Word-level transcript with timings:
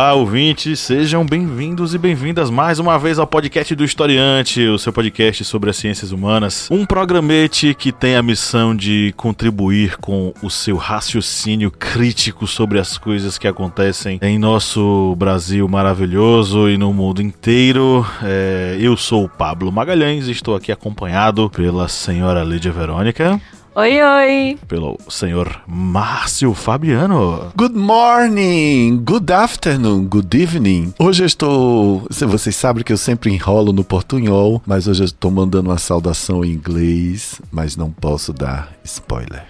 Olá, 0.00 0.14
ouvintes, 0.14 0.80
sejam 0.80 1.26
bem-vindos 1.26 1.92
e 1.92 1.98
bem-vindas 1.98 2.48
mais 2.48 2.78
uma 2.78 2.98
vez 2.98 3.18
ao 3.18 3.26
podcast 3.26 3.74
do 3.74 3.84
Historiante, 3.84 4.66
o 4.66 4.78
seu 4.78 4.94
podcast 4.94 5.44
sobre 5.44 5.68
as 5.68 5.76
ciências 5.76 6.10
humanas. 6.10 6.70
Um 6.70 6.86
programete 6.86 7.74
que 7.74 7.92
tem 7.92 8.16
a 8.16 8.22
missão 8.22 8.74
de 8.74 9.12
contribuir 9.14 9.98
com 9.98 10.32
o 10.42 10.48
seu 10.48 10.78
raciocínio 10.78 11.70
crítico 11.70 12.46
sobre 12.46 12.78
as 12.78 12.96
coisas 12.96 13.36
que 13.36 13.46
acontecem 13.46 14.18
em 14.22 14.38
nosso 14.38 15.14
Brasil 15.18 15.68
maravilhoso 15.68 16.70
e 16.70 16.78
no 16.78 16.94
mundo 16.94 17.20
inteiro. 17.20 18.06
É, 18.22 18.78
eu 18.80 18.96
sou 18.96 19.26
o 19.26 19.28
Pablo 19.28 19.70
Magalhães 19.70 20.28
e 20.28 20.30
estou 20.30 20.56
aqui 20.56 20.72
acompanhado 20.72 21.50
pela 21.50 21.88
senhora 21.88 22.42
Lídia 22.42 22.72
Verônica. 22.72 23.38
Oi, 23.72 24.02
oi! 24.02 24.58
Pelo 24.66 24.98
senhor 25.08 25.62
Márcio 25.64 26.52
Fabiano. 26.54 27.52
Good 27.56 27.76
morning, 27.76 28.96
good 28.96 29.30
afternoon, 29.30 30.08
good 30.08 30.36
evening. 30.36 30.92
Hoje 30.98 31.22
eu 31.22 31.26
estou. 31.26 32.04
Vocês 32.10 32.56
sabem 32.56 32.82
que 32.82 32.92
eu 32.92 32.96
sempre 32.96 33.32
enrolo 33.32 33.72
no 33.72 33.84
portunhol, 33.84 34.60
mas 34.66 34.88
hoje 34.88 35.02
eu 35.02 35.04
estou 35.04 35.30
mandando 35.30 35.70
uma 35.70 35.78
saudação 35.78 36.44
em 36.44 36.50
inglês, 36.50 37.40
mas 37.48 37.76
não 37.76 37.92
posso 37.92 38.32
dar 38.32 38.72
spoiler. 38.82 39.46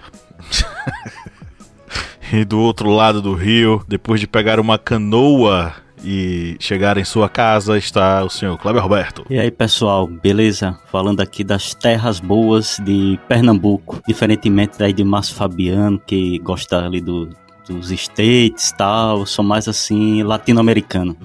e 2.31 2.45
do 2.45 2.59
outro 2.59 2.91
lado 2.91 3.23
do 3.23 3.33
rio, 3.33 3.83
depois 3.87 4.19
de 4.19 4.27
pegar 4.27 4.59
uma 4.59 4.77
canoa 4.77 5.73
e 6.03 6.55
chegar 6.59 6.97
em 6.97 7.03
sua 7.03 7.29
casa 7.29 7.77
está 7.77 8.23
o 8.23 8.29
senhor 8.29 8.57
Kleber 8.57 8.81
Roberto. 8.81 9.25
E 9.29 9.39
aí, 9.39 9.51
pessoal, 9.51 10.07
beleza? 10.07 10.77
Falando 10.91 11.21
aqui 11.21 11.43
das 11.43 11.73
terras 11.73 12.19
boas 12.19 12.79
de 12.83 13.19
Pernambuco, 13.27 14.01
diferentemente 14.07 14.77
daí 14.77 14.93
de 14.93 15.03
Márcio 15.03 15.35
Fabiano, 15.35 15.99
que 15.99 16.39
gosta 16.39 16.85
ali 16.85 17.01
do, 17.01 17.29
dos 17.67 17.91
States 17.91 18.69
e 18.69 18.75
tal, 18.75 19.25
sou 19.25 19.43
mais 19.43 19.67
assim, 19.67 20.23
latino-americano. 20.23 21.17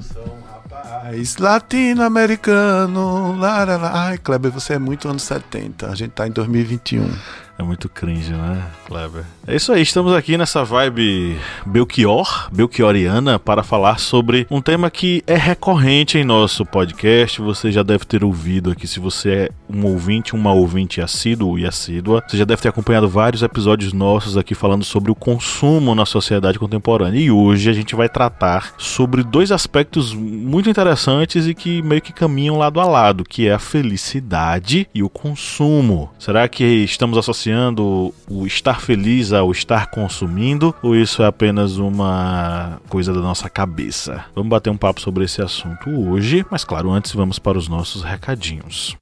Rapaz, 1.07 1.37
latino-americano, 1.37 3.39
ai, 3.43 4.19
Kleber, 4.19 4.51
você 4.51 4.75
é 4.75 4.79
muito 4.79 5.09
anos 5.09 5.23
70, 5.23 5.91
a 5.91 5.95
gente 5.95 6.11
tá 6.11 6.27
em 6.27 6.31
2021. 6.31 7.09
É 7.59 7.63
muito 7.63 7.89
cringe, 7.89 8.33
né, 8.33 8.63
Kleber? 8.87 9.25
É 9.47 9.57
isso 9.57 9.73
aí, 9.73 9.81
estamos 9.81 10.13
aqui 10.13 10.37
nessa 10.37 10.63
vibe 10.63 11.39
Belchior, 11.65 12.51
Belchioriana, 12.53 13.39
para 13.39 13.63
falar 13.63 13.99
sobre 13.99 14.47
um 14.51 14.61
tema 14.61 14.91
que 14.91 15.25
é 15.27 15.37
recorrente 15.37 16.19
em 16.19 16.25
nosso 16.25 16.67
podcast. 16.67 17.41
Você 17.41 17.73
já 17.73 17.83
deve 17.83 18.05
ter 18.05 18.23
ouvido 18.23 18.71
aqui, 18.71 18.87
se 18.87 19.01
você 19.01 19.31
é 19.31 19.51
um 19.71 19.87
ouvinte, 19.87 20.35
uma 20.35 20.53
ouvinte 20.53 21.01
assíduo 21.01 21.59
e 21.59 21.65
assídua, 21.65 22.23
você 22.29 22.37
já 22.37 22.45
deve 22.45 22.61
ter 22.61 22.69
acompanhado 22.69 23.09
vários 23.09 23.43
episódios 23.43 23.95
nossos 23.95 24.37
aqui 24.37 24.55
falando 24.55 24.85
sobre 24.85 25.11
o 25.11 25.15
consumo 25.15 25.95
na 25.95 26.05
sociedade 26.05 26.59
contemporânea. 26.59 27.19
E 27.19 27.31
hoje 27.31 27.71
a 27.71 27.73
gente 27.73 27.97
vai 27.97 28.09
tratar 28.09 28.75
sobre 28.77 29.23
dois 29.23 29.51
aspectos 29.51 30.13
muito 30.13 30.69
interessantes 30.69 31.47
e 31.47 31.55
que 31.55 31.81
meio 31.81 32.03
que 32.03 32.13
caminham 32.13 32.59
lado 32.59 32.81
a 32.81 32.85
lado, 32.85 33.25
que 33.25 33.49
é 33.49 33.55
a 33.55 33.59
felicidade 33.59 34.87
e 34.95 35.03
o 35.03 35.09
consumo. 35.09 36.11
Será 36.19 36.47
que 36.49 36.65
estamos 36.65 37.17
associando 37.17 37.46
associando 37.47 38.13
o 38.29 38.47
estar 38.47 38.81
feliz 38.81 39.33
ao 39.33 39.53
estar 39.53 39.87
consumindo 39.89 40.75
ou 40.83 40.97
isso 40.97 41.23
é 41.23 41.27
apenas 41.27 41.77
uma 41.77 42.81
coisa 42.89 43.13
da 43.13 43.21
nossa 43.21 43.49
cabeça? 43.49 44.25
Vamos 44.35 44.51
bater 44.51 44.71
um 44.71 44.77
papo 44.77 45.01
sobre 45.01 45.25
esse 45.25 45.41
assunto 45.41 45.89
hoje, 45.91 46.45
mas 46.51 46.65
claro, 46.65 46.91
antes 46.91 47.13
vamos 47.13 47.39
para 47.39 47.59
os 47.59 47.69
nossos 47.69 48.03
recadinhos. 48.03 48.97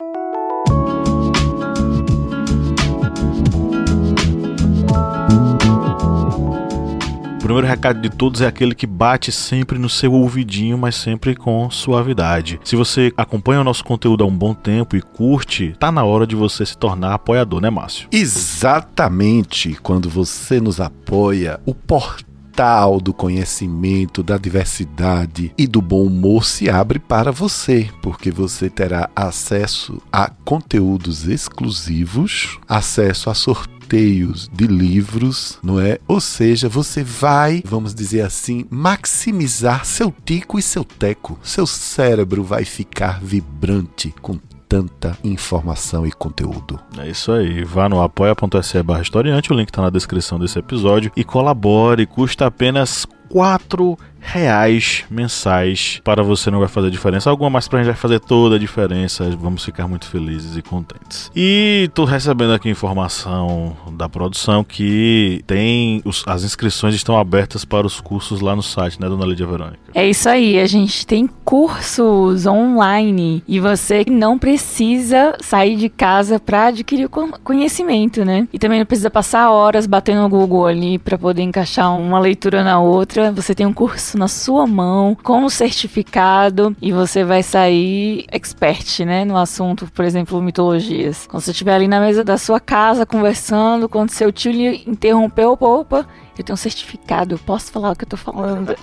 Primeiro 7.45 7.67
recado 7.67 8.01
de 8.01 8.09
todos 8.09 8.41
é 8.41 8.47
aquele 8.47 8.75
que 8.75 8.87
bate 8.87 9.31
sempre 9.31 9.79
no 9.79 9.91
seu 9.91 10.15
ouvidinho, 10.15 10.79
mas 10.79 10.95
sempre 10.95 11.37
com 11.37 11.71
suavidade. 11.71 12.59
Se 12.65 12.75
você 12.75 13.13
acompanha 13.19 13.61
o 13.61 13.65
nosso 13.65 13.85
conteúdo 13.85 14.25
há 14.25 14.27
um 14.27 14.35
bom 14.35 14.55
tempo 14.55 14.97
e 14.97 15.03
curte, 15.03 15.77
tá 15.79 15.93
na 15.93 16.03
hora 16.05 16.27
de 16.27 16.35
você 16.35 16.65
se 16.65 16.77
tornar 16.77 17.13
apoiador, 17.13 17.61
né, 17.61 17.69
Márcio? 17.69 18.09
Exatamente. 18.11 19.79
Quando 19.83 20.09
você 20.09 20.59
nos 20.59 20.81
apoia, 20.81 21.61
o 21.67 21.75
portal 21.75 22.99
do 22.99 23.13
conhecimento, 23.13 24.23
da 24.23 24.39
diversidade 24.39 25.53
e 25.59 25.67
do 25.67 25.83
bom 25.83 26.05
humor 26.05 26.47
se 26.47 26.71
abre 26.71 26.99
para 26.99 27.31
você, 27.31 27.91
porque 28.01 28.31
você 28.31 28.71
terá 28.71 29.11
acesso 29.15 30.01
a 30.11 30.31
conteúdos 30.47 31.29
exclusivos, 31.29 32.59
acesso 32.67 33.29
a 33.29 33.35
sorteios 33.35 33.74
sorteios 33.85 34.51
de 34.53 34.67
livros, 34.67 35.59
não 35.63 35.79
é? 35.79 35.99
Ou 36.09 36.21
seja, 36.21 36.69
você 36.69 37.05
vai, 37.05 37.63
vamos 37.65 37.95
dizer 37.95 38.23
assim, 38.23 38.65
maximizar 38.71 39.85
seu 39.85 40.13
tico 40.25 40.59
e 40.59 40.63
seu 40.63 40.85
teco. 40.85 41.39
Seu 41.43 41.67
cérebro 41.67 42.43
vai 42.43 42.65
ficar 42.65 43.21
vibrante 43.23 44.15
com 44.23 44.39
tanta 44.67 45.17
informação 45.23 46.07
e 46.07 46.13
conteúdo. 46.13 46.81
É 46.99 47.09
isso 47.09 47.31
aí. 47.31 47.63
Vá 47.63 47.89
no 47.89 48.01
apoia.se 48.01 48.83
barra 48.83 49.03
historiante, 49.03 49.53
o 49.53 49.57
link 49.57 49.69
está 49.69 49.83
na 49.83 49.91
descrição 49.91 50.39
desse 50.39 50.59
episódio 50.59 51.13
e 51.15 51.23
colabore. 51.23 52.07
Custa 52.07 52.47
apenas 52.47 53.07
quatro 53.29 53.99
reais 54.25 55.05
mensais 55.11 56.01
para 56.03 56.23
você 56.23 56.51
não 56.51 56.59
vai 56.59 56.69
fazer 56.69 56.91
diferença 56.91 57.31
alguma, 57.31 57.51
mas 57.51 57.69
para 57.69 57.81
a 57.81 57.83
gente 57.83 57.93
vai 57.93 58.01
fazer 58.01 58.21
toda 58.21 58.57
a 58.57 58.59
diferença. 58.59 59.31
Vamos 59.39 59.65
ficar 59.65 59.87
muito 59.87 60.07
felizes 60.07 60.57
e 60.57 60.63
contentes. 60.63 61.31
E 61.37 61.91
tô 61.95 62.05
recebendo 62.05 62.53
aqui 62.53 62.69
informação 62.69 63.77
da 63.93 64.09
produção 64.09 64.65
que 64.65 65.43
tem 65.47 66.03
os, 66.05 66.25
as 66.27 66.43
inscrições 66.43 66.95
estão 66.95 67.19
abertas 67.19 67.65
para 67.65 67.87
os 67.87 68.01
cursos 68.01 68.41
lá 68.41 68.57
no 68.57 68.63
site, 68.63 69.01
né, 69.01 69.09
dona 69.09 69.27
Lídia 69.27 69.47
Verônica? 69.47 69.79
É 69.95 70.09
isso 70.09 70.29
aí, 70.29 70.59
a 70.59 70.67
gente 70.67 71.07
tem 71.07 71.29
cursos 71.45 72.47
online 72.47 73.43
e 73.47 73.61
você 73.61 74.05
não 74.09 74.39
precisa 74.39 75.37
sair 75.41 75.77
de 75.77 75.89
casa 75.89 76.41
para 76.41 76.67
adquirir 76.67 77.09
conhecimento, 77.09 78.25
né? 78.25 78.49
E 78.53 78.59
também 78.59 78.79
não 78.79 78.87
precisa 78.87 79.11
passar 79.11 79.51
horas 79.51 79.87
batendo 79.87 80.23
no 80.23 80.29
Google 80.29 80.67
ali 80.67 80.99
para 80.99 81.19
poder 81.19 81.43
encaixar 81.43 81.97
uma 81.97 82.19
leitura 82.19 82.65
na 82.65 82.81
outra. 82.81 83.31
Você 83.33 83.55
tem 83.55 83.67
um 83.67 83.73
curso 83.73 84.14
na 84.17 84.29
sua 84.29 84.67
mão, 84.67 85.15
com 85.15 85.45
o 85.45 85.51
certificado, 85.51 86.77
e 86.81 86.93
você 86.93 87.25
vai 87.25 87.43
sair 87.43 88.25
expert, 88.31 89.05
né, 89.05 89.25
no 89.25 89.37
assunto, 89.37 89.89
por 89.93 90.05
exemplo, 90.05 90.41
mitologias. 90.41 91.27
Quando 91.27 91.43
você 91.43 91.51
estiver 91.51 91.75
ali 91.75 91.89
na 91.89 92.01
mesa 92.01 92.25
da 92.25 92.39
sua 92.39 92.61
casa 92.61 93.07
conversando, 93.07 93.89
quando 93.89 94.11
seu 94.11 94.33
tio 94.33 94.53
lhe 94.53 94.83
interrompeu, 94.87 95.57
opa, 95.61 96.07
eu 96.43 96.45
tenho 96.45 96.55
um 96.55 96.57
certificado, 96.57 97.35
eu 97.35 97.39
posso 97.39 97.71
falar 97.71 97.93
o 97.93 97.97
que 97.97 98.05
eu 98.05 98.09
tô 98.09 98.17
falando. 98.17 98.75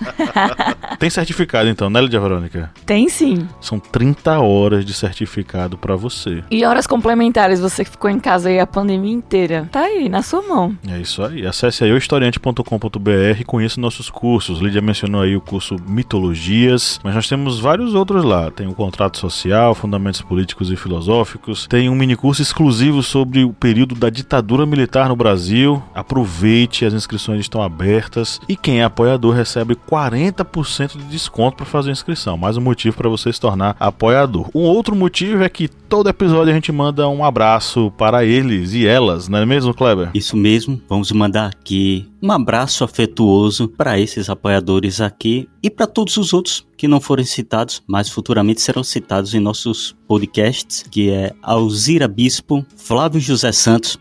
Tem 0.98 1.10
certificado 1.10 1.68
então, 1.68 1.90
né, 1.90 2.00
Lídia 2.00 2.20
Verônica? 2.20 2.70
Tem 2.86 3.08
sim. 3.08 3.48
São 3.60 3.78
30 3.78 4.38
horas 4.40 4.84
de 4.84 4.94
certificado 4.94 5.76
para 5.76 5.96
você. 5.96 6.44
E 6.50 6.64
horas 6.64 6.86
complementares, 6.86 7.60
você 7.60 7.84
que 7.84 7.90
ficou 7.90 8.10
em 8.10 8.20
casa 8.20 8.48
aí 8.48 8.58
a 8.58 8.66
pandemia 8.66 9.12
inteira. 9.12 9.68
Tá 9.70 9.80
aí, 9.80 10.08
na 10.08 10.22
sua 10.22 10.42
mão. 10.42 10.76
É 10.88 10.98
isso 10.98 11.22
aí. 11.22 11.46
Acesse 11.46 11.84
aí 11.84 11.92
o 11.92 11.96
historiante.com.br 11.96 13.40
e 13.40 13.44
conheça 13.44 13.80
nossos 13.80 14.08
cursos. 14.08 14.60
Lídia 14.60 14.80
mencionou 14.80 15.22
aí 15.22 15.36
o 15.36 15.40
curso 15.40 15.76
Mitologias, 15.86 17.00
mas 17.02 17.14
nós 17.14 17.28
temos 17.28 17.58
vários 17.58 17.94
outros 17.94 18.24
lá. 18.24 18.50
Tem 18.50 18.66
o 18.66 18.74
Contrato 18.74 19.18
Social, 19.18 19.74
Fundamentos 19.74 20.20
Políticos 20.20 20.70
e 20.70 20.76
Filosóficos. 20.76 21.66
Tem 21.66 21.88
um 21.88 21.94
mini 21.94 22.16
curso 22.16 22.42
exclusivo 22.42 23.02
sobre 23.02 23.44
o 23.44 23.52
período 23.52 23.94
da 23.94 24.10
ditadura 24.10 24.64
militar 24.64 25.08
no 25.08 25.16
Brasil. 25.16 25.82
Aproveite 25.94 26.84
as 26.84 26.94
inscrições 26.94 27.41
estão 27.42 27.62
abertas 27.62 28.40
e 28.48 28.56
quem 28.56 28.80
é 28.80 28.84
apoiador 28.84 29.34
recebe 29.34 29.74
40% 29.74 30.96
de 30.96 31.04
desconto 31.04 31.56
para 31.58 31.66
fazer 31.66 31.90
a 31.90 31.92
inscrição. 31.92 32.36
Mais 32.36 32.56
um 32.56 32.60
motivo 32.60 32.96
para 32.96 33.08
você 33.08 33.32
se 33.32 33.40
tornar 33.40 33.76
apoiador. 33.78 34.48
Um 34.54 34.62
outro 34.62 34.96
motivo 34.96 35.42
é 35.42 35.48
que 35.48 35.68
todo 35.68 36.08
episódio 36.08 36.50
a 36.50 36.54
gente 36.54 36.72
manda 36.72 37.08
um 37.08 37.24
abraço 37.24 37.92
para 37.98 38.24
eles 38.24 38.72
e 38.72 38.86
elas, 38.86 39.28
não 39.28 39.38
é 39.38 39.46
mesmo, 39.46 39.74
Kleber? 39.74 40.10
Isso 40.14 40.36
mesmo. 40.36 40.80
Vamos 40.88 41.12
mandar 41.12 41.46
aqui 41.46 42.08
um 42.22 42.30
abraço 42.30 42.84
afetuoso 42.84 43.66
para 43.68 43.98
esses 43.98 44.30
apoiadores 44.30 45.00
aqui 45.00 45.48
e 45.60 45.68
para 45.68 45.88
todos 45.88 46.16
os 46.16 46.32
outros 46.32 46.64
que 46.76 46.86
não 46.86 47.00
forem 47.00 47.24
citados, 47.24 47.82
mas 47.86 48.08
futuramente 48.08 48.60
serão 48.60 48.84
citados 48.84 49.34
em 49.34 49.40
nossos 49.40 49.96
podcasts, 50.06 50.84
que 50.88 51.10
é 51.10 51.32
Alzira 51.42 52.06
Bispo, 52.06 52.64
Flávio 52.76 53.20
José 53.20 53.50
Santos, 53.50 53.98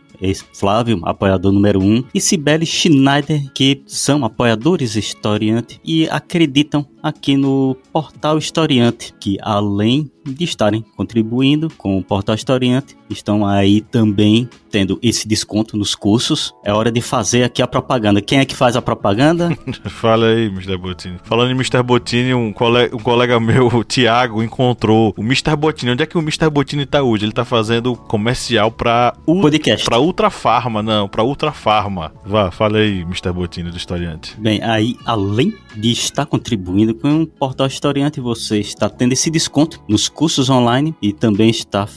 Flávio, 0.53 0.99
apoiador 1.03 1.51
número 1.51 1.79
1, 1.79 1.83
um, 1.83 2.03
e 2.13 2.21
Sibeli 2.21 2.65
Schneider, 2.65 3.51
que 3.53 3.81
são 3.87 4.23
apoiadores 4.23 4.95
historiantes 4.95 5.79
e 5.83 6.07
acreditam 6.09 6.85
aqui 7.01 7.35
no 7.37 7.75
Portal 7.91 8.37
Historiante, 8.37 9.13
que 9.19 9.37
além 9.41 10.11
de 10.23 10.43
estarem 10.43 10.83
contribuindo 10.95 11.69
com 11.77 11.97
o 11.97 12.03
Portal 12.03 12.35
Historiante, 12.35 12.95
estão 13.09 13.45
aí 13.45 13.81
também 13.81 14.49
tendo 14.69 14.99
esse 15.01 15.27
desconto 15.27 15.75
nos 15.75 15.95
cursos. 15.95 16.53
É 16.63 16.71
hora 16.71 16.91
de 16.91 17.01
fazer 17.01 17.43
aqui 17.43 17.61
a 17.61 17.67
propaganda. 17.67 18.21
Quem 18.21 18.39
é 18.39 18.45
que 18.45 18.55
faz 18.55 18.75
a 18.75 18.81
propaganda? 18.81 19.49
Fala 19.89 20.27
aí, 20.27 20.45
Mr. 20.45 20.77
Botini. 20.77 21.17
Falando 21.23 21.51
em 21.51 21.55
Mr. 21.55 21.83
Botini, 21.83 22.33
um 22.33 22.53
colega, 22.53 22.95
um 22.95 22.99
colega 22.99 23.39
meu, 23.39 23.67
o 23.67 23.83
Thiago, 23.83 24.41
encontrou 24.41 25.13
o 25.17 25.21
Mr. 25.21 25.55
Botini. 25.55 25.91
Onde 25.91 26.03
é 26.03 26.05
que 26.05 26.17
o 26.17 26.21
Mr. 26.21 26.49
Botini 26.49 26.85
tá 26.85 27.01
hoje? 27.01 27.25
Ele 27.25 27.33
tá 27.33 27.43
fazendo 27.43 27.95
comercial 27.95 28.71
pra... 28.71 29.13
U... 29.25 29.41
Podcast. 29.41 29.85
Pra 29.85 29.99
Ultra 29.99 30.29
Farma, 30.29 30.81
não, 30.81 31.09
pra 31.09 31.23
Ultra 31.23 31.51
Farma. 31.51 32.13
Vá, 32.25 32.51
fala 32.51 32.77
aí, 32.77 33.01
Mr. 33.01 33.31
Botini 33.33 33.71
do 33.71 33.77
Historiante. 33.77 34.39
Bem, 34.39 34.61
aí, 34.63 34.95
além 35.05 35.53
de 35.75 35.91
estar 35.91 36.25
contribuindo 36.25 36.90
com 36.93 37.23
o 37.23 37.27
Portal 37.27 37.67
Historiante, 37.67 38.19
você 38.19 38.59
está 38.59 38.89
tendo 38.89 39.13
esse 39.13 39.29
desconto 39.29 39.83
nos 39.87 40.07
cursos 40.07 40.49
online 40.49 40.95
e 41.01 41.13
também 41.13 41.49
está 41.49 41.87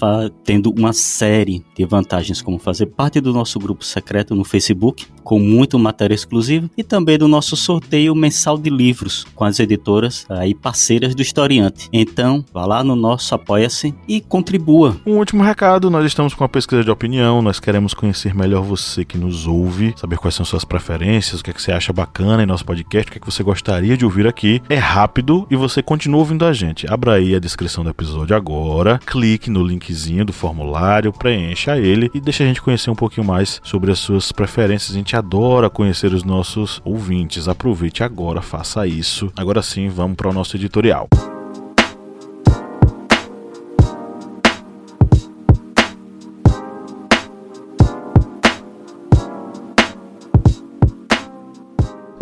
tendo 0.44 0.70
uma 0.70 0.92
série 0.92 1.64
de 1.76 1.84
vantagens, 1.84 2.42
como 2.42 2.58
fazer 2.58 2.86
parte 2.86 3.20
do 3.20 3.32
nosso 3.32 3.58
grupo 3.58 3.84
secreto 3.84 4.34
no 4.34 4.44
Facebook, 4.44 5.06
com 5.24 5.38
muito 5.38 5.78
material 5.78 6.14
exclusivo, 6.14 6.70
e 6.76 6.84
também 6.84 7.18
do 7.18 7.26
nosso 7.26 7.56
sorteio 7.56 8.14
mensal 8.14 8.58
de 8.58 8.70
livros 8.70 9.26
com 9.34 9.44
as 9.44 9.58
editoras 9.58 10.26
aí 10.28 10.54
parceiras 10.54 11.14
do 11.14 11.22
Historiante. 11.22 11.88
Então, 11.92 12.44
vá 12.52 12.66
lá 12.66 12.84
no 12.84 12.94
nosso 12.94 13.34
Apoia-se 13.34 13.94
e 14.06 14.20
contribua. 14.20 14.96
Um 15.06 15.16
último 15.16 15.42
recado: 15.42 15.90
nós 15.90 16.04
estamos 16.04 16.34
com 16.34 16.44
uma 16.44 16.48
pesquisa 16.48 16.84
de 16.84 16.90
opinião, 16.90 17.40
nós 17.40 17.58
queremos 17.58 17.94
conhecer 17.94 18.34
melhor 18.34 18.62
você 18.62 19.04
que 19.04 19.18
nos 19.18 19.46
ouve, 19.46 19.94
saber 19.96 20.18
quais 20.18 20.34
são 20.34 20.44
suas 20.44 20.64
preferências, 20.64 21.40
o 21.40 21.44
que, 21.44 21.50
é 21.50 21.52
que 21.52 21.62
você 21.62 21.72
acha 21.72 21.92
bacana 21.92 22.42
em 22.42 22.46
nosso 22.46 22.64
podcast, 22.64 23.08
o 23.08 23.12
que, 23.12 23.18
é 23.18 23.20
que 23.20 23.30
você 23.30 23.42
gostaria 23.42 23.96
de 23.96 24.04
ouvir 24.04 24.26
aqui. 24.26 24.60
É 24.68 24.76
rápido 24.76 25.46
e 25.50 25.56
você 25.56 25.82
continua 25.82 26.20
ouvindo 26.20 26.44
a 26.44 26.52
gente. 26.52 26.86
Abra 26.92 27.14
aí 27.14 27.34
a 27.34 27.38
descrição 27.38 27.82
do 27.82 27.90
episódio 27.90 28.36
agora, 28.36 29.00
clique 29.04 29.50
no 29.50 29.62
linkzinho 29.62 30.24
do 30.24 30.32
formulário, 30.32 31.12
preencha 31.12 31.78
ele 31.78 32.10
e 32.12 32.20
deixa 32.20 32.44
a 32.44 32.46
gente 32.46 32.62
conhecer 32.62 32.90
um 32.90 32.94
pouquinho 32.94 33.26
mais 33.26 33.60
sobre 33.62 33.90
as 33.90 33.98
suas 33.98 34.30
preferências. 34.32 34.94
A 34.94 34.98
gente 34.98 35.13
adora 35.14 35.70
conhecer 35.70 36.12
os 36.12 36.24
nossos 36.24 36.80
ouvintes. 36.84 37.48
Aproveite 37.48 38.02
agora, 38.02 38.42
faça 38.42 38.86
isso. 38.86 39.32
Agora 39.36 39.62
sim, 39.62 39.88
vamos 39.88 40.16
para 40.16 40.28
o 40.28 40.32
nosso 40.32 40.56
editorial. 40.56 41.08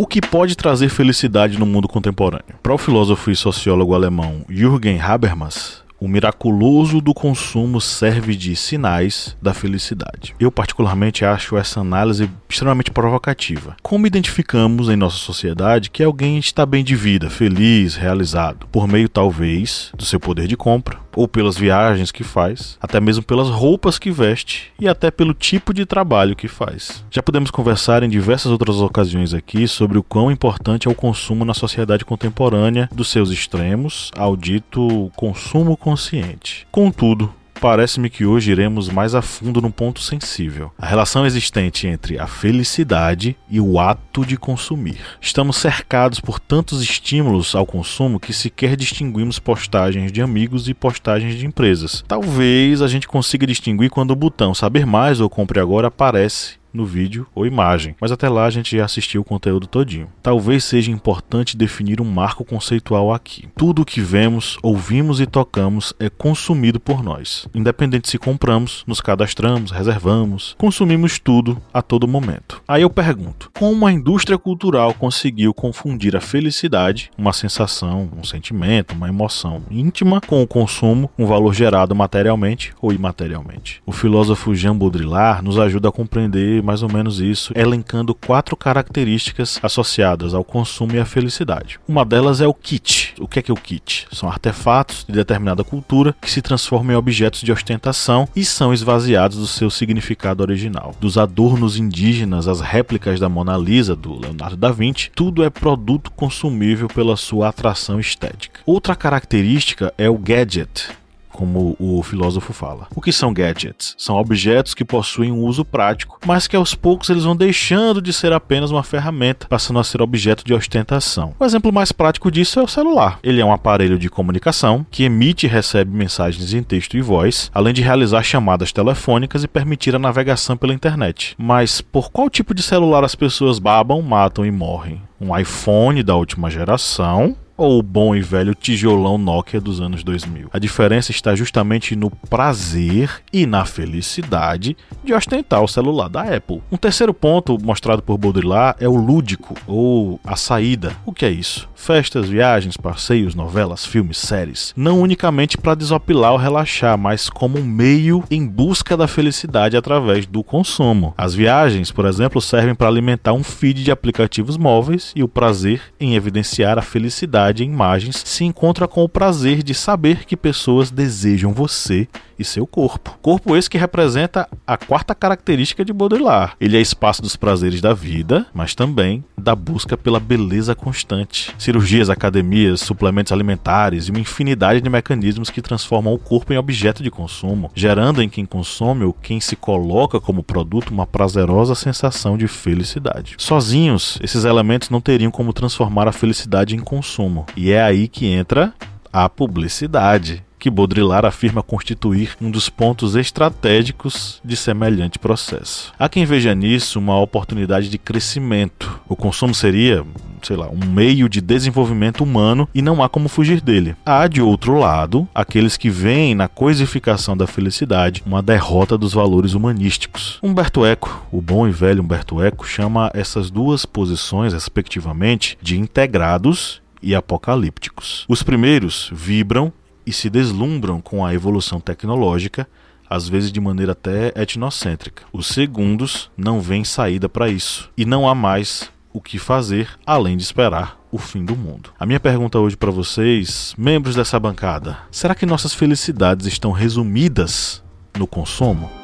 O 0.02 0.06
que 0.06 0.20
pode 0.20 0.56
trazer 0.56 0.88
felicidade 0.88 1.58
no 1.58 1.64
mundo 1.64 1.86
contemporâneo? 1.86 2.56
Para 2.62 2.74
o 2.74 2.78
filósofo 2.78 3.30
e 3.30 3.36
sociólogo 3.36 3.94
alemão 3.94 4.44
Jürgen 4.48 5.00
Habermas, 5.00 5.81
o 6.02 6.08
miraculoso 6.08 7.00
do 7.00 7.14
consumo 7.14 7.80
serve 7.80 8.34
de 8.34 8.56
sinais 8.56 9.36
da 9.40 9.54
felicidade. 9.54 10.34
Eu, 10.40 10.50
particularmente, 10.50 11.24
acho 11.24 11.56
essa 11.56 11.78
análise 11.78 12.28
extremamente 12.48 12.90
provocativa. 12.90 13.76
Como 13.80 14.04
identificamos 14.04 14.88
em 14.88 14.96
nossa 14.96 15.16
sociedade 15.16 15.90
que 15.90 16.02
alguém 16.02 16.38
está 16.38 16.66
bem 16.66 16.82
de 16.82 16.96
vida, 16.96 17.30
feliz, 17.30 17.94
realizado? 17.94 18.66
Por 18.72 18.88
meio, 18.88 19.08
talvez, 19.08 19.92
do 19.96 20.04
seu 20.04 20.18
poder 20.18 20.48
de 20.48 20.56
compra, 20.56 20.98
ou 21.14 21.28
pelas 21.28 21.56
viagens 21.56 22.10
que 22.10 22.24
faz, 22.24 22.78
até 22.80 23.00
mesmo 23.00 23.22
pelas 23.22 23.48
roupas 23.48 23.98
que 23.98 24.10
veste 24.10 24.72
e 24.78 24.88
até 24.88 25.10
pelo 25.10 25.34
tipo 25.34 25.72
de 25.72 25.86
trabalho 25.86 26.36
que 26.36 26.48
faz. 26.48 27.04
Já 27.10 27.22
podemos 27.22 27.50
conversar 27.50 28.02
em 28.02 28.08
diversas 28.08 28.50
outras 28.50 28.76
ocasiões 28.76 29.34
aqui 29.34 29.66
sobre 29.66 29.98
o 29.98 30.02
quão 30.02 30.30
importante 30.30 30.88
é 30.88 30.90
o 30.90 30.94
consumo 30.94 31.44
na 31.44 31.54
sociedade 31.54 32.04
contemporânea, 32.04 32.88
dos 32.92 33.08
seus 33.08 33.30
extremos 33.30 34.10
ao 34.16 34.36
dito 34.36 35.10
consumo 35.16 35.76
consciente. 35.76 36.66
Contudo, 36.70 37.32
parece-me 37.62 38.10
que 38.10 38.26
hoje 38.26 38.50
iremos 38.50 38.88
mais 38.88 39.14
a 39.14 39.22
fundo 39.22 39.62
num 39.62 39.70
ponto 39.70 40.00
sensível: 40.00 40.72
a 40.76 40.84
relação 40.84 41.24
existente 41.24 41.86
entre 41.86 42.18
a 42.18 42.26
felicidade 42.26 43.36
e 43.48 43.60
o 43.60 43.78
ato 43.78 44.26
de 44.26 44.36
consumir. 44.36 44.98
Estamos 45.20 45.58
cercados 45.58 46.18
por 46.18 46.40
tantos 46.40 46.82
estímulos 46.82 47.54
ao 47.54 47.64
consumo 47.64 48.18
que 48.18 48.32
sequer 48.32 48.74
distinguimos 48.74 49.38
postagens 49.38 50.10
de 50.10 50.20
amigos 50.20 50.68
e 50.68 50.74
postagens 50.74 51.36
de 51.36 51.46
empresas. 51.46 52.04
Talvez 52.08 52.82
a 52.82 52.88
gente 52.88 53.06
consiga 53.06 53.46
distinguir 53.46 53.90
quando 53.90 54.10
o 54.10 54.16
botão 54.16 54.52
saber 54.52 54.84
mais 54.84 55.20
ou 55.20 55.30
compre 55.30 55.60
agora 55.60 55.86
aparece 55.86 56.61
no 56.72 56.84
vídeo 56.84 57.26
ou 57.34 57.46
imagem, 57.46 57.94
mas 58.00 58.12
até 58.12 58.28
lá 58.28 58.44
a 58.44 58.50
gente 58.50 58.76
já 58.76 58.84
assistiu 58.84 59.20
o 59.20 59.24
conteúdo 59.24 59.66
todinho. 59.66 60.08
Talvez 60.22 60.64
seja 60.64 60.90
importante 60.90 61.56
definir 61.56 62.00
um 62.00 62.04
marco 62.04 62.44
conceitual 62.44 63.12
aqui. 63.12 63.48
Tudo 63.56 63.82
o 63.82 63.84
que 63.84 64.00
vemos, 64.00 64.58
ouvimos 64.62 65.20
e 65.20 65.26
tocamos 65.26 65.94
é 65.98 66.08
consumido 66.08 66.80
por 66.80 67.02
nós. 67.02 67.46
Independente 67.54 68.08
se 68.08 68.18
compramos, 68.18 68.84
nos 68.86 69.00
cadastramos, 69.00 69.70
reservamos, 69.70 70.54
consumimos 70.58 71.18
tudo 71.18 71.60
a 71.72 71.82
todo 71.82 72.08
momento. 72.08 72.62
Aí 72.66 72.82
eu 72.82 72.90
pergunto: 72.90 73.50
como 73.58 73.86
a 73.86 73.92
indústria 73.92 74.38
cultural 74.38 74.94
conseguiu 74.94 75.52
confundir 75.52 76.16
a 76.16 76.20
felicidade, 76.20 77.10
uma 77.18 77.32
sensação, 77.32 78.08
um 78.16 78.24
sentimento, 78.24 78.94
uma 78.94 79.08
emoção 79.08 79.62
íntima, 79.70 80.20
com 80.20 80.42
o 80.42 80.46
consumo, 80.46 81.10
um 81.18 81.26
valor 81.26 81.54
gerado 81.54 81.94
materialmente 81.94 82.72
ou 82.80 82.92
imaterialmente? 82.92 83.82
O 83.84 83.92
filósofo 83.92 84.54
Jean 84.54 84.76
Baudrillard 84.76 85.44
nos 85.44 85.58
ajuda 85.58 85.88
a 85.88 85.92
compreender 85.92 86.61
mais 86.62 86.82
ou 86.82 86.92
menos 86.92 87.20
isso, 87.20 87.52
elencando 87.56 88.14
quatro 88.14 88.56
características 88.56 89.58
associadas 89.62 90.34
ao 90.34 90.44
consumo 90.44 90.94
e 90.94 91.00
à 91.00 91.04
felicidade. 91.04 91.78
Uma 91.86 92.04
delas 92.04 92.40
é 92.40 92.46
o 92.46 92.54
kit. 92.54 93.14
O 93.18 93.28
que 93.28 93.38
é 93.38 93.42
que 93.42 93.50
é 93.50 93.54
o 93.54 93.56
kit? 93.56 94.06
São 94.12 94.28
artefatos 94.28 95.04
de 95.06 95.12
determinada 95.12 95.64
cultura 95.64 96.14
que 96.20 96.30
se 96.30 96.42
transformam 96.42 96.94
em 96.94 96.96
objetos 96.96 97.40
de 97.40 97.52
ostentação 97.52 98.28
e 98.34 98.44
são 98.44 98.72
esvaziados 98.72 99.38
do 99.38 99.46
seu 99.46 99.70
significado 99.70 100.42
original. 100.42 100.94
Dos 101.00 101.18
adornos 101.18 101.76
indígenas 101.76 102.48
às 102.48 102.60
réplicas 102.60 103.18
da 103.18 103.28
Mona 103.28 103.56
Lisa 103.56 103.96
do 103.96 104.18
Leonardo 104.18 104.56
da 104.56 104.70
Vinci, 104.70 105.10
tudo 105.14 105.42
é 105.42 105.50
produto 105.50 106.10
consumível 106.12 106.88
pela 106.88 107.16
sua 107.16 107.48
atração 107.48 107.98
estética. 107.98 108.60
Outra 108.64 108.94
característica 108.94 109.92
é 109.98 110.08
o 110.08 110.18
gadget, 110.18 110.88
como 111.32 111.76
o 111.78 112.02
filósofo 112.02 112.52
fala. 112.52 112.86
O 112.94 113.00
que 113.00 113.12
são 113.12 113.32
gadgets? 113.32 113.94
São 113.98 114.16
objetos 114.16 114.74
que 114.74 114.84
possuem 114.84 115.32
um 115.32 115.40
uso 115.40 115.64
prático, 115.64 116.18
mas 116.26 116.46
que 116.46 116.56
aos 116.56 116.74
poucos 116.74 117.10
eles 117.10 117.24
vão 117.24 117.34
deixando 117.34 118.00
de 118.02 118.12
ser 118.12 118.32
apenas 118.32 118.70
uma 118.70 118.82
ferramenta, 118.82 119.46
passando 119.48 119.78
a 119.78 119.84
ser 119.84 120.02
objeto 120.02 120.44
de 120.44 120.54
ostentação. 120.54 121.34
O 121.38 121.44
exemplo 121.44 121.72
mais 121.72 121.92
prático 121.92 122.30
disso 122.30 122.60
é 122.60 122.62
o 122.62 122.68
celular. 122.68 123.18
Ele 123.22 123.40
é 123.40 123.44
um 123.44 123.52
aparelho 123.52 123.98
de 123.98 124.08
comunicação 124.08 124.86
que 124.90 125.04
emite 125.04 125.46
e 125.46 125.48
recebe 125.48 125.96
mensagens 125.96 126.52
em 126.52 126.62
texto 126.62 126.96
e 126.96 127.00
voz, 127.00 127.50
além 127.54 127.72
de 127.72 127.82
realizar 127.82 128.22
chamadas 128.22 128.72
telefônicas 128.72 129.42
e 129.42 129.48
permitir 129.48 129.94
a 129.94 129.98
navegação 129.98 130.56
pela 130.56 130.74
internet. 130.74 131.34
Mas 131.38 131.80
por 131.80 132.10
qual 132.10 132.28
tipo 132.28 132.54
de 132.54 132.62
celular 132.62 133.04
as 133.04 133.14
pessoas 133.14 133.58
babam, 133.58 134.02
matam 134.02 134.44
e 134.44 134.50
morrem? 134.50 135.02
Um 135.20 135.36
iPhone 135.36 136.02
da 136.02 136.16
última 136.16 136.50
geração 136.50 137.36
ou 137.62 137.78
o 137.78 137.82
bom 137.82 138.12
e 138.12 138.20
velho 138.20 138.56
tijolão 138.56 139.16
Nokia 139.16 139.60
dos 139.60 139.80
anos 139.80 140.02
2000. 140.02 140.48
A 140.52 140.58
diferença 140.58 141.12
está 141.12 141.32
justamente 141.36 141.94
no 141.94 142.10
prazer 142.10 143.22
e 143.32 143.46
na 143.46 143.64
felicidade 143.64 144.76
de 145.04 145.14
ostentar 145.14 145.62
o 145.62 145.68
celular 145.68 146.08
da 146.08 146.22
Apple. 146.22 146.60
Um 146.72 146.76
terceiro 146.76 147.14
ponto 147.14 147.56
mostrado 147.62 148.02
por 148.02 148.18
Baudrillard 148.18 148.82
é 148.82 148.88
o 148.88 148.96
lúdico 148.96 149.54
ou 149.64 150.18
a 150.24 150.34
saída. 150.34 150.96
O 151.06 151.12
que 151.12 151.24
é 151.24 151.30
isso? 151.30 151.68
Festas, 151.76 152.28
viagens, 152.28 152.76
passeios, 152.76 153.34
novelas, 153.34 153.86
filmes, 153.86 154.18
séries. 154.18 154.72
Não 154.76 155.00
unicamente 155.00 155.56
para 155.56 155.76
desopilar 155.76 156.32
ou 156.32 156.38
relaxar, 156.38 156.98
mas 156.98 157.30
como 157.30 157.58
um 157.58 157.64
meio 157.64 158.24
em 158.30 158.46
busca 158.46 158.96
da 158.96 159.06
felicidade 159.06 159.76
através 159.76 160.26
do 160.26 160.42
consumo. 160.42 161.14
As 161.16 161.34
viagens, 161.34 161.92
por 161.92 162.06
exemplo, 162.06 162.40
servem 162.40 162.74
para 162.74 162.88
alimentar 162.88 163.32
um 163.32 163.44
feed 163.44 163.84
de 163.84 163.90
aplicativos 163.90 164.56
móveis 164.56 165.12
e 165.14 165.22
o 165.22 165.28
prazer 165.28 165.80
em 165.98 166.14
evidenciar 166.14 166.78
a 166.78 166.82
felicidade 166.82 167.51
em 167.60 167.66
imagens 167.66 168.22
se 168.24 168.44
encontra 168.44 168.88
com 168.88 169.04
o 169.04 169.08
prazer 169.08 169.62
de 169.62 169.74
saber 169.74 170.24
que 170.24 170.36
pessoas 170.36 170.90
desejam 170.90 171.52
você 171.52 172.08
e 172.38 172.44
seu 172.44 172.66
corpo. 172.66 173.18
Corpo 173.22 173.56
esse 173.56 173.68
que 173.68 173.78
representa 173.78 174.48
a 174.66 174.76
quarta 174.76 175.14
característica 175.14 175.84
de 175.84 175.92
Baudrillard. 175.92 176.54
Ele 176.60 176.76
é 176.76 176.80
espaço 176.80 177.22
dos 177.22 177.36
prazeres 177.36 177.80
da 177.80 177.92
vida, 177.92 178.46
mas 178.54 178.74
também 178.74 179.24
da 179.36 179.54
busca 179.54 179.96
pela 179.96 180.20
beleza 180.20 180.74
constante. 180.74 181.54
Cirurgias, 181.58 182.08
academias, 182.08 182.80
suplementos 182.80 183.32
alimentares 183.32 184.06
e 184.06 184.10
uma 184.10 184.20
infinidade 184.20 184.80
de 184.80 184.88
mecanismos 184.88 185.50
que 185.50 185.62
transformam 185.62 186.14
o 186.14 186.18
corpo 186.18 186.52
em 186.52 186.58
objeto 186.58 187.02
de 187.02 187.10
consumo, 187.10 187.70
gerando 187.74 188.22
em 188.22 188.28
quem 188.28 188.46
consome 188.46 189.04
ou 189.04 189.12
quem 189.12 189.40
se 189.40 189.56
coloca 189.56 190.20
como 190.20 190.42
produto 190.42 190.90
uma 190.90 191.06
prazerosa 191.06 191.74
sensação 191.74 192.36
de 192.36 192.46
felicidade. 192.46 193.34
Sozinhos, 193.38 194.18
esses 194.22 194.44
elementos 194.44 194.90
não 194.90 195.00
teriam 195.00 195.30
como 195.30 195.52
transformar 195.52 196.08
a 196.08 196.12
felicidade 196.12 196.76
em 196.76 196.80
consumo. 196.80 197.46
E 197.56 197.72
é 197.72 197.82
aí 197.82 198.08
que 198.08 198.26
entra 198.26 198.72
a 199.12 199.28
publicidade 199.28 200.42
que 200.62 200.70
Baudrillard 200.70 201.26
afirma 201.26 201.60
constituir 201.60 202.36
um 202.40 202.48
dos 202.48 202.68
pontos 202.68 203.16
estratégicos 203.16 204.40
de 204.44 204.54
semelhante 204.54 205.18
processo. 205.18 205.92
Há 205.98 206.08
quem 206.08 206.24
veja 206.24 206.54
nisso 206.54 207.00
uma 207.00 207.18
oportunidade 207.18 207.88
de 207.88 207.98
crescimento. 207.98 209.00
O 209.08 209.16
consumo 209.16 209.52
seria, 209.52 210.06
sei 210.40 210.54
lá, 210.54 210.68
um 210.68 210.86
meio 210.86 211.28
de 211.28 211.40
desenvolvimento 211.40 212.22
humano 212.22 212.68
e 212.72 212.80
não 212.80 213.02
há 213.02 213.08
como 213.08 213.28
fugir 213.28 213.60
dele. 213.60 213.96
Há, 214.06 214.28
de 214.28 214.40
outro 214.40 214.78
lado, 214.78 215.26
aqueles 215.34 215.76
que 215.76 215.90
veem 215.90 216.32
na 216.32 216.46
coisificação 216.46 217.36
da 217.36 217.48
felicidade 217.48 218.22
uma 218.24 218.40
derrota 218.40 218.96
dos 218.96 219.12
valores 219.12 219.54
humanísticos. 219.54 220.38
Humberto 220.40 220.86
Eco, 220.86 221.26
o 221.32 221.42
bom 221.42 221.66
e 221.66 221.72
velho 221.72 222.04
Humberto 222.04 222.40
Eco, 222.40 222.64
chama 222.64 223.10
essas 223.14 223.50
duas 223.50 223.84
posições, 223.84 224.52
respectivamente, 224.52 225.58
de 225.60 225.76
integrados 225.76 226.80
e 227.02 227.16
apocalípticos. 227.16 228.24
Os 228.28 228.44
primeiros 228.44 229.10
vibram 229.12 229.72
e 230.06 230.12
se 230.12 230.28
deslumbram 230.28 231.00
com 231.00 231.24
a 231.24 231.34
evolução 231.34 231.80
tecnológica, 231.80 232.68
às 233.08 233.28
vezes 233.28 233.52
de 233.52 233.60
maneira 233.60 233.92
até 233.92 234.32
etnocêntrica. 234.34 235.24
Os 235.32 235.46
segundos 235.46 236.30
não 236.36 236.60
veem 236.60 236.84
saída 236.84 237.28
para 237.28 237.48
isso 237.48 237.90
e 237.96 238.04
não 238.04 238.28
há 238.28 238.34
mais 238.34 238.90
o 239.12 239.20
que 239.20 239.38
fazer 239.38 239.88
além 240.06 240.36
de 240.36 240.42
esperar 240.42 240.98
o 241.10 241.18
fim 241.18 241.44
do 241.44 241.54
mundo. 241.54 241.90
A 242.00 242.06
minha 242.06 242.18
pergunta 242.18 242.58
hoje 242.58 242.76
para 242.76 242.90
vocês, 242.90 243.74
membros 243.76 244.14
dessa 244.14 244.40
bancada, 244.40 244.98
será 245.10 245.34
que 245.34 245.44
nossas 245.44 245.74
felicidades 245.74 246.46
estão 246.46 246.72
resumidas 246.72 247.82
no 248.16 248.26
consumo? 248.26 249.01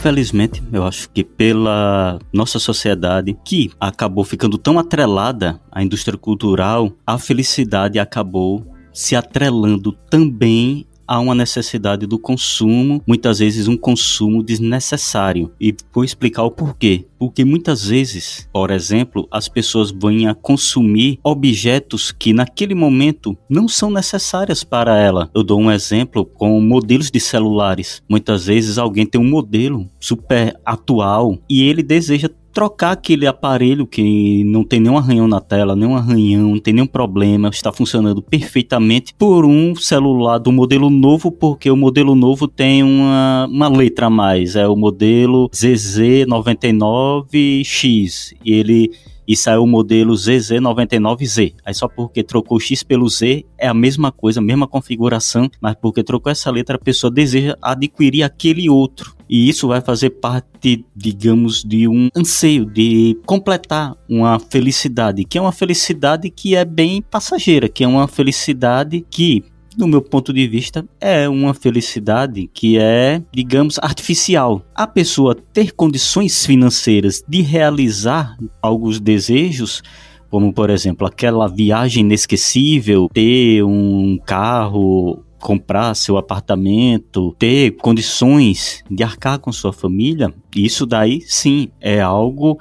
Infelizmente, 0.00 0.62
eu 0.72 0.86
acho 0.86 1.10
que 1.10 1.22
pela 1.22 2.18
nossa 2.32 2.58
sociedade, 2.58 3.36
que 3.44 3.70
acabou 3.78 4.24
ficando 4.24 4.56
tão 4.56 4.78
atrelada 4.78 5.60
à 5.70 5.82
indústria 5.82 6.16
cultural, 6.16 6.90
a 7.06 7.18
felicidade 7.18 7.98
acabou 7.98 8.64
se 8.94 9.14
atrelando 9.14 9.92
também 9.92 10.86
há 11.10 11.18
uma 11.18 11.34
necessidade 11.34 12.06
do 12.06 12.20
consumo, 12.20 13.02
muitas 13.04 13.40
vezes 13.40 13.66
um 13.66 13.76
consumo 13.76 14.44
desnecessário. 14.44 15.50
E 15.60 15.74
vou 15.92 16.04
explicar 16.04 16.44
o 16.44 16.52
porquê. 16.52 17.04
Porque 17.18 17.44
muitas 17.44 17.84
vezes, 17.84 18.48
por 18.52 18.70
exemplo, 18.70 19.28
as 19.30 19.48
pessoas 19.48 19.90
vêm 19.90 20.28
a 20.28 20.34
consumir 20.34 21.18
objetos 21.22 22.12
que 22.12 22.32
naquele 22.32 22.74
momento 22.74 23.36
não 23.48 23.66
são 23.66 23.90
necessárias 23.90 24.62
para 24.62 24.96
ela. 24.96 25.28
Eu 25.34 25.42
dou 25.42 25.60
um 25.60 25.70
exemplo 25.70 26.24
com 26.24 26.58
modelos 26.60 27.10
de 27.10 27.18
celulares. 27.18 28.02
Muitas 28.08 28.46
vezes 28.46 28.78
alguém 28.78 29.04
tem 29.04 29.20
um 29.20 29.28
modelo 29.28 29.86
super 29.98 30.58
atual 30.64 31.36
e 31.48 31.62
ele 31.64 31.82
deseja 31.82 32.30
trocar 32.52 32.92
aquele 32.92 33.26
aparelho 33.26 33.86
que 33.86 34.44
não 34.44 34.62
tem 34.64 34.80
nenhum 34.80 34.98
arranhão 34.98 35.28
na 35.28 35.40
tela, 35.40 35.76
nenhum 35.76 35.96
arranhão, 35.96 36.50
não 36.50 36.58
tem 36.58 36.74
nenhum 36.74 36.86
problema, 36.86 37.48
está 37.48 37.72
funcionando 37.72 38.22
perfeitamente 38.22 39.14
por 39.14 39.44
um 39.44 39.74
celular 39.74 40.38
do 40.38 40.52
modelo 40.52 40.88
novo, 40.90 41.30
porque 41.30 41.70
o 41.70 41.76
modelo 41.76 42.14
novo 42.14 42.48
tem 42.48 42.82
uma, 42.82 43.46
uma 43.50 43.68
letra 43.68 44.06
a 44.06 44.10
mais, 44.10 44.56
é 44.56 44.66
o 44.66 44.76
modelo 44.76 45.50
ZZ99X 45.50 48.34
e 48.44 48.52
ele 48.52 48.90
e 49.30 49.36
saiu 49.36 49.62
o 49.62 49.66
modelo 49.66 50.12
ZZ99Z. 50.12 51.54
Aí 51.64 51.72
só 51.72 51.86
porque 51.86 52.20
trocou 52.20 52.58
X 52.58 52.82
pelo 52.82 53.08
Z 53.08 53.44
é 53.56 53.68
a 53.68 53.72
mesma 53.72 54.10
coisa, 54.10 54.40
a 54.40 54.42
mesma 54.42 54.66
configuração, 54.66 55.48
mas 55.60 55.76
porque 55.80 56.02
trocou 56.02 56.32
essa 56.32 56.50
letra 56.50 56.74
a 56.74 56.80
pessoa 56.80 57.12
deseja 57.12 57.56
adquirir 57.62 58.24
aquele 58.24 58.68
outro. 58.68 59.14
E 59.28 59.48
isso 59.48 59.68
vai 59.68 59.80
fazer 59.80 60.10
parte, 60.10 60.84
digamos, 60.96 61.62
de 61.62 61.86
um 61.86 62.08
anseio 62.16 62.64
de 62.66 63.16
completar 63.24 63.94
uma 64.08 64.40
felicidade, 64.40 65.24
que 65.24 65.38
é 65.38 65.40
uma 65.40 65.52
felicidade 65.52 66.28
que 66.28 66.56
é 66.56 66.64
bem 66.64 67.00
passageira, 67.00 67.68
que 67.68 67.84
é 67.84 67.86
uma 67.86 68.08
felicidade 68.08 69.06
que 69.08 69.44
no 69.76 69.86
meu 69.86 70.02
ponto 70.02 70.32
de 70.32 70.46
vista, 70.46 70.84
é 71.00 71.28
uma 71.28 71.54
felicidade 71.54 72.48
que 72.52 72.78
é, 72.78 73.22
digamos, 73.32 73.78
artificial. 73.80 74.62
A 74.74 74.86
pessoa 74.86 75.34
ter 75.34 75.72
condições 75.72 76.44
financeiras 76.44 77.22
de 77.28 77.40
realizar 77.42 78.36
alguns 78.60 79.00
desejos 79.00 79.82
como 80.30 80.52
por 80.52 80.70
exemplo 80.70 81.06
aquela 81.06 81.48
viagem 81.48 82.04
inesquecível, 82.04 83.10
ter 83.12 83.64
um 83.64 84.16
carro 84.24 85.24
comprar 85.40 85.94
seu 85.94 86.16
apartamento, 86.16 87.34
ter 87.38 87.72
condições 87.72 88.84
de 88.88 89.02
arcar 89.02 89.38
com 89.38 89.50
sua 89.50 89.72
família, 89.72 90.32
isso 90.54 90.86
daí 90.86 91.22
sim 91.22 91.68
é 91.80 92.00
algo 92.00 92.58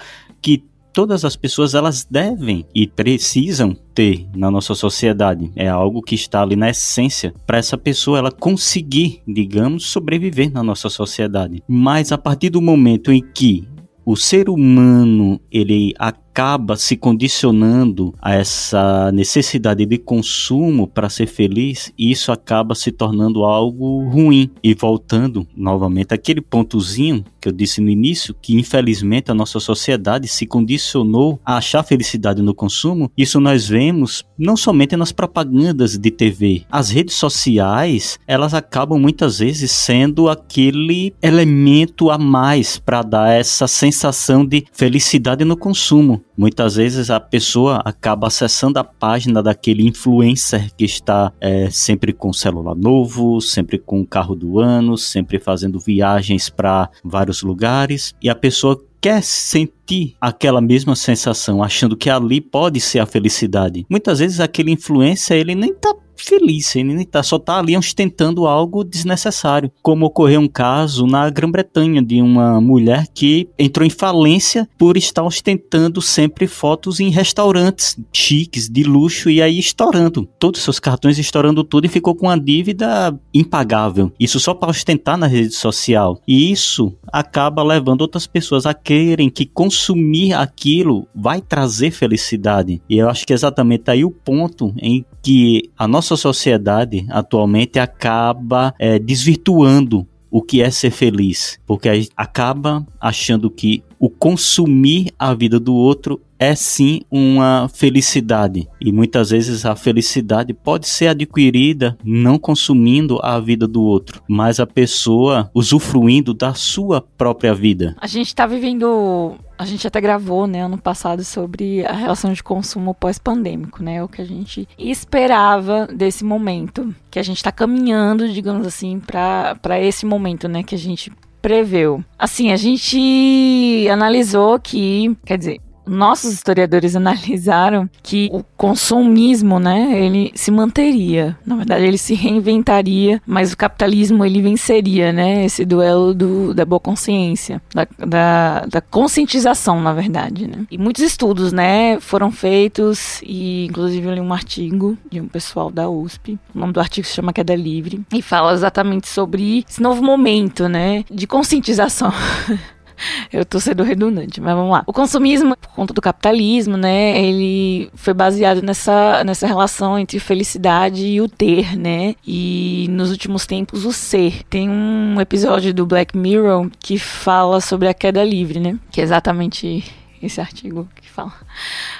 todas 0.99 1.23
as 1.23 1.37
pessoas 1.37 1.75
elas 1.75 2.03
devem 2.03 2.65
e 2.75 2.85
precisam 2.85 3.73
ter 3.95 4.27
na 4.35 4.51
nossa 4.51 4.75
sociedade. 4.75 5.49
É 5.55 5.69
algo 5.69 6.01
que 6.01 6.13
está 6.13 6.41
ali 6.41 6.57
na 6.57 6.71
essência 6.71 7.33
para 7.47 7.57
essa 7.57 7.77
pessoa 7.77 8.17
ela 8.17 8.29
conseguir, 8.29 9.21
digamos, 9.25 9.85
sobreviver 9.85 10.51
na 10.51 10.61
nossa 10.61 10.89
sociedade. 10.89 11.63
Mas 11.65 12.11
a 12.11 12.17
partir 12.17 12.49
do 12.49 12.61
momento 12.61 13.13
em 13.13 13.21
que 13.21 13.65
o 14.05 14.17
ser 14.17 14.49
humano 14.49 15.39
ele 15.49 15.93
acaba 15.97 16.28
se 16.77 16.95
condicionando 16.95 18.13
a 18.21 18.33
essa 18.33 19.11
necessidade 19.11 19.85
de 19.85 19.97
consumo 19.97 20.87
para 20.87 21.09
ser 21.09 21.27
feliz, 21.27 21.91
e 21.97 22.11
isso 22.11 22.31
acaba 22.31 22.75
se 22.75 22.91
tornando 22.91 23.43
algo 23.43 24.07
ruim. 24.09 24.49
E 24.63 24.73
voltando 24.73 25.45
novamente 25.55 26.13
aquele 26.13 26.41
pontozinho 26.41 27.25
que 27.41 27.47
eu 27.47 27.51
disse 27.51 27.81
no 27.81 27.89
início, 27.89 28.35
que 28.41 28.55
infelizmente 28.55 29.31
a 29.31 29.33
nossa 29.33 29.59
sociedade 29.59 30.27
se 30.27 30.45
condicionou 30.45 31.39
a 31.45 31.57
achar 31.57 31.83
felicidade 31.83 32.41
no 32.41 32.53
consumo, 32.53 33.11
isso 33.17 33.39
nós 33.39 33.67
vemos 33.67 34.23
não 34.37 34.55
somente 34.55 34.95
nas 34.95 35.11
propagandas 35.11 35.97
de 35.97 36.11
TV. 36.11 36.63
As 36.71 36.89
redes 36.89 37.15
sociais, 37.15 38.19
elas 38.27 38.53
acabam 38.53 38.99
muitas 38.99 39.39
vezes 39.39 39.71
sendo 39.71 40.29
aquele 40.29 41.13
elemento 41.21 42.09
a 42.09 42.17
mais 42.17 42.77
para 42.77 43.01
dar 43.01 43.33
essa 43.33 43.67
sensação 43.67 44.45
de 44.45 44.65
felicidade 44.71 45.43
no 45.43 45.57
consumo. 45.57 46.18
Muitas 46.37 46.75
vezes 46.75 47.09
a 47.09 47.19
pessoa 47.19 47.81
acaba 47.85 48.27
acessando 48.27 48.79
a 48.79 48.83
página 48.83 49.41
daquele 49.41 49.87
influencer 49.87 50.73
que 50.75 50.85
está 50.85 51.31
é, 51.39 51.69
sempre 51.69 52.13
com 52.13 52.31
celular 52.31 52.75
novo, 52.75 53.41
sempre 53.41 53.77
com 53.77 54.05
carro 54.05 54.35
do 54.35 54.59
ano, 54.59 54.97
sempre 54.97 55.39
fazendo 55.39 55.79
viagens 55.79 56.49
para 56.49 56.89
vários 57.03 57.41
lugares 57.41 58.13
e 58.21 58.29
a 58.29 58.35
pessoa 58.35 58.81
quer 59.01 59.23
sentir 59.23 60.15
aquela 60.19 60.61
mesma 60.61 60.95
sensação, 60.95 61.63
achando 61.63 61.97
que 61.97 62.09
ali 62.09 62.41
pode 62.41 62.79
ser 62.79 62.99
a 62.99 63.05
felicidade. 63.05 63.85
Muitas 63.89 64.19
vezes 64.19 64.39
aquele 64.39 64.71
influencer 64.71 65.37
ele 65.37 65.55
nem 65.55 65.73
tá 65.73 65.93
feliz, 66.23 66.75
ele 66.75 67.05
tá, 67.05 67.23
só 67.23 67.39
tá 67.39 67.59
ali 67.59 67.75
ostentando 67.77 68.45
algo 68.45 68.83
desnecessário. 68.83 69.71
Como 69.81 70.05
ocorreu 70.05 70.41
um 70.41 70.47
caso 70.47 71.05
na 71.05 71.29
Grã-Bretanha 71.29 72.01
de 72.01 72.21
uma 72.21 72.59
mulher 72.59 73.07
que 73.13 73.49
entrou 73.57 73.85
em 73.85 73.89
falência 73.89 74.67
por 74.77 74.97
estar 74.97 75.23
ostentando 75.23 76.01
sempre 76.01 76.47
fotos 76.47 76.99
em 76.99 77.09
restaurantes 77.09 77.97
chiques, 78.11 78.69
de 78.69 78.83
luxo, 78.83 79.29
e 79.29 79.41
aí 79.41 79.57
estourando. 79.57 80.27
Todos 80.37 80.59
os 80.59 80.63
seus 80.63 80.79
cartões 80.79 81.17
estourando 81.17 81.63
tudo 81.63 81.85
e 81.85 81.89
ficou 81.89 82.15
com 82.15 82.27
uma 82.27 82.39
dívida 82.39 83.17
impagável. 83.33 84.11
Isso 84.19 84.39
só 84.39 84.53
para 84.53 84.69
ostentar 84.69 85.17
na 85.17 85.27
rede 85.27 85.53
social. 85.53 86.21
E 86.27 86.51
isso 86.51 86.93
acaba 87.11 87.63
levando 87.63 88.01
outras 88.01 88.27
pessoas 88.27 88.65
a 88.65 88.73
querem 88.89 89.29
que 89.29 89.45
consumir 89.45 90.33
aquilo 90.33 91.07
vai 91.13 91.41
trazer 91.41 91.91
felicidade. 91.91 92.81
E 92.89 92.97
eu 92.97 93.07
acho 93.07 93.23
que 93.23 93.31
é 93.31 93.35
exatamente 93.35 93.91
aí 93.91 94.03
o 94.03 94.09
ponto 94.09 94.73
em 94.81 95.05
que 95.21 95.69
a 95.77 95.87
nossa 95.87 96.17
sociedade 96.17 97.05
atualmente 97.11 97.77
acaba 97.77 98.73
é, 98.79 98.97
desvirtuando 98.97 100.07
o 100.31 100.41
que 100.41 100.63
é 100.63 100.71
ser 100.71 100.89
feliz, 100.89 101.59
porque 101.67 102.09
acaba 102.17 102.83
achando 102.99 103.51
que 103.51 103.83
o 103.99 104.09
consumir 104.09 105.11
a 105.19 105.33
vida 105.33 105.59
do 105.59 105.75
outro 105.75 106.21
é 106.39 106.55
sim 106.55 107.01
uma 107.11 107.69
felicidade. 107.73 108.67
E 108.79 108.93
muitas 108.93 109.31
vezes 109.31 109.65
a 109.65 109.75
felicidade 109.75 110.53
pode 110.53 110.87
ser 110.87 111.07
adquirida 111.07 111.97
não 112.03 112.39
consumindo 112.39 113.19
a 113.21 113.37
vida 113.41 113.67
do 113.67 113.83
outro, 113.83 114.23
mas 114.27 114.59
a 114.59 114.65
pessoa 114.65 115.51
usufruindo 115.53 116.33
da 116.33 116.53
sua 116.53 117.01
própria 117.01 117.53
vida. 117.53 117.93
A 117.99 118.07
gente 118.07 118.27
está 118.27 118.47
vivendo 118.47 119.35
a 119.57 119.65
gente 119.65 119.85
até 119.85 119.99
gravou, 119.99 120.47
né, 120.47 120.63
ano 120.63 120.77
passado 120.77 121.21
sobre 121.21 121.85
a 121.85 121.91
relação 121.91 122.31
de 122.31 122.41
consumo 122.41 122.93
pós-pandêmico, 122.93 123.83
né, 123.83 124.01
o 124.01 124.07
que 124.07 124.21
a 124.21 124.25
gente 124.25 124.65
esperava 124.77 125.85
desse 125.85 126.23
momento, 126.23 126.95
que 127.11 127.19
a 127.19 127.23
gente 127.23 127.35
está 127.35 127.51
caminhando, 127.51 128.29
digamos 128.29 128.65
assim, 128.65 129.01
para 129.01 129.81
esse 129.81 130.05
momento, 130.05 130.47
né, 130.47 130.63
que 130.63 130.75
a 130.75 130.77
gente 130.77 131.11
preveu? 131.41 132.03
Assim, 132.17 132.51
a 132.51 132.55
gente 132.55 133.87
analisou 133.89 134.59
que, 134.59 135.15
quer 135.25 135.37
dizer, 135.37 135.61
nossos 135.89 136.33
historiadores 136.33 136.95
analisaram 136.97 137.89
que 138.03 138.29
o 138.31 138.43
consumismo, 138.55 139.59
né, 139.59 140.03
ele 140.03 140.31
se 140.35 140.51
manteria. 140.51 141.37
Na 141.45 141.55
verdade, 141.55 141.85
ele 141.85 141.97
se 141.97 142.13
reinventaria, 142.13 143.21
mas 143.25 143.53
o 143.53 143.57
capitalismo 143.57 144.23
ele 144.23 144.41
venceria, 144.41 145.11
né, 145.11 145.45
esse 145.45 145.65
duelo 145.65 146.13
do, 146.13 146.53
da 146.53 146.65
boa 146.65 146.79
consciência, 146.79 147.61
da, 147.73 147.87
da, 147.97 148.65
da 148.65 148.81
conscientização, 148.81 149.81
na 149.81 149.93
verdade, 149.93 150.47
né. 150.47 150.65
E 150.69 150.77
muitos 150.77 151.03
estudos, 151.03 151.51
né, 151.51 151.99
foram 151.99 152.31
feitos 152.31 153.21
e 153.23 153.65
inclusive 153.65 154.07
eu 154.07 154.13
li 154.13 154.21
um 154.21 154.33
artigo 154.33 154.97
de 155.11 155.19
um 155.19 155.27
pessoal 155.27 155.71
da 155.71 155.89
USP. 155.89 156.37
O 156.53 156.59
nome 156.59 156.73
do 156.73 156.79
artigo 156.79 157.07
se 157.07 157.13
chama 157.13 157.33
Queda 157.33 157.55
Livre 157.55 158.01
e 158.13 158.21
fala 158.21 158.53
exatamente 158.53 159.07
sobre 159.07 159.65
esse 159.67 159.81
novo 159.81 160.03
momento, 160.03 160.67
né, 160.67 161.03
de 161.09 161.25
conscientização. 161.27 162.11
Eu 163.31 163.45
tô 163.45 163.59
sendo 163.59 163.83
redundante, 163.83 164.41
mas 164.41 164.55
vamos 164.55 164.71
lá. 164.71 164.83
O 164.85 164.93
consumismo, 164.93 165.55
por 165.57 165.69
conta 165.69 165.93
do 165.93 166.01
capitalismo, 166.01 166.77
né, 166.77 167.21
ele 167.21 167.89
foi 167.95 168.13
baseado 168.13 168.61
nessa, 168.61 169.23
nessa 169.23 169.47
relação 169.47 169.97
entre 169.97 170.19
felicidade 170.19 171.05
e 171.05 171.21
o 171.21 171.27
ter, 171.27 171.77
né? 171.77 172.15
E 172.25 172.87
nos 172.89 173.11
últimos 173.11 173.45
tempos, 173.45 173.85
o 173.85 173.93
ser. 173.93 174.43
Tem 174.49 174.69
um 174.69 175.19
episódio 175.19 175.73
do 175.73 175.85
Black 175.85 176.17
Mirror 176.17 176.69
que 176.79 176.97
fala 176.97 177.61
sobre 177.61 177.87
a 177.87 177.93
queda 177.93 178.23
livre, 178.23 178.59
né? 178.59 178.77
Que 178.91 179.01
é 179.01 179.03
exatamente 179.03 179.83
esse 180.21 180.39
artigo 180.41 180.87
que 181.01 181.09
fala. 181.09 181.33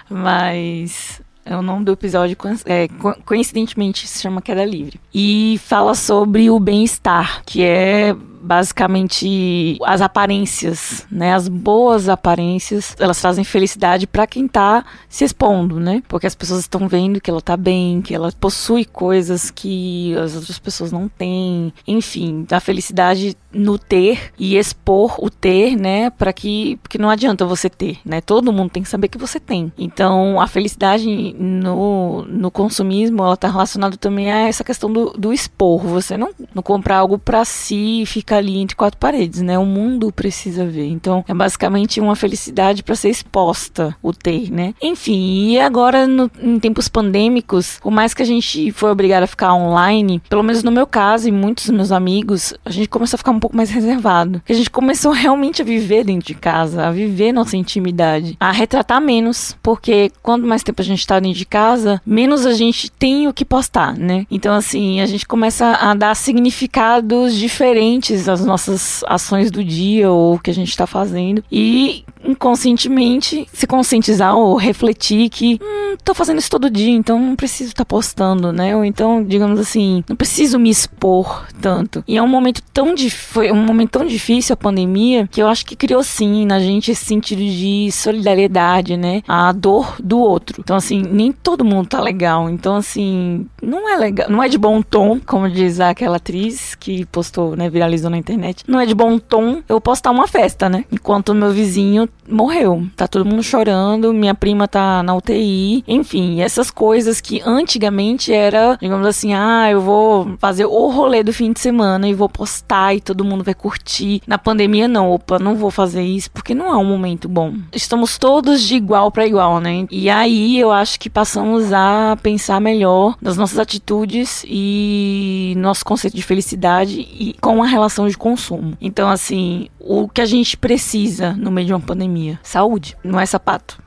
Mas 0.09 1.21
é 1.45 1.55
o 1.57 1.61
nome 1.61 1.83
do 1.83 1.91
episódio, 1.91 2.37
é, 2.65 2.87
coincidentemente, 3.25 4.07
se 4.07 4.21
chama 4.21 4.41
Queda 4.41 4.63
Livre. 4.63 4.99
E 5.11 5.59
fala 5.63 5.95
sobre 5.95 6.49
o 6.49 6.59
bem-estar, 6.59 7.41
que 7.43 7.63
é 7.63 8.15
basicamente 8.41 9.77
as 9.85 10.01
aparências, 10.01 11.05
né? 11.11 11.33
As 11.33 11.47
boas 11.47 12.09
aparências, 12.09 12.95
elas 12.99 13.19
trazem 13.19 13.43
felicidade 13.43 14.07
para 14.07 14.27
quem 14.27 14.47
tá 14.47 14.85
se 15.07 15.23
expondo, 15.23 15.79
né? 15.79 16.01
Porque 16.07 16.27
as 16.27 16.35
pessoas 16.35 16.61
estão 16.61 16.87
vendo 16.87 17.21
que 17.21 17.29
ela 17.29 17.41
tá 17.41 17.57
bem, 17.57 18.01
que 18.01 18.13
ela 18.13 18.31
possui 18.39 18.85
coisas 18.85 19.51
que 19.51 20.15
as 20.17 20.35
outras 20.35 20.59
pessoas 20.59 20.91
não 20.91 21.07
têm. 21.07 21.73
Enfim, 21.87 22.45
a 22.51 22.59
felicidade 22.59 23.35
no 23.51 23.77
ter 23.77 24.31
e 24.37 24.57
expor 24.57 25.15
o 25.23 25.29
ter, 25.29 25.75
né? 25.75 26.09
Para 26.09 26.31
que 26.31 26.77
porque 26.81 26.97
não 26.97 27.09
adianta 27.09 27.45
você 27.45 27.69
ter, 27.69 27.99
né? 28.05 28.21
Todo 28.21 28.53
mundo 28.53 28.69
tem 28.69 28.83
que 28.83 28.89
saber 28.89 29.07
que 29.07 29.17
você 29.17 29.39
tem. 29.39 29.71
Então, 29.77 30.39
a 30.39 30.47
felicidade 30.47 31.07
no, 31.37 32.23
no 32.25 32.51
consumismo, 32.51 33.23
ela 33.23 33.37
tá 33.37 33.49
relacionada 33.49 33.97
também 33.97 34.31
a 34.31 34.47
essa 34.47 34.63
questão 34.63 34.91
do, 34.91 35.11
do 35.11 35.33
expor. 35.33 35.81
Você 35.87 36.17
não, 36.17 36.29
não 36.53 36.61
comprar 36.61 36.97
algo 36.97 37.17
para 37.17 37.43
si 37.45 38.01
e 38.01 38.05
ficar 38.29 38.37
ali 38.37 38.59
entre 38.59 38.75
quatro 38.75 38.99
paredes, 38.99 39.41
né? 39.41 39.57
O 39.57 39.65
mundo 39.65 40.11
precisa 40.11 40.63
ver. 40.65 40.85
Então, 40.85 41.25
é 41.27 41.33
basicamente 41.33 41.99
uma 41.99 42.15
felicidade 42.15 42.83
para 42.83 42.95
ser 42.95 43.09
exposta, 43.09 43.95
o 44.03 44.13
ter, 44.13 44.51
né? 44.51 44.75
Enfim, 44.81 45.49
e 45.49 45.59
agora 45.59 46.05
no, 46.05 46.29
em 46.39 46.59
tempos 46.59 46.87
pandêmicos, 46.87 47.79
por 47.81 47.91
mais 47.91 48.13
que 48.13 48.21
a 48.21 48.25
gente 48.25 48.71
foi 48.71 48.91
obrigado 48.91 49.23
a 49.23 49.27
ficar 49.27 49.53
online, 49.55 50.21
pelo 50.29 50.43
menos 50.43 50.63
no 50.63 50.71
meu 50.71 50.85
caso 50.85 51.27
e 51.27 51.31
muitos 51.31 51.65
dos 51.65 51.75
meus 51.75 51.91
amigos, 51.91 52.53
a 52.63 52.69
gente 52.69 52.87
começou 52.87 53.15
a 53.15 53.17
ficar 53.17 53.31
um 53.31 53.39
pouco 53.39 53.57
mais 53.57 53.71
reservado. 53.71 54.41
A 54.47 54.53
gente 54.53 54.69
começou 54.69 55.11
realmente 55.11 55.63
a 55.63 55.65
viver 55.65 56.03
dentro 56.03 56.27
de 56.27 56.35
casa, 56.35 56.85
a 56.85 56.91
viver 56.91 57.31
nossa 57.31 57.57
intimidade, 57.57 58.37
a 58.39 58.51
retratar 58.51 59.01
menos, 59.01 59.57
porque 59.63 60.11
quanto 60.21 60.45
mais 60.45 60.61
tempo 60.61 60.81
a 60.81 60.85
gente 60.85 61.05
tá 61.07 61.19
dentro 61.19 61.39
de 61.39 61.45
casa, 61.45 61.99
menos 62.05 62.45
a 62.45 62.53
gente 62.53 62.91
tem 62.91 63.27
o 63.27 63.33
que 63.33 63.43
postar, 63.43 63.97
né? 63.97 64.27
Então, 64.29 64.53
assim, 64.53 65.01
a 65.01 65.07
gente 65.07 65.25
começa 65.25 65.65
a 65.73 65.95
dar 65.95 66.15
significados 66.15 67.33
diferentes 67.33 68.18
às 68.27 68.43
nossas 68.43 69.03
ações 69.07 69.51
do 69.51 69.63
dia 69.63 70.09
ou 70.09 70.35
o 70.35 70.39
que 70.39 70.49
a 70.49 70.53
gente 70.53 70.69
está 70.69 70.85
fazendo 70.85 71.43
e 71.51 72.03
inconscientemente 72.23 73.47
se 73.53 73.65
conscientizar 73.65 74.35
ou 74.35 74.55
refletir 74.55 75.29
que 75.29 75.59
hum, 75.61 75.95
fazendo 76.19 76.39
isso 76.39 76.49
todo 76.49 76.69
dia, 76.69 76.91
então 76.91 77.17
não 77.17 77.33
preciso 77.33 77.69
estar 77.69 77.85
tá 77.85 77.89
postando, 77.89 78.51
né? 78.51 78.75
Ou 78.75 78.83
então, 78.83 79.23
digamos 79.23 79.57
assim, 79.57 80.03
não 80.09 80.17
preciso 80.17 80.59
me 80.59 80.69
expor 80.69 81.47
tanto. 81.61 82.03
E 82.05 82.17
é 82.17 82.21
um 82.21 82.27
momento 82.27 82.61
tão 82.73 82.93
foi 83.09 83.51
um 83.53 83.63
momento 83.63 83.91
tão 83.91 84.05
difícil 84.05 84.53
a 84.53 84.57
pandemia 84.57 85.27
que 85.31 85.41
eu 85.41 85.47
acho 85.47 85.65
que 85.65 85.77
criou 85.77 86.03
sim 86.03 86.45
na 86.45 86.59
gente 86.59 86.91
esse 86.91 87.05
sentido 87.05 87.39
de 87.39 87.89
solidariedade, 87.93 88.97
né? 88.97 89.21
A 89.25 89.53
dor 89.53 89.95
do 90.03 90.19
outro. 90.19 90.57
Então 90.59 90.75
assim, 90.75 91.01
nem 91.01 91.31
todo 91.31 91.63
mundo 91.63 91.87
tá 91.87 92.01
legal. 92.01 92.49
Então 92.49 92.75
assim, 92.75 93.45
não 93.63 93.87
é 93.89 93.95
legal, 93.95 94.29
não 94.29 94.43
é 94.43 94.49
de 94.49 94.57
bom 94.57 94.81
tom, 94.81 95.21
como 95.25 95.49
diz 95.49 95.79
aquela 95.79 96.17
atriz 96.17 96.75
que 96.75 97.05
postou, 97.05 97.55
né, 97.55 97.69
viralizou 97.69 98.08
na 98.09 98.17
internet. 98.17 98.63
Não 98.67 98.79
é 98.79 98.85
de 98.85 98.95
bom 98.95 99.17
tom 99.17 99.61
eu 99.67 99.79
postar 99.79 100.11
uma 100.11 100.27
festa, 100.27 100.69
né? 100.69 100.85
Enquanto 100.91 101.33
meu 101.33 101.51
vizinho 101.51 102.07
morreu. 102.27 102.85
Tá 102.95 103.07
todo 103.07 103.25
mundo 103.25 103.43
chorando, 103.43 104.13
minha 104.13 104.35
prima 104.35 104.67
tá 104.67 105.01
na 105.03 105.15
UTI. 105.15 105.83
Enfim, 105.87 106.41
essas 106.41 106.69
coisas 106.71 107.19
que 107.19 107.41
antigamente 107.45 108.33
era, 108.33 108.77
digamos 108.79 109.07
assim, 109.07 109.33
ah, 109.33 109.69
eu 109.69 109.81
vou 109.81 110.35
fazer 110.37 110.65
o 110.65 110.87
rolê 110.89 111.23
do 111.23 111.33
fim 111.33 111.51
de 111.51 111.59
semana 111.59 112.07
e 112.07 112.13
vou 112.13 112.29
postar 112.29 112.95
e 112.95 113.01
todo 113.01 113.25
mundo 113.25 113.43
vai 113.43 113.53
curtir. 113.53 114.21
Na 114.27 114.37
pandemia, 114.37 114.87
não, 114.87 115.11
opa, 115.11 115.39
não 115.39 115.55
vou 115.55 115.71
fazer 115.71 116.03
isso 116.03 116.31
porque 116.31 116.53
não 116.53 116.67
é 116.67 116.77
um 116.77 116.85
momento 116.85 117.27
bom. 117.27 117.53
Estamos 117.73 118.17
todos 118.17 118.61
de 118.61 118.75
igual 118.75 119.11
para 119.11 119.25
igual, 119.25 119.59
né? 119.59 119.87
E 119.89 120.09
aí 120.09 120.59
eu 120.59 120.71
acho 120.71 120.99
que 120.99 121.09
passamos 121.09 121.73
a 121.73 122.17
pensar 122.21 122.59
melhor 122.59 123.15
nas 123.21 123.37
nossas 123.37 123.59
atitudes 123.59 124.45
e 124.47 125.53
nosso 125.57 125.83
conceito 125.83 126.15
de 126.15 126.21
felicidade 126.21 126.99
e 126.99 127.35
com 127.41 127.61
a 127.63 127.67
relação 127.67 127.98
de 128.07 128.17
consumo. 128.17 128.77
Então, 128.79 129.09
assim, 129.09 129.67
o 129.79 130.07
que 130.07 130.21
a 130.21 130.25
gente 130.25 130.55
precisa 130.55 131.33
no 131.33 131.51
meio 131.51 131.67
de 131.67 131.73
uma 131.73 131.79
pandemia? 131.79 132.39
Saúde, 132.43 132.95
não 133.03 133.19
é 133.19 133.25
sapato. 133.25 133.81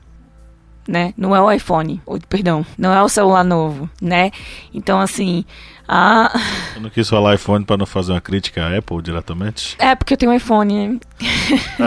Né? 0.85 1.13
Não 1.15 1.33
é 1.33 1.41
o 1.41 1.49
iPhone, 1.49 2.01
ou, 2.05 2.19
perdão, 2.27 2.65
não 2.77 2.93
é 2.93 3.01
o 3.01 3.07
celular 3.07 3.45
novo, 3.45 3.89
né? 4.01 4.31
Então, 4.73 4.99
assim, 4.99 5.45
a... 5.87 6.29
Eu 6.75 6.81
não 6.81 6.89
quis 6.89 7.09
falar 7.09 7.35
iPhone 7.35 7.63
para 7.63 7.77
não 7.77 7.85
fazer 7.85 8.11
uma 8.11 8.19
crítica 8.19 8.65
à 8.65 8.77
Apple 8.77 9.01
diretamente? 9.01 9.77
É, 9.79 9.95
porque 9.95 10.13
eu 10.13 10.17
tenho 10.17 10.31
um 10.31 10.35
iPhone. 10.35 10.99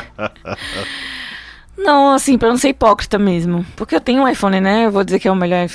não, 1.76 2.12
assim, 2.12 2.38
para 2.38 2.48
não 2.48 2.56
ser 2.56 2.70
hipócrita 2.70 3.18
mesmo. 3.18 3.66
Porque 3.76 3.94
eu 3.94 4.00
tenho 4.00 4.22
um 4.22 4.28
iPhone, 4.28 4.60
né? 4.60 4.86
Eu 4.86 4.90
vou 4.90 5.04
dizer 5.04 5.18
que 5.18 5.28
é 5.28 5.32
o 5.32 5.36
melhor, 5.36 5.68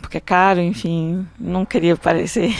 porque 0.00 0.16
é 0.16 0.20
caro, 0.20 0.60
enfim, 0.60 1.26
não 1.38 1.64
queria 1.64 1.96
parecer 1.96 2.54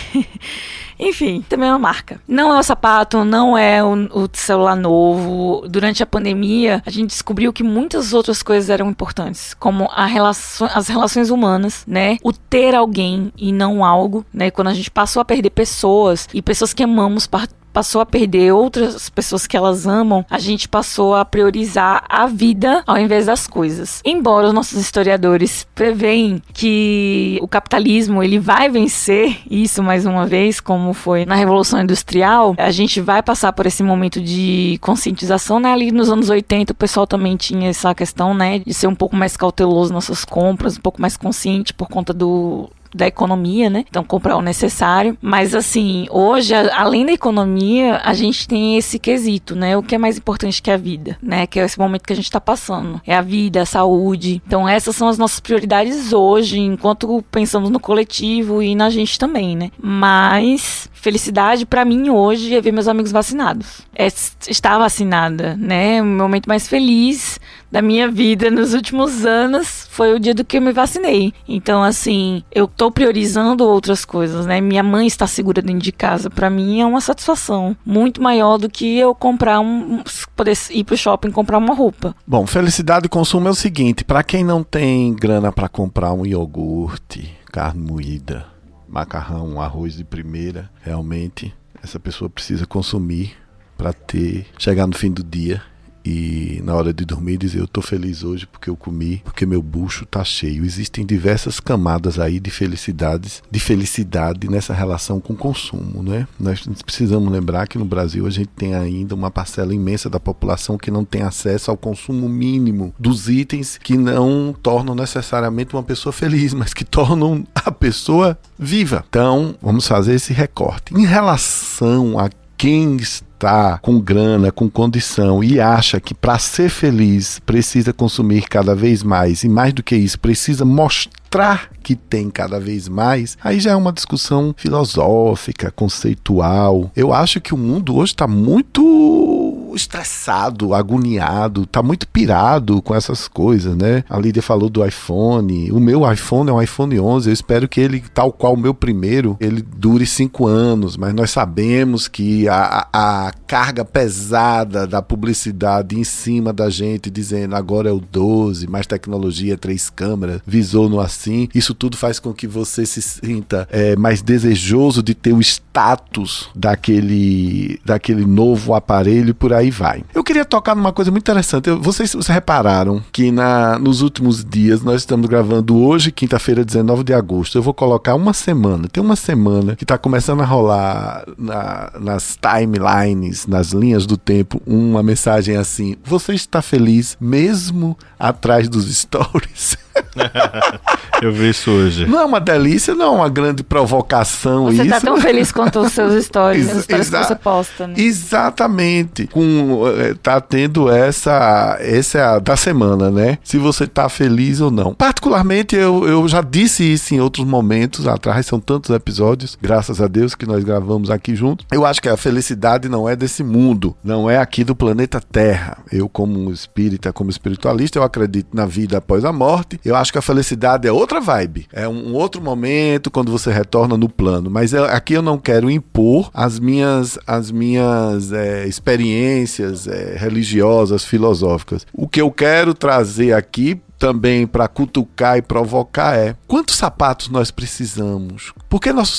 enfim, 1.08 1.44
também 1.48 1.68
é 1.68 1.72
uma 1.72 1.78
marca. 1.78 2.20
Não 2.26 2.54
é 2.54 2.58
o 2.58 2.62
sapato, 2.62 3.24
não 3.24 3.56
é 3.56 3.82
o, 3.82 3.94
o, 4.12 4.28
celular 4.32 4.76
novo. 4.76 5.66
Durante 5.68 6.02
a 6.02 6.06
pandemia, 6.06 6.82
a 6.86 6.90
gente 6.90 7.10
descobriu 7.10 7.52
que 7.52 7.62
muitas 7.62 8.12
outras 8.12 8.42
coisas 8.42 8.70
eram 8.70 8.88
importantes, 8.88 9.54
como 9.54 9.88
relação, 10.06 10.68
as 10.72 10.88
relações 10.88 11.30
humanas, 11.30 11.84
né? 11.86 12.18
O 12.22 12.32
ter 12.32 12.74
alguém 12.74 13.32
e 13.36 13.52
não 13.52 13.84
algo, 13.84 14.24
né? 14.32 14.50
Quando 14.50 14.68
a 14.68 14.74
gente 14.74 14.90
passou 14.90 15.20
a 15.20 15.24
perder 15.24 15.50
pessoas 15.50 16.28
e 16.32 16.40
pessoas 16.40 16.72
que 16.72 16.82
amamos 16.82 17.26
passou 17.72 18.00
a 18.00 18.06
perder 18.06 18.52
outras 18.52 19.08
pessoas 19.08 19.46
que 19.46 19.56
elas 19.56 19.86
amam, 19.86 20.24
a 20.30 20.38
gente 20.38 20.68
passou 20.68 21.14
a 21.14 21.24
priorizar 21.24 22.04
a 22.08 22.26
vida 22.26 22.82
ao 22.86 22.98
invés 22.98 23.26
das 23.26 23.46
coisas. 23.46 24.00
Embora 24.04 24.48
os 24.48 24.52
nossos 24.52 24.78
historiadores 24.78 25.66
preveem 25.74 26.42
que 26.52 27.38
o 27.40 27.48
capitalismo 27.48 28.22
ele 28.22 28.38
vai 28.38 28.68
vencer 28.68 29.38
isso 29.50 29.82
mais 29.82 30.06
uma 30.06 30.26
vez, 30.26 30.60
como 30.60 30.92
foi 30.92 31.24
na 31.24 31.34
Revolução 31.34 31.80
Industrial, 31.80 32.54
a 32.58 32.70
gente 32.70 33.00
vai 33.00 33.22
passar 33.22 33.52
por 33.52 33.66
esse 33.66 33.82
momento 33.82 34.20
de 34.20 34.78
conscientização, 34.80 35.58
né? 35.58 35.72
Ali 35.72 35.90
nos 35.90 36.10
anos 36.10 36.28
80 36.30 36.72
o 36.72 36.76
pessoal 36.76 37.06
também 37.06 37.36
tinha 37.36 37.70
essa 37.70 37.94
questão, 37.94 38.34
né, 38.34 38.58
de 38.58 38.74
ser 38.74 38.86
um 38.86 38.94
pouco 38.94 39.16
mais 39.16 39.36
cauteloso 39.36 39.92
nas 39.92 40.04
suas 40.04 40.24
compras, 40.24 40.76
um 40.76 40.80
pouco 40.80 41.00
mais 41.00 41.16
consciente 41.16 41.72
por 41.72 41.88
conta 41.88 42.12
do 42.12 42.70
da 42.94 43.06
economia, 43.06 43.70
né? 43.70 43.84
Então 43.88 44.04
comprar 44.04 44.36
o 44.36 44.42
necessário. 44.42 45.16
Mas 45.20 45.54
assim, 45.54 46.06
hoje, 46.10 46.54
além 46.54 47.06
da 47.06 47.12
economia, 47.12 48.00
a 48.04 48.14
gente 48.14 48.46
tem 48.46 48.76
esse 48.76 48.98
quesito, 48.98 49.54
né? 49.54 49.76
O 49.76 49.82
que 49.82 49.94
é 49.94 49.98
mais 49.98 50.18
importante 50.18 50.62
que 50.62 50.70
a 50.70 50.76
vida, 50.76 51.18
né? 51.22 51.46
Que 51.46 51.60
é 51.60 51.64
esse 51.64 51.78
momento 51.78 52.06
que 52.06 52.12
a 52.12 52.16
gente 52.16 52.26
está 52.26 52.40
passando. 52.40 53.00
É 53.06 53.14
a 53.14 53.22
vida, 53.22 53.62
a 53.62 53.66
saúde. 53.66 54.42
Então 54.46 54.68
essas 54.68 54.94
são 54.96 55.08
as 55.08 55.18
nossas 55.18 55.40
prioridades 55.40 56.12
hoje, 56.12 56.58
enquanto 56.58 57.24
pensamos 57.30 57.70
no 57.70 57.80
coletivo 57.80 58.62
e 58.62 58.74
na 58.74 58.90
gente 58.90 59.18
também, 59.18 59.56
né? 59.56 59.70
Mas 59.80 60.88
felicidade 60.92 61.66
para 61.66 61.84
mim 61.84 62.10
hoje 62.10 62.54
é 62.54 62.60
ver 62.60 62.72
meus 62.72 62.88
amigos 62.88 63.10
vacinados. 63.10 63.82
É 63.94 64.06
estar 64.06 64.78
vacinada, 64.78 65.56
né? 65.56 66.00
O 66.00 66.06
momento 66.06 66.46
mais 66.46 66.68
feliz 66.68 67.40
da 67.72 67.80
minha 67.80 68.10
vida 68.10 68.50
nos 68.50 68.74
últimos 68.74 69.24
anos 69.24 69.88
foi 69.90 70.14
o 70.14 70.20
dia 70.20 70.34
do 70.34 70.44
que 70.44 70.58
eu 70.58 70.62
me 70.62 70.72
vacinei. 70.72 71.32
Então, 71.48 71.82
assim, 71.82 72.44
eu 72.52 72.68
tô 72.68 72.90
priorizando 72.90 73.64
outras 73.64 74.04
coisas, 74.04 74.44
né? 74.44 74.60
Minha 74.60 74.82
mãe 74.82 75.06
está 75.06 75.26
segura 75.26 75.62
dentro 75.62 75.80
de 75.80 75.90
casa. 75.90 76.28
Para 76.28 76.50
mim 76.50 76.82
é 76.82 76.86
uma 76.86 77.00
satisfação 77.00 77.74
muito 77.84 78.22
maior 78.22 78.58
do 78.58 78.68
que 78.68 78.98
eu 78.98 79.14
comprar 79.14 79.58
um. 79.60 80.04
poder 80.36 80.56
ir 80.70 80.84
pro 80.84 80.98
shopping 80.98 81.30
comprar 81.30 81.56
uma 81.56 81.74
roupa. 81.74 82.14
Bom, 82.26 82.46
felicidade 82.46 83.06
e 83.06 83.08
consumo 83.08 83.48
é 83.48 83.50
o 83.50 83.54
seguinte: 83.54 84.04
para 84.04 84.22
quem 84.22 84.44
não 84.44 84.62
tem 84.62 85.14
grana 85.14 85.50
para 85.50 85.68
comprar 85.68 86.12
um 86.12 86.26
iogurte, 86.26 87.34
carne 87.50 87.80
moída, 87.80 88.44
macarrão, 88.86 89.62
arroz 89.62 89.94
de 89.94 90.04
primeira, 90.04 90.70
realmente 90.82 91.54
essa 91.82 91.98
pessoa 91.98 92.28
precisa 92.28 92.66
consumir 92.66 93.34
para 93.78 93.94
ter 93.94 94.46
chegar 94.58 94.86
no 94.86 94.94
fim 94.94 95.10
do 95.10 95.24
dia 95.24 95.62
e 96.04 96.60
na 96.64 96.74
hora 96.74 96.92
de 96.92 97.04
dormir 97.04 97.36
dizer 97.36 97.60
eu 97.60 97.68
tô 97.68 97.80
feliz 97.80 98.22
hoje 98.22 98.46
porque 98.46 98.68
eu 98.68 98.76
comi, 98.76 99.22
porque 99.24 99.46
meu 99.46 99.62
bucho 99.62 100.06
tá 100.06 100.24
cheio. 100.24 100.64
Existem 100.64 101.04
diversas 101.04 101.60
camadas 101.60 102.18
aí 102.18 102.40
de 102.40 102.50
felicidades, 102.50 103.42
de 103.50 103.60
felicidade 103.60 104.48
nessa 104.48 104.74
relação 104.74 105.20
com 105.20 105.32
o 105.32 105.36
consumo, 105.36 106.02
né? 106.02 106.26
Nós 106.38 106.66
precisamos 106.84 107.30
lembrar 107.30 107.66
que 107.66 107.78
no 107.78 107.84
Brasil 107.84 108.26
a 108.26 108.30
gente 108.30 108.48
tem 108.48 108.74
ainda 108.74 109.14
uma 109.14 109.30
parcela 109.30 109.74
imensa 109.74 110.10
da 110.10 110.20
população 110.20 110.78
que 110.78 110.90
não 110.90 111.04
tem 111.04 111.22
acesso 111.22 111.70
ao 111.70 111.76
consumo 111.76 112.28
mínimo 112.28 112.94
dos 112.98 113.28
itens 113.28 113.78
que 113.78 113.96
não 113.96 114.54
tornam 114.62 114.94
necessariamente 114.94 115.74
uma 115.74 115.82
pessoa 115.82 116.12
feliz, 116.12 116.54
mas 116.54 116.74
que 116.74 116.84
tornam 116.84 117.46
a 117.54 117.70
pessoa 117.70 118.38
viva. 118.58 119.04
Então, 119.08 119.54
vamos 119.62 119.86
fazer 119.86 120.14
esse 120.14 120.32
recorte. 120.32 120.94
Em 120.94 121.06
relação 121.06 122.18
a 122.18 122.28
quem 122.62 122.94
está 122.94 123.76
com 123.78 123.98
grana, 123.98 124.52
com 124.52 124.70
condição 124.70 125.42
e 125.42 125.60
acha 125.60 126.00
que 126.00 126.14
para 126.14 126.38
ser 126.38 126.68
feliz 126.68 127.40
precisa 127.40 127.92
consumir 127.92 128.42
cada 128.48 128.72
vez 128.72 129.02
mais 129.02 129.42
e 129.42 129.48
mais 129.48 129.72
do 129.72 129.82
que 129.82 129.96
isso, 129.96 130.16
precisa 130.20 130.64
mostrar 130.64 131.70
que 131.82 131.96
tem 131.96 132.30
cada 132.30 132.60
vez 132.60 132.86
mais, 132.86 133.36
aí 133.42 133.58
já 133.58 133.72
é 133.72 133.74
uma 133.74 133.92
discussão 133.92 134.54
filosófica, 134.56 135.72
conceitual. 135.72 136.88
Eu 136.94 137.12
acho 137.12 137.40
que 137.40 137.52
o 137.52 137.58
mundo 137.58 137.96
hoje 137.96 138.12
está 138.12 138.28
muito 138.28 139.51
estressado, 139.92 140.74
agoniado, 140.74 141.66
tá 141.66 141.82
muito 141.82 142.06
pirado 142.08 142.82
com 142.82 142.94
essas 142.94 143.26
coisas, 143.26 143.76
né? 143.76 144.04
A 144.08 144.18
Lídia 144.18 144.42
falou 144.42 144.68
do 144.68 144.84
iPhone. 144.84 145.70
O 145.72 145.80
meu 145.80 146.10
iPhone 146.10 146.50
é 146.50 146.52
um 146.52 146.62
iPhone 146.62 146.98
11. 146.98 147.28
Eu 147.28 147.32
espero 147.32 147.68
que 147.68 147.80
ele, 147.80 148.02
tal 148.14 148.32
qual 148.32 148.54
o 148.54 148.58
meu 148.58 148.74
primeiro, 148.74 149.36
ele 149.40 149.62
dure 149.62 150.06
cinco 150.06 150.46
anos. 150.46 150.96
Mas 150.96 151.14
nós 151.14 151.30
sabemos 151.30 152.08
que 152.08 152.48
a, 152.48 152.88
a 152.92 153.32
carga 153.46 153.84
pesada 153.84 154.86
da 154.86 155.02
publicidade 155.02 155.98
em 155.98 156.04
cima 156.04 156.52
da 156.52 156.70
gente, 156.70 157.10
dizendo 157.10 157.56
agora 157.56 157.88
é 157.88 157.92
o 157.92 158.00
12, 158.00 158.68
mais 158.68 158.86
tecnologia, 158.86 159.56
três 159.56 159.90
câmeras, 159.90 160.40
visor 160.46 160.88
no 160.88 161.00
assim, 161.00 161.48
isso 161.54 161.74
tudo 161.74 161.96
faz 161.96 162.18
com 162.18 162.32
que 162.32 162.46
você 162.46 162.86
se 162.86 163.00
sinta 163.00 163.66
é, 163.70 163.96
mais 163.96 164.22
desejoso 164.22 165.02
de 165.02 165.14
ter 165.14 165.32
o 165.32 165.40
status 165.40 166.48
daquele, 166.54 167.80
daquele 167.84 168.24
novo 168.24 168.74
aparelho 168.74 169.34
por 169.34 169.52
aí 169.52 169.62
aí 169.62 169.70
vai. 169.82 170.04
Eu 170.14 170.22
queria 170.22 170.44
tocar 170.44 170.76
numa 170.76 170.92
coisa 170.92 171.10
muito 171.10 171.24
interessante. 171.24 171.68
Vocês, 171.70 172.12
vocês 172.12 172.28
repararam 172.28 173.02
que 173.12 173.32
na, 173.32 173.78
nos 173.78 174.00
últimos 174.00 174.44
dias, 174.44 174.82
nós 174.82 175.02
estamos 175.02 175.28
gravando 175.28 175.76
hoje, 175.76 176.12
quinta-feira, 176.12 176.64
19 176.64 177.02
de 177.02 177.12
agosto. 177.12 177.58
Eu 177.58 177.62
vou 177.62 177.74
colocar 177.74 178.14
uma 178.14 178.32
semana. 178.32 178.88
Tem 178.88 179.02
uma 179.02 179.16
semana 179.16 179.74
que 179.74 179.84
está 179.84 179.98
começando 179.98 180.40
a 180.40 180.44
rolar 180.44 181.24
na, 181.36 181.90
nas 181.98 182.38
timelines, 182.40 183.46
nas 183.46 183.72
linhas 183.72 184.06
do 184.06 184.16
tempo, 184.16 184.62
uma 184.64 185.02
mensagem 185.02 185.56
assim: 185.56 185.96
Você 186.04 186.32
está 186.32 186.62
feliz 186.62 187.16
mesmo 187.20 187.98
atrás 188.18 188.68
dos 188.68 188.86
stories? 188.94 189.76
Eu 191.22 191.30
vi 191.32 191.50
isso 191.50 191.70
hoje. 191.70 192.04
Não 192.04 192.20
é 192.20 192.24
uma 192.24 192.40
delícia, 192.40 192.94
não 192.94 193.06
é 193.06 193.10
uma 193.10 193.28
grande 193.28 193.62
provocação 193.62 194.64
você 194.64 194.78
tá 194.78 194.82
isso. 194.82 194.94
Você 194.94 195.00
tá 195.00 195.00
tão 195.00 195.20
feliz 195.20 195.52
quanto 195.52 195.78
os 195.80 195.92
seus 195.92 196.24
stories, 196.24 196.68
as 196.68 196.82
stories 196.82 197.10
que 197.10 197.16
você 197.16 197.34
posta, 197.36 197.86
né? 197.86 197.94
Exatamente. 197.96 199.28
Com, 199.28 199.84
eh, 199.86 200.14
tá 200.20 200.40
tendo 200.40 200.90
essa, 200.90 201.76
essa 201.80 202.18
é 202.18 202.22
a 202.22 202.38
da 202.40 202.56
semana, 202.56 203.08
né? 203.10 203.38
Se 203.44 203.56
você 203.56 203.86
tá 203.86 204.08
feliz 204.08 204.60
ou 204.60 204.70
não. 204.70 204.94
Particularmente, 204.94 205.76
eu, 205.76 206.06
eu 206.08 206.26
já 206.26 206.40
disse 206.40 206.82
isso 206.92 207.14
em 207.14 207.20
outros 207.20 207.46
momentos 207.46 208.08
atrás, 208.08 208.46
são 208.46 208.58
tantos 208.58 208.90
episódios, 208.90 209.56
graças 209.60 210.00
a 210.00 210.08
Deus 210.08 210.34
que 210.34 210.44
nós 210.44 210.64
gravamos 210.64 211.08
aqui 211.08 211.36
juntos. 211.36 211.66
Eu 211.70 211.86
acho 211.86 212.02
que 212.02 212.08
a 212.08 212.16
felicidade 212.16 212.88
não 212.88 213.08
é 213.08 213.14
desse 213.14 213.44
mundo, 213.44 213.96
não 214.02 214.28
é 214.28 214.38
aqui 214.38 214.64
do 214.64 214.74
planeta 214.74 215.20
Terra. 215.20 215.78
Eu, 215.90 216.08
como 216.08 216.50
espírita, 216.50 217.12
como 217.12 217.30
espiritualista, 217.30 217.98
eu 217.98 218.02
acredito 218.02 218.48
na 218.52 218.66
vida 218.66 218.98
após 218.98 219.24
a 219.24 219.32
morte. 219.32 219.78
Eu 219.84 219.96
acho 219.96 220.12
que 220.12 220.18
a 220.18 220.22
felicidade 220.22 220.86
é 220.86 220.92
outra 220.92 221.20
vibe. 221.20 221.66
É 221.72 221.88
um 221.88 222.14
outro 222.14 222.40
momento 222.40 223.10
quando 223.10 223.32
você 223.32 223.52
retorna 223.52 223.96
no 223.96 224.08
plano. 224.08 224.50
Mas 224.50 224.72
eu, 224.72 224.84
aqui 224.84 225.14
eu 225.14 225.22
não 225.22 225.38
quero 225.38 225.70
impor 225.70 226.30
as 226.32 226.58
minhas, 226.58 227.18
as 227.26 227.50
minhas 227.50 228.32
é, 228.32 228.66
experiências 228.66 229.86
é, 229.88 230.16
religiosas, 230.16 231.04
filosóficas. 231.04 231.86
O 231.92 232.06
que 232.06 232.20
eu 232.20 232.30
quero 232.30 232.74
trazer 232.74 233.32
aqui 233.32 233.80
também 234.02 234.48
para 234.48 234.66
cutucar 234.66 235.38
e 235.38 235.42
provocar 235.42 236.18
é: 236.18 236.34
quantos 236.48 236.74
sapatos 236.74 237.28
nós 237.28 237.52
precisamos? 237.52 238.52
Por 238.68 238.80
que 238.80 238.92
nosso 238.92 239.16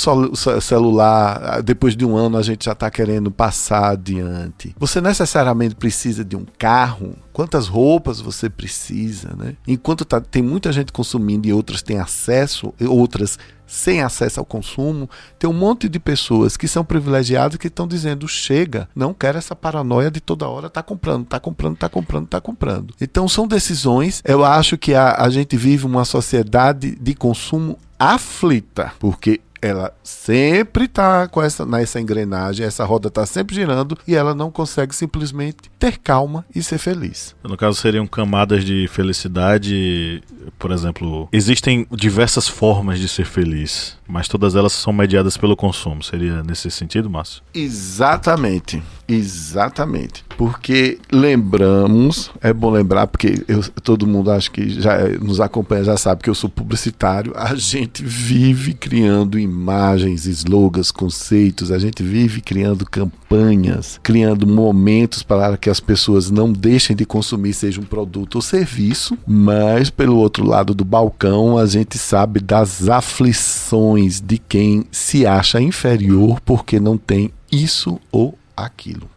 celular, 0.60 1.62
depois 1.64 1.96
de 1.96 2.06
um 2.06 2.18
ano, 2.18 2.38
a 2.38 2.42
gente 2.42 2.66
já 2.66 2.74
está 2.74 2.92
querendo 2.92 3.32
passar 3.32 3.92
adiante? 3.92 4.76
Você 4.78 5.00
necessariamente 5.00 5.74
precisa 5.74 6.26
de 6.26 6.36
um 6.36 6.46
carro? 6.58 7.16
Quantas 7.32 7.68
roupas 7.68 8.20
você 8.20 8.50
precisa, 8.50 9.34
né? 9.38 9.56
Enquanto 9.66 10.04
tá, 10.04 10.20
tem 10.20 10.44
muita 10.44 10.70
gente 10.74 10.92
consumindo 10.92 11.48
e 11.48 11.54
outras 11.54 11.82
têm 11.82 12.00
acesso, 12.00 12.74
outras 12.86 13.40
sem 13.66 14.02
acesso 14.02 14.40
ao 14.40 14.46
consumo, 14.46 15.10
tem 15.40 15.50
um 15.50 15.54
monte 15.54 15.90
de 15.90 16.00
pessoas 16.00 16.56
que 16.58 16.68
são 16.68 16.84
privilegiadas 16.84 17.58
que 17.58 17.68
estão 17.68 17.88
dizendo: 17.88 18.28
chega, 18.28 18.88
não 18.96 19.14
quero 19.14 19.38
essa 19.38 19.56
paranoia 19.56 20.12
de 20.12 20.22
toda 20.22 20.48
hora 20.48 20.70
tá 20.70 20.84
comprando, 20.84 21.26
tá 21.26 21.40
comprando, 21.40 21.78
tá 21.78 21.90
comprando, 21.90 22.28
tá 22.28 22.42
comprando. 22.42 22.94
Então 23.00 23.28
são 23.28 23.48
decisões. 23.48 24.22
Eu 24.26 24.44
acho 24.44 24.78
que 24.78 24.94
a, 24.94 25.16
a 25.16 25.30
gente 25.30 25.56
vive 25.58 25.86
uma 25.86 26.06
sociedade 26.06 26.96
de 27.00 27.16
consumo 27.16 27.78
aflita, 27.98 28.92
porque 29.00 29.40
ela 29.64 29.94
sempre 30.04 30.86
está 30.86 31.26
com 31.28 31.42
essa 31.42 31.66
nessa 31.66 32.00
engrenagem, 32.00 32.66
essa 32.66 32.84
roda 32.84 33.08
está 33.08 33.26
sempre 33.26 33.56
girando 33.56 33.98
e 34.06 34.14
ela 34.14 34.36
não 34.36 34.52
consegue 34.52 34.94
simplesmente 34.94 35.72
ter 35.80 35.98
calma 35.98 36.46
e 36.54 36.62
ser 36.62 36.78
feliz. 36.78 37.34
No 37.42 37.56
caso 37.56 37.80
seriam 37.80 38.06
camadas 38.06 38.66
de 38.66 38.88
felicidade, 38.90 40.22
por 40.60 40.72
exemplo, 40.72 41.30
existem 41.32 41.88
diversas 41.92 42.48
formas 42.48 43.00
de 43.00 43.08
ser 43.08 43.26
feliz, 43.26 43.98
mas 44.06 44.28
todas 44.28 44.54
elas 44.56 44.74
são 44.74 44.92
mediadas 44.92 45.38
pelo 45.38 45.56
consumo. 45.56 46.04
Seria 46.04 46.44
nesse 46.44 46.70
sentido, 46.70 47.10
Márcio? 47.10 47.42
Exatamente. 47.54 48.84
Exatamente. 49.08 50.24
Porque 50.38 50.98
lembramos, 51.12 52.32
é 52.42 52.54
bom 52.54 52.72
lembrar, 52.72 53.08
porque 53.08 53.44
eu, 53.48 53.62
todo 53.84 54.08
mundo 54.08 54.32
acho 54.32 54.52
que 54.52 54.70
já 54.82 55.08
nos 55.22 55.40
acompanha, 55.40 55.84
já 55.84 55.98
sabe 55.98 56.24
que 56.24 56.30
eu 56.30 56.36
sou 56.36 56.50
publicitário. 56.50 57.34
A 57.36 57.54
gente 57.56 58.04
vive 58.04 58.74
criando 58.74 59.38
imagens, 59.38 59.53
slogans, 60.26 60.92
conceitos, 60.92 61.72
a 61.72 61.80
gente 61.80 62.04
vive 62.04 62.42
criando 62.42 62.86
campanhas, 62.86 64.00
criando 64.02 64.48
momentos 64.48 65.24
para 65.24 65.58
que 65.58 65.70
as 65.70 65.80
pessoas 65.80 66.30
não 66.30 66.52
deixem 66.52 66.96
de 66.96 67.06
consumir, 67.06 67.54
seja 67.54 67.82
um 67.82 67.86
produto 67.86 68.36
ou 68.36 68.42
serviço. 68.42 69.18
Mas, 69.28 69.90
pelo 69.90 70.18
outro 70.18 70.46
lado 70.46 70.74
do 70.74 70.86
balcão, 70.86 71.58
a 71.58 71.66
gente 71.66 71.98
sabe 71.98 72.40
das 72.40 72.88
aflições 72.88 74.22
de 74.22 74.38
quem 74.38 74.86
se 74.92 75.26
acha 75.26 75.62
inferior 75.62 76.40
porque 76.42 76.80
não 76.80 76.98
tem 76.98 77.32
isso 77.52 78.00
ou 78.12 78.38
aquilo. 78.56 79.10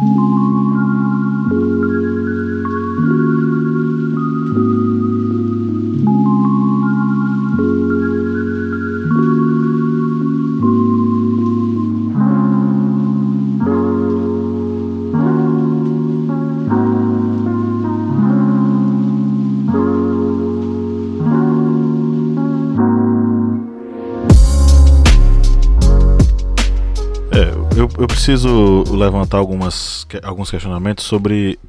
Preciso 28.27 28.83
levantar 28.93 29.39
algumas, 29.39 30.05
alguns 30.25 30.51
questionamentos 30.51 31.05
sobre 31.05 31.61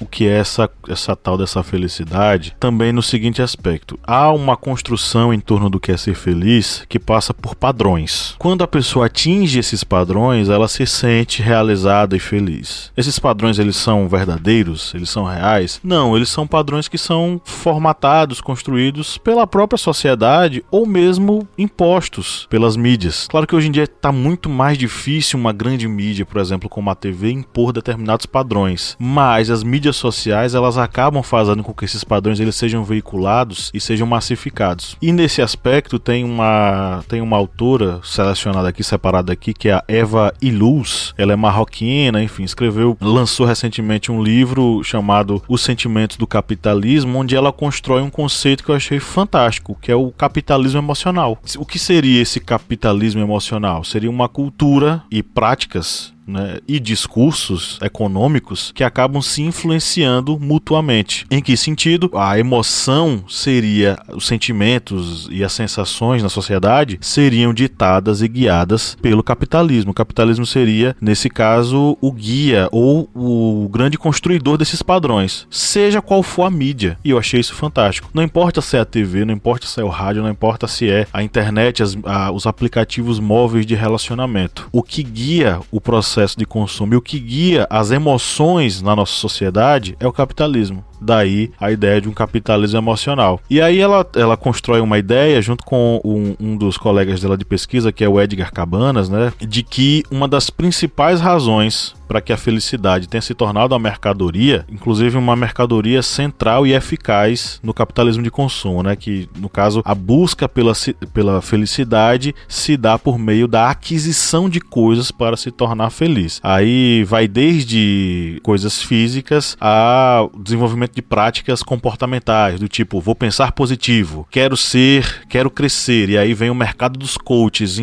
o 0.00 0.06
que 0.06 0.26
é 0.26 0.38
essa, 0.38 0.70
essa 0.88 1.16
tal 1.16 1.36
dessa 1.38 1.62
felicidade, 1.62 2.54
também 2.58 2.92
no 2.92 3.02
seguinte 3.02 3.42
aspecto: 3.42 3.98
há 4.02 4.32
uma 4.32 4.56
construção 4.56 5.32
em 5.32 5.40
torno 5.40 5.70
do 5.70 5.80
que 5.80 5.92
é 5.92 5.96
ser 5.96 6.14
feliz 6.14 6.84
que 6.88 6.98
passa 6.98 7.32
por 7.32 7.54
padrões. 7.54 8.34
Quando 8.38 8.62
a 8.64 8.68
pessoa 8.68 9.06
atinge 9.06 9.58
esses 9.58 9.84
padrões, 9.84 10.48
ela 10.48 10.68
se 10.68 10.86
sente 10.86 11.42
realizada 11.42 12.16
e 12.16 12.20
feliz. 12.20 12.92
Esses 12.96 13.18
padrões 13.18 13.58
eles 13.58 13.76
são 13.76 14.08
verdadeiros? 14.08 14.92
Eles 14.94 15.10
são 15.10 15.24
reais? 15.24 15.80
Não, 15.82 16.16
eles 16.16 16.28
são 16.28 16.46
padrões 16.46 16.88
que 16.88 16.98
são 16.98 17.40
formatados, 17.44 18.40
construídos 18.40 19.18
pela 19.18 19.46
própria 19.46 19.78
sociedade 19.78 20.64
ou 20.70 20.86
mesmo 20.86 21.46
impostos 21.56 22.46
pelas 22.50 22.76
mídias. 22.76 23.26
Claro 23.28 23.46
que 23.46 23.54
hoje 23.54 23.68
em 23.68 23.72
dia 23.72 23.84
está 23.84 24.10
muito 24.10 24.48
mais 24.48 24.76
difícil 24.76 25.38
uma 25.38 25.52
grande 25.52 25.86
mídia, 25.86 26.26
por 26.26 26.40
exemplo, 26.40 26.68
como 26.68 26.90
a 26.90 26.94
TV, 26.94 27.30
impor 27.30 27.72
determinados 27.72 28.26
padrões, 28.26 28.96
mas 28.98 29.50
as 29.50 29.62
mídias 29.62 29.85
mídias 29.86 29.96
sociais 29.96 30.54
elas 30.54 30.76
acabam 30.76 31.22
fazendo 31.22 31.62
com 31.62 31.72
que 31.72 31.84
esses 31.84 32.02
padrões 32.02 32.40
eles 32.40 32.56
sejam 32.56 32.82
veiculados 32.82 33.70
e 33.72 33.80
sejam 33.80 34.06
massificados. 34.06 34.96
E 35.00 35.12
nesse 35.12 35.40
aspecto 35.40 35.98
tem 35.98 36.24
uma 36.24 37.04
tem 37.08 37.20
uma 37.20 37.36
autora 37.36 38.00
selecionada 38.02 38.68
aqui, 38.68 38.82
separada 38.82 39.32
aqui, 39.32 39.54
que 39.54 39.68
é 39.68 39.74
a 39.74 39.84
Eva 39.86 40.34
Iluz. 40.42 41.14
Ela 41.16 41.34
é 41.34 41.36
marroquina, 41.36 42.20
enfim, 42.22 42.42
escreveu, 42.42 42.96
lançou 43.00 43.46
recentemente 43.46 44.10
um 44.10 44.20
livro 44.20 44.82
chamado 44.82 45.40
Os 45.48 45.60
Sentimentos 45.60 46.16
do 46.16 46.26
Capitalismo, 46.26 47.18
onde 47.18 47.36
ela 47.36 47.52
constrói 47.52 48.02
um 48.02 48.10
conceito 48.10 48.64
que 48.64 48.70
eu 48.70 48.74
achei 48.74 48.98
fantástico, 48.98 49.78
que 49.80 49.92
é 49.92 49.94
o 49.94 50.10
capitalismo 50.10 50.80
emocional. 50.80 51.38
O 51.58 51.64
que 51.64 51.78
seria 51.78 52.20
esse 52.20 52.40
capitalismo 52.40 53.20
emocional? 53.20 53.84
Seria 53.84 54.10
uma 54.10 54.28
cultura 54.28 55.04
e 55.10 55.22
práticas 55.22 56.15
né, 56.26 56.58
e 56.66 56.80
discursos 56.80 57.78
econômicos 57.80 58.72
que 58.74 58.82
acabam 58.82 59.22
se 59.22 59.42
influenciando 59.42 60.38
mutuamente. 60.38 61.26
Em 61.30 61.40
que 61.40 61.56
sentido? 61.56 62.10
A 62.14 62.38
emoção 62.38 63.24
seria, 63.28 63.98
os 64.12 64.26
sentimentos 64.26 65.28
e 65.30 65.44
as 65.44 65.52
sensações 65.52 66.22
na 66.22 66.28
sociedade 66.28 66.98
seriam 67.00 67.54
ditadas 67.54 68.22
e 68.22 68.28
guiadas 68.28 68.96
pelo 69.00 69.22
capitalismo. 69.22 69.92
O 69.92 69.94
capitalismo 69.94 70.44
seria, 70.44 70.96
nesse 71.00 71.30
caso, 71.30 71.96
o 72.00 72.12
guia 72.12 72.68
ou 72.72 73.08
o 73.14 73.68
grande 73.68 73.96
construidor 73.96 74.56
desses 74.56 74.82
padrões, 74.82 75.46
seja 75.50 76.02
qual 76.02 76.22
for 76.22 76.44
a 76.44 76.50
mídia. 76.50 76.98
E 77.04 77.10
eu 77.10 77.18
achei 77.18 77.40
isso 77.40 77.54
fantástico. 77.54 78.10
Não 78.12 78.22
importa 78.22 78.60
se 78.60 78.76
é 78.76 78.80
a 78.80 78.84
TV, 78.84 79.24
não 79.24 79.34
importa 79.34 79.66
se 79.66 79.80
é 79.80 79.84
o 79.84 79.88
rádio, 79.88 80.22
não 80.22 80.30
importa 80.30 80.66
se 80.66 80.90
é 80.90 81.06
a 81.12 81.22
internet, 81.22 81.82
as, 81.82 81.96
a, 82.04 82.30
os 82.30 82.46
aplicativos 82.46 83.20
móveis 83.20 83.66
de 83.66 83.74
relacionamento. 83.74 84.68
O 84.72 84.82
que 84.82 85.02
guia 85.02 85.60
o 85.70 85.80
processo 85.80 86.15
processo 86.16 86.38
de 86.38 86.46
consumo 86.46 86.94
e 86.94 86.96
o 86.96 87.02
que 87.02 87.18
guia 87.18 87.66
as 87.68 87.90
emoções 87.90 88.80
na 88.80 88.96
nossa 88.96 89.12
sociedade 89.12 89.94
é 90.00 90.06
o 90.06 90.12
capitalismo. 90.12 90.82
Daí 91.00 91.50
a 91.60 91.70
ideia 91.70 92.00
de 92.00 92.08
um 92.08 92.12
capitalismo 92.12 92.78
emocional. 92.78 93.40
E 93.48 93.60
aí 93.60 93.78
ela, 93.78 94.06
ela 94.14 94.36
constrói 94.36 94.80
uma 94.80 94.98
ideia 94.98 95.40
junto 95.40 95.64
com 95.64 96.00
um, 96.04 96.34
um 96.40 96.56
dos 96.56 96.76
colegas 96.76 97.20
dela 97.20 97.36
de 97.36 97.44
pesquisa, 97.44 97.92
que 97.92 98.04
é 98.04 98.08
o 98.08 98.20
Edgar 98.20 98.52
Cabanas, 98.52 99.08
né, 99.08 99.32
de 99.40 99.62
que 99.62 100.02
uma 100.10 100.28
das 100.28 100.50
principais 100.50 101.20
razões 101.20 101.94
para 102.06 102.20
que 102.20 102.32
a 102.32 102.36
felicidade 102.36 103.08
tenha 103.08 103.20
se 103.20 103.34
tornado 103.34 103.74
uma 103.74 103.80
mercadoria, 103.80 104.64
inclusive 104.70 105.16
uma 105.16 105.36
mercadoria 105.36 106.02
central 106.02 106.66
e 106.66 106.72
eficaz 106.72 107.60
no 107.62 107.74
capitalismo 107.74 108.22
de 108.22 108.30
consumo, 108.30 108.82
né? 108.82 108.96
Que 108.96 109.28
no 109.36 109.48
caso 109.48 109.82
a 109.84 109.94
busca 109.94 110.48
pela, 110.48 110.72
pela 111.12 111.42
felicidade 111.42 112.34
se 112.48 112.76
dá 112.76 112.98
por 112.98 113.18
meio 113.18 113.48
da 113.48 113.70
aquisição 113.70 114.48
de 114.48 114.60
coisas 114.60 115.10
para 115.10 115.36
se 115.36 115.50
tornar 115.50 115.90
feliz. 115.90 116.40
Aí 116.42 117.04
vai 117.04 117.26
desde 117.26 118.40
coisas 118.42 118.80
físicas 118.82 119.56
a 119.60 120.28
desenvolvimento 120.38 120.85
de 120.94 121.02
práticas 121.02 121.62
comportamentais, 121.62 122.60
do 122.60 122.68
tipo 122.68 123.00
vou 123.00 123.14
pensar 123.14 123.52
positivo, 123.52 124.26
quero 124.30 124.56
ser, 124.56 125.26
quero 125.28 125.50
crescer, 125.50 126.08
e 126.10 126.18
aí 126.18 126.34
vem 126.34 126.50
o 126.50 126.54
mercado 126.54 126.98
dos 126.98 127.16
coaches 127.16 127.78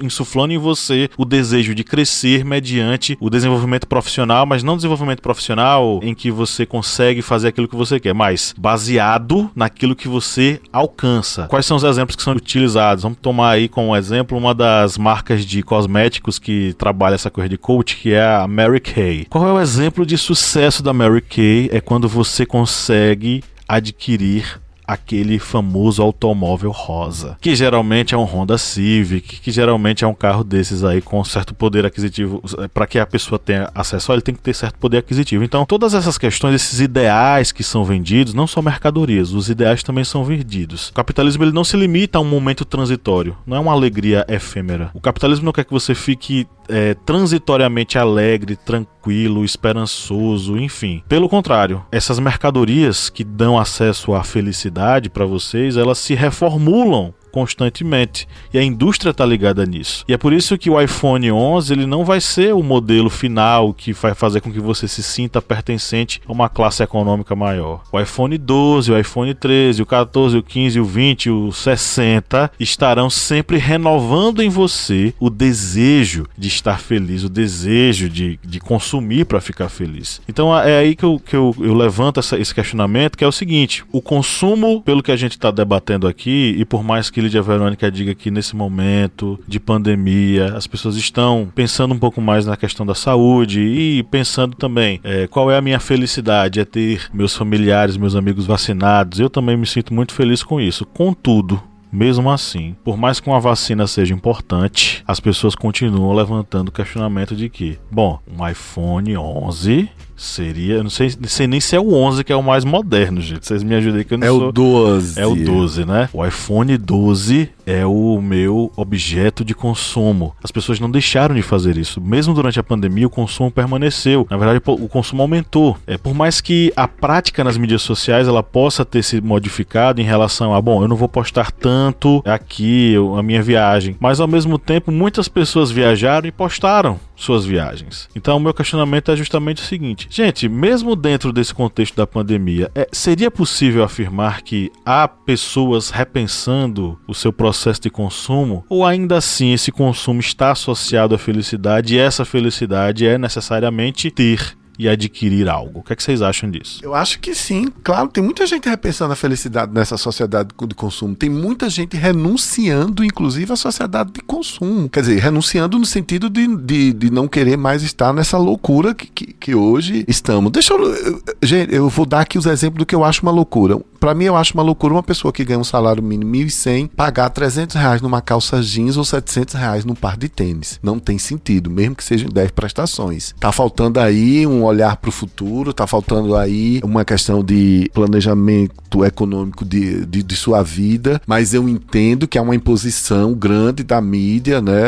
insuflando 0.00 0.52
em 0.52 0.58
você 0.58 1.08
o 1.16 1.24
desejo 1.24 1.74
de 1.74 1.84
crescer 1.84 2.44
mediante 2.44 3.16
o 3.20 3.30
desenvolvimento 3.30 3.58
desenvolvimento 3.58 3.86
profissional, 3.86 4.46
mas 4.46 4.62
não 4.62 4.76
desenvolvimento 4.76 5.20
profissional 5.20 6.00
em 6.02 6.14
que 6.14 6.30
você 6.30 6.64
consegue 6.64 7.22
fazer 7.22 7.48
aquilo 7.48 7.68
que 7.68 7.76
você 7.76 8.00
quer, 8.00 8.14
mas 8.14 8.54
baseado 8.56 9.50
naquilo 9.54 9.96
que 9.96 10.08
você 10.08 10.60
alcança. 10.72 11.46
Quais 11.48 11.66
são 11.66 11.76
os 11.76 11.84
exemplos 11.84 12.16
que 12.16 12.22
são 12.22 12.34
utilizados? 12.34 13.02
Vamos 13.02 13.18
tomar 13.20 13.50
aí 13.50 13.68
como 13.68 13.96
exemplo 13.96 14.36
uma 14.36 14.54
das 14.54 14.96
marcas 14.96 15.44
de 15.44 15.62
cosméticos 15.62 16.38
que 16.38 16.74
trabalha 16.74 17.14
essa 17.14 17.30
coisa 17.30 17.48
de 17.48 17.58
coach, 17.58 17.96
que 17.96 18.12
é 18.12 18.24
a 18.24 18.46
Mary 18.46 18.80
Kay. 18.80 19.26
Qual 19.28 19.46
é 19.46 19.52
o 19.52 19.60
exemplo 19.60 20.06
de 20.06 20.16
sucesso 20.16 20.82
da 20.82 20.92
Mary 20.92 21.20
Kay? 21.20 21.70
É 21.72 21.80
quando 21.80 22.08
você 22.08 22.37
consegue 22.44 23.42
adquirir 23.66 24.60
aquele 24.88 25.38
famoso 25.38 26.02
automóvel 26.02 26.70
rosa, 26.70 27.36
que 27.42 27.54
geralmente 27.54 28.14
é 28.14 28.18
um 28.18 28.24
Honda 28.24 28.56
Civic, 28.56 29.38
que 29.38 29.50
geralmente 29.50 30.02
é 30.02 30.06
um 30.06 30.14
carro 30.14 30.42
desses 30.42 30.82
aí 30.82 31.02
com 31.02 31.22
certo 31.22 31.54
poder 31.54 31.84
aquisitivo. 31.84 32.42
Para 32.72 32.86
que 32.86 32.98
a 32.98 33.06
pessoa 33.06 33.38
tenha 33.38 33.70
acesso 33.74 34.10
ele, 34.10 34.22
tem 34.22 34.34
que 34.34 34.40
ter 34.40 34.54
certo 34.54 34.78
poder 34.78 34.98
aquisitivo. 34.98 35.44
Então, 35.44 35.66
todas 35.66 35.92
essas 35.92 36.16
questões, 36.16 36.54
esses 36.54 36.80
ideais 36.80 37.52
que 37.52 37.62
são 37.62 37.84
vendidos, 37.84 38.32
não 38.32 38.46
são 38.46 38.62
mercadorias, 38.62 39.32
os 39.32 39.50
ideais 39.50 39.82
também 39.82 40.04
são 40.04 40.24
vendidos. 40.24 40.88
O 40.88 40.94
capitalismo 40.94 41.44
ele 41.44 41.52
não 41.52 41.64
se 41.64 41.76
limita 41.76 42.16
a 42.16 42.22
um 42.22 42.24
momento 42.24 42.64
transitório, 42.64 43.36
não 43.46 43.58
é 43.58 43.60
uma 43.60 43.72
alegria 43.72 44.24
efêmera. 44.26 44.90
O 44.94 45.00
capitalismo 45.00 45.44
não 45.44 45.52
quer 45.52 45.64
que 45.64 45.72
você 45.72 45.94
fique 45.94 46.46
é, 46.66 46.94
transitoriamente 46.94 47.98
alegre, 47.98 48.56
tranquilo, 48.56 49.44
esperançoso, 49.44 50.56
enfim. 50.56 51.02
Pelo 51.08 51.28
contrário, 51.28 51.84
essas 51.90 52.18
mercadorias 52.18 53.10
que 53.10 53.24
dão 53.24 53.58
acesso 53.58 54.14
à 54.14 54.22
felicidade 54.22 54.77
para 55.10 55.26
vocês, 55.26 55.76
elas 55.76 55.98
se 55.98 56.14
reformulam 56.14 57.12
constantemente. 57.30 58.28
E 58.52 58.58
a 58.58 58.62
indústria 58.62 59.10
está 59.10 59.24
ligada 59.24 59.64
nisso. 59.64 60.04
E 60.08 60.12
é 60.12 60.18
por 60.18 60.32
isso 60.32 60.58
que 60.58 60.70
o 60.70 60.80
iPhone 60.80 61.30
11 61.30 61.72
ele 61.72 61.86
não 61.86 62.04
vai 62.04 62.20
ser 62.20 62.54
o 62.54 62.62
modelo 62.62 63.10
final 63.10 63.72
que 63.72 63.92
vai 63.92 64.14
fazer 64.14 64.40
com 64.40 64.52
que 64.52 64.60
você 64.60 64.88
se 64.88 65.02
sinta 65.02 65.40
pertencente 65.40 66.20
a 66.26 66.32
uma 66.32 66.48
classe 66.48 66.82
econômica 66.82 67.34
maior. 67.34 67.82
O 67.92 68.00
iPhone 68.00 68.36
12, 68.36 68.92
o 68.92 68.98
iPhone 68.98 69.34
13, 69.34 69.82
o 69.82 69.86
14, 69.86 70.36
o 70.38 70.42
15, 70.42 70.80
o 70.80 70.84
20, 70.84 71.30
o 71.30 71.52
60 71.52 72.50
estarão 72.58 73.10
sempre 73.10 73.58
renovando 73.58 74.42
em 74.42 74.48
você 74.48 75.14
o 75.18 75.30
desejo 75.30 76.26
de 76.36 76.48
estar 76.48 76.80
feliz, 76.80 77.24
o 77.24 77.28
desejo 77.28 78.08
de, 78.08 78.38
de 78.44 78.60
consumir 78.60 79.24
para 79.24 79.40
ficar 79.40 79.68
feliz. 79.68 80.20
Então 80.28 80.56
é 80.56 80.78
aí 80.78 80.94
que 80.94 81.04
eu, 81.04 81.20
que 81.24 81.36
eu, 81.36 81.54
eu 81.60 81.74
levanto 81.74 82.20
essa, 82.20 82.38
esse 82.38 82.54
questionamento, 82.54 83.16
que 83.16 83.24
é 83.24 83.26
o 83.26 83.32
seguinte: 83.32 83.84
o 83.92 84.00
consumo, 84.00 84.82
pelo 84.82 85.02
que 85.02 85.12
a 85.12 85.16
gente 85.16 85.32
está 85.32 85.50
debatendo 85.50 86.06
aqui, 86.06 86.54
e 86.58 86.64
por 86.64 86.82
mais 86.82 87.10
que 87.10 87.17
que 87.18 87.22
Lídia 87.22 87.42
Verônica 87.42 87.90
diga 87.90 88.14
que 88.14 88.30
nesse 88.30 88.54
momento 88.54 89.40
de 89.44 89.58
pandemia 89.58 90.54
as 90.54 90.68
pessoas 90.68 90.94
estão 90.94 91.50
pensando 91.52 91.92
um 91.92 91.98
pouco 91.98 92.20
mais 92.20 92.46
na 92.46 92.56
questão 92.56 92.86
da 92.86 92.94
saúde 92.94 93.60
e 93.60 94.04
pensando 94.04 94.54
também 94.54 95.00
é, 95.02 95.26
qual 95.26 95.50
é 95.50 95.56
a 95.56 95.60
minha 95.60 95.80
felicidade, 95.80 96.60
é 96.60 96.64
ter 96.64 97.10
meus 97.12 97.34
familiares, 97.34 97.96
meus 97.96 98.14
amigos 98.14 98.46
vacinados. 98.46 99.18
Eu 99.18 99.28
também 99.28 99.56
me 99.56 99.66
sinto 99.66 99.92
muito 99.92 100.14
feliz 100.14 100.44
com 100.44 100.60
isso. 100.60 100.86
Contudo, 100.86 101.60
mesmo 101.90 102.30
assim, 102.30 102.76
por 102.84 102.96
mais 102.96 103.18
que 103.18 103.28
uma 103.28 103.40
vacina 103.40 103.88
seja 103.88 104.14
importante, 104.14 105.02
as 105.04 105.18
pessoas 105.18 105.56
continuam 105.56 106.14
levantando 106.14 106.68
o 106.68 106.72
questionamento 106.72 107.34
de 107.34 107.48
que, 107.48 107.80
bom, 107.90 108.20
um 108.32 108.48
iPhone 108.48 109.16
11 109.16 109.90
Seria, 110.18 110.82
não 110.82 110.90
sei, 110.90 111.14
não 111.20 111.28
sei 111.28 111.46
nem 111.46 111.60
se 111.60 111.76
é 111.76 111.80
o 111.80 111.94
11 111.94 112.24
que 112.24 112.32
é 112.32 112.36
o 112.36 112.42
mais 112.42 112.64
moderno, 112.64 113.20
gente. 113.20 113.46
Vocês 113.46 113.62
me 113.62 113.72
ajudem 113.76 114.02
que 114.02 114.14
eu 114.14 114.18
não 114.18 114.26
é 114.26 114.30
sou. 114.30 114.42
É 114.42 114.48
o 114.48 114.52
12. 114.52 115.20
É 115.20 115.26
o 115.26 115.36
12, 115.36 115.84
né? 115.84 116.08
O 116.12 116.26
iPhone 116.26 116.76
12 116.76 117.48
é 117.68 117.84
o 117.84 118.18
meu 118.18 118.72
objeto 118.74 119.44
de 119.44 119.54
consumo. 119.54 120.34
As 120.42 120.50
pessoas 120.50 120.80
não 120.80 120.90
deixaram 120.90 121.34
de 121.34 121.42
fazer 121.42 121.76
isso. 121.76 122.00
Mesmo 122.00 122.32
durante 122.32 122.58
a 122.58 122.62
pandemia, 122.62 123.06
o 123.06 123.10
consumo 123.10 123.50
permaneceu. 123.50 124.26
Na 124.30 124.38
verdade, 124.38 124.62
o 124.64 124.88
consumo 124.88 125.20
aumentou. 125.20 125.76
É 125.86 125.98
por 125.98 126.14
mais 126.14 126.40
que 126.40 126.72
a 126.74 126.88
prática 126.88 127.44
nas 127.44 127.58
mídias 127.58 127.82
sociais 127.82 128.26
ela 128.26 128.42
possa 128.42 128.86
ter 128.86 129.02
se 129.02 129.20
modificado 129.20 130.00
em 130.00 130.04
relação 130.04 130.54
a, 130.54 130.62
bom, 130.62 130.82
eu 130.82 130.88
não 130.88 130.96
vou 130.96 131.08
postar 131.08 131.52
tanto 131.52 132.22
aqui 132.24 132.94
a 133.18 133.22
minha 133.22 133.42
viagem, 133.42 133.94
mas 134.00 134.18
ao 134.18 134.26
mesmo 134.26 134.58
tempo 134.58 134.90
muitas 134.90 135.28
pessoas 135.28 135.70
viajaram 135.70 136.26
e 136.26 136.32
postaram 136.32 136.98
suas 137.14 137.44
viagens. 137.44 138.08
Então, 138.14 138.36
o 138.36 138.40
meu 138.40 138.54
questionamento 138.54 139.10
é 139.10 139.16
justamente 139.16 139.62
o 139.62 139.66
seguinte: 139.66 140.06
gente, 140.10 140.48
mesmo 140.48 140.96
dentro 140.96 141.32
desse 141.32 141.52
contexto 141.52 141.96
da 141.96 142.06
pandemia, 142.06 142.70
é, 142.74 142.88
seria 142.92 143.30
possível 143.30 143.82
afirmar 143.82 144.40
que 144.40 144.70
há 144.86 145.06
pessoas 145.06 145.90
repensando 145.90 146.98
o 147.06 147.12
seu 147.12 147.32
processo 147.32 147.57
de 147.80 147.90
consumo? 147.90 148.64
Ou 148.68 148.84
ainda 148.84 149.16
assim 149.16 149.52
esse 149.52 149.72
consumo 149.72 150.20
está 150.20 150.52
associado 150.52 151.14
à 151.14 151.18
felicidade 151.18 151.94
e 151.94 151.98
essa 151.98 152.24
felicidade 152.24 153.06
é 153.06 153.18
necessariamente 153.18 154.10
ter 154.10 154.56
e 154.78 154.88
adquirir 154.88 155.48
algo. 155.48 155.80
O 155.80 155.82
que, 155.82 155.92
é 155.92 155.96
que 155.96 156.02
vocês 156.02 156.22
acham 156.22 156.48
disso? 156.48 156.78
Eu 156.82 156.94
acho 156.94 157.18
que 157.18 157.34
sim. 157.34 157.66
Claro, 157.82 158.08
tem 158.08 158.22
muita 158.22 158.46
gente 158.46 158.68
repensando 158.68 159.12
a 159.12 159.16
felicidade 159.16 159.72
nessa 159.74 159.96
sociedade 159.96 160.50
de 160.56 160.74
consumo. 160.74 161.16
Tem 161.16 161.28
muita 161.28 161.68
gente 161.68 161.96
renunciando, 161.96 163.04
inclusive, 163.04 163.52
à 163.52 163.56
sociedade 163.56 164.12
de 164.12 164.20
consumo. 164.20 164.88
Quer 164.88 165.00
dizer, 165.00 165.18
renunciando 165.18 165.78
no 165.78 165.84
sentido 165.84 166.30
de, 166.30 166.56
de, 166.56 166.92
de 166.92 167.10
não 167.10 167.26
querer 167.26 167.56
mais 167.56 167.82
estar 167.82 168.12
nessa 168.12 168.38
loucura 168.38 168.94
que, 168.94 169.08
que, 169.08 169.32
que 169.32 169.54
hoje 169.54 170.04
estamos. 170.06 170.52
Deixa 170.52 170.74
eu. 170.74 171.22
Gente, 171.42 171.74
eu 171.74 171.88
vou 171.88 172.06
dar 172.06 172.20
aqui 172.20 172.38
os 172.38 172.46
exemplos 172.46 172.78
do 172.78 172.86
que 172.86 172.94
eu 172.94 173.02
acho 173.02 173.22
uma 173.22 173.32
loucura. 173.32 173.80
Para 174.00 174.14
mim, 174.14 174.24
eu 174.24 174.36
acho 174.36 174.54
uma 174.54 174.62
loucura 174.62 174.94
uma 174.94 175.02
pessoa 175.02 175.32
que 175.32 175.44
ganha 175.44 175.58
um 175.58 175.64
salário 175.64 176.02
mínimo 176.02 176.32
1.100 176.32 176.90
pagar 176.96 177.30
300 177.30 177.76
reais 177.76 178.02
numa 178.02 178.20
calça 178.20 178.62
jeans 178.62 178.96
ou 178.96 179.04
700 179.04 179.54
reais 179.54 179.84
num 179.84 179.94
par 179.94 180.16
de 180.16 180.28
tênis. 180.28 180.78
Não 180.82 180.98
tem 180.98 181.18
sentido, 181.18 181.70
mesmo 181.70 181.94
que 181.94 182.04
sejam 182.04 182.28
10 182.28 182.50
prestações. 182.50 183.34
Tá 183.38 183.52
faltando 183.52 184.00
aí 184.00 184.46
um 184.46 184.64
olhar 184.64 184.96
para 184.96 185.08
o 185.08 185.12
futuro, 185.12 185.72
tá 185.72 185.86
faltando 185.86 186.36
aí 186.36 186.80
uma 186.82 187.04
questão 187.04 187.42
de 187.42 187.90
planejamento 187.92 189.04
econômico 189.04 189.64
de, 189.64 190.04
de, 190.06 190.22
de, 190.22 190.36
sua 190.36 190.62
vida, 190.62 191.20
mas 191.26 191.52
eu 191.52 191.68
entendo 191.68 192.28
que 192.28 192.38
há 192.38 192.42
uma 192.42 192.54
imposição 192.54 193.34
grande 193.34 193.82
da 193.82 194.00
mídia, 194.00 194.60
né, 194.60 194.82